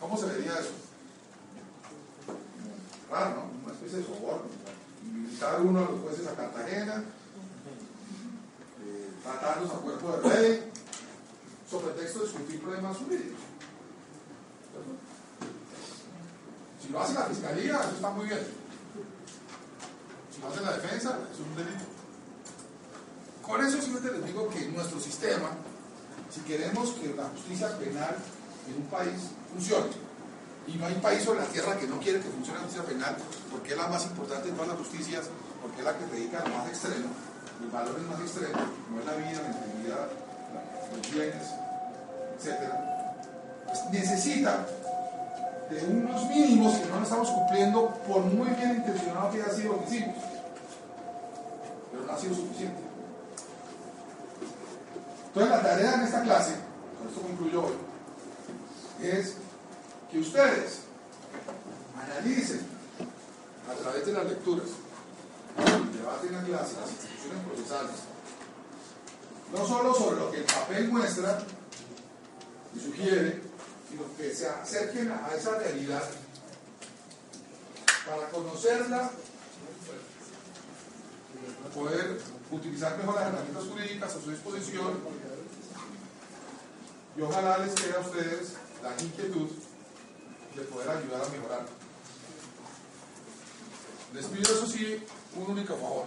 ¿Cómo 0.00 0.16
se 0.16 0.26
vería 0.26 0.52
eso? 0.52 0.70
Raro, 3.10 3.34
¿no? 3.34 3.64
Una 3.64 3.74
especie 3.74 3.98
de 3.98 4.04
soborno. 4.04 4.46
Invitar 5.04 5.60
uno 5.60 5.80
de 5.80 5.86
los 5.86 6.00
jueces 6.00 6.26
a 6.26 6.34
Cartagena, 6.34 7.04
tratarlos 9.28 9.70
a 9.70 9.74
cuerpo 9.74 10.12
de 10.12 10.28
rey, 10.30 10.72
sobre 11.70 11.92
texto 11.94 12.20
de 12.20 12.24
discutir 12.26 12.60
problemas 12.62 12.96
jurídicos. 12.96 13.40
Si 16.82 16.88
lo 16.88 17.00
hace 17.00 17.14
la 17.14 17.24
fiscalía, 17.24 17.80
eso 17.80 17.94
está 17.96 18.10
muy 18.10 18.26
bien. 18.26 18.40
Si 20.34 20.40
lo 20.40 20.48
hace 20.48 20.60
la 20.62 20.72
defensa, 20.72 21.18
es 21.32 21.40
un 21.40 21.54
delito. 21.56 21.84
Con 23.42 23.64
eso 23.64 23.80
simplemente 23.80 24.18
les 24.18 24.26
digo 24.26 24.48
que 24.48 24.68
nuestro 24.68 25.00
sistema, 25.00 25.50
si 26.30 26.40
queremos 26.40 26.90
que 26.92 27.14
la 27.14 27.24
justicia 27.28 27.78
penal 27.78 28.16
en 28.68 28.82
un 28.82 28.88
país 28.88 29.32
funcione, 29.52 30.08
y 30.66 30.74
no 30.74 30.86
hay 30.86 30.94
país 30.96 31.24
sobre 31.24 31.40
la 31.40 31.46
tierra 31.46 31.78
que 31.78 31.86
no 31.86 31.98
quiere 31.98 32.20
que 32.20 32.28
funcione 32.28 32.58
la 32.58 32.64
justicia 32.64 32.86
penal, 32.86 33.16
porque 33.50 33.72
es 33.72 33.76
la 33.76 33.88
más 33.88 34.04
importante 34.04 34.48
de 34.48 34.52
todas 34.52 34.68
las 34.68 34.78
justicias, 34.78 35.26
porque 35.62 35.78
es 35.78 35.84
la 35.84 35.96
que 35.96 36.06
dedica 36.06 36.40
a 36.40 36.48
lo 36.48 36.56
más 36.56 36.68
extremo, 36.68 37.08
los 37.60 37.72
valores 37.72 38.02
más 38.02 38.20
extremos, 38.20 38.62
como 38.86 39.00
es 39.00 39.06
la 39.06 39.14
vida, 39.14 39.42
la 39.42 39.48
integridad, 39.48 40.08
los 40.96 41.12
bienes, 41.12 41.48
etc., 42.38 42.72
pues 43.66 43.84
necesita 43.92 44.66
de 45.70 45.84
unos 45.84 46.24
mínimos 46.28 46.74
que 46.74 46.86
no 46.86 47.02
estamos 47.02 47.28
cumpliendo 47.28 47.88
por 48.06 48.22
muy 48.22 48.48
bien 48.50 48.76
intencionado 48.76 49.30
que 49.30 49.42
haya 49.42 49.52
sido 49.52 49.74
lo 49.74 49.84
que 49.84 49.96
hicimos. 49.96 50.16
Pero 51.92 52.04
no 52.06 52.12
ha 52.12 52.18
sido 52.18 52.34
suficiente. 52.34 52.80
Entonces 55.26 55.50
la 55.50 55.62
tarea 55.62 55.94
en 55.94 56.00
esta 56.00 56.22
clase, 56.22 56.54
con 56.98 57.08
esto 57.08 57.20
concluyo 57.20 57.66
hoy, 57.66 57.74
es 59.02 59.34
que 60.10 60.18
ustedes 60.18 60.80
analicen 62.02 62.66
a 63.70 63.74
través 63.74 64.06
de 64.06 64.12
las 64.12 64.24
lecturas, 64.24 64.68
debate 65.92 66.26
en 66.28 66.32
la 66.34 66.42
clase, 66.42 66.76
las 66.80 66.90
instituciones 66.90 67.44
procesales, 67.44 67.96
no 69.52 69.66
solo 69.66 69.94
sobre 69.94 70.16
lo 70.20 70.30
que 70.30 70.38
el 70.38 70.44
papel 70.44 70.88
muestra 70.88 71.42
y 72.74 72.80
sugiere, 72.80 73.42
sino 73.88 74.02
que 74.16 74.34
se 74.34 74.48
acerquen 74.48 75.10
a 75.10 75.34
esa 75.34 75.58
realidad 75.58 76.02
para 78.06 78.28
conocerla, 78.30 79.10
poder 81.74 82.20
utilizar 82.50 82.96
mejor 82.96 83.14
las 83.16 83.28
herramientas 83.28 83.64
jurídicas 83.64 84.16
a 84.16 84.20
su 84.20 84.30
disposición 84.30 84.98
y 87.16 87.20
ojalá 87.20 87.58
les 87.58 87.74
quede 87.74 87.96
a 87.96 88.00
ustedes 88.00 88.52
la 88.82 89.02
inquietud 89.02 89.48
de 90.54 90.62
poder 90.62 90.88
ayudar 90.90 91.22
a 91.24 91.28
mejorar. 91.28 91.66
Les 94.14 94.26
pido 94.26 94.54
eso 94.54 94.66
sí 94.66 95.04
un 95.38 95.50
único 95.52 95.76
favor. 95.76 96.06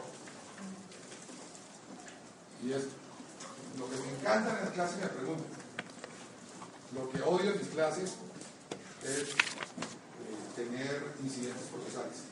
Y 2.64 2.74
es 2.74 2.84
lo 3.80 3.90
que 3.90 3.96
me 3.98 4.20
encanta 4.20 4.60
en 4.60 4.66
las 4.66 4.74
clases 4.74 4.98
me 4.98 5.08
preguntan. 5.08 5.48
Lo 6.94 7.10
que 7.10 7.22
odio 7.22 7.52
en 7.52 7.60
mis 7.60 7.70
clases 7.70 8.12
es 9.04 9.30
eh, 9.30 9.36
tener 10.56 11.14
incidentes 11.24 11.68
procesales. 11.72 12.28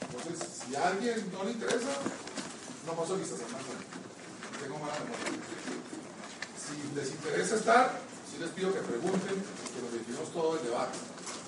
Entonces, 0.00 0.48
si 0.64 0.74
a 0.74 0.88
alguien 0.88 1.30
no 1.32 1.44
le 1.44 1.52
interesa, 1.52 1.92
no 2.86 2.92
paso 2.94 3.16
listas 3.16 3.40
Tengo 3.40 4.78
mala 4.78 4.94
memoria. 5.04 5.44
Si 6.56 6.96
les 6.96 7.10
interesa 7.10 7.56
estar, 7.56 8.00
sí 8.30 8.38
les 8.38 8.50
pido 8.50 8.72
que 8.72 8.80
pregunten, 8.80 9.36
que 9.36 9.82
nos 9.82 9.92
definimos 9.92 10.32
todo 10.32 10.58
el 10.58 10.64
debate, 10.64 10.98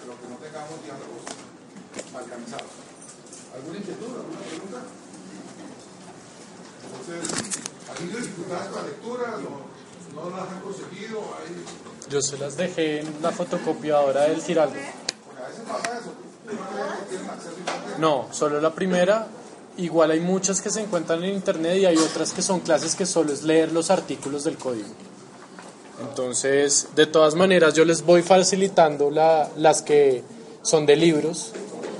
pero 0.00 0.20
que 0.20 0.28
no 0.28 0.36
tengamos 0.36 0.82
diálogos 0.84 1.24
balcanizados. 2.12 2.93
¿Alguna 3.54 3.78
inquietud? 3.78 4.06
¿Alguna 4.06 4.40
pregunta? 4.40 4.82
Entonces, 6.84 7.62
¿alguien 7.90 8.22
dificultades 8.22 8.68
con 8.68 8.82
la 8.82 8.88
lectura? 8.88 9.38
¿No, 9.42 10.22
no 10.22 10.36
las 10.36 10.48
han 10.50 10.60
conseguido? 10.60 11.18
Ahí... 11.20 11.64
Yo 12.10 12.20
se 12.20 12.38
las 12.38 12.56
dejé 12.56 13.00
en 13.00 13.22
la 13.22 13.30
fotocopiadora 13.30 14.22
del 14.22 14.42
Giraldo. 14.42 14.76
No, 17.98 18.26
solo 18.32 18.60
la 18.60 18.74
primera. 18.74 19.28
Igual 19.76 20.10
hay 20.12 20.20
muchas 20.20 20.60
que 20.60 20.70
se 20.70 20.80
encuentran 20.80 21.22
en 21.24 21.34
internet 21.34 21.78
y 21.78 21.86
hay 21.86 21.96
otras 21.96 22.32
que 22.32 22.42
son 22.42 22.60
clases 22.60 22.94
que 22.94 23.06
solo 23.06 23.32
es 23.32 23.42
leer 23.42 23.72
los 23.72 23.90
artículos 23.90 24.44
del 24.44 24.56
código. 24.56 24.88
Entonces, 26.00 26.88
de 26.94 27.06
todas 27.06 27.34
maneras, 27.34 27.74
yo 27.74 27.84
les 27.84 28.02
voy 28.02 28.22
facilitando 28.22 29.10
la, 29.10 29.50
las 29.56 29.82
que 29.82 30.22
son 30.62 30.86
de 30.86 30.96
libros 30.96 31.52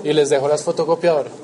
y 0.03 0.13
les 0.13 0.31
dejo 0.31 0.49
las 0.49 0.63
fotocopiadoras. 0.63 1.44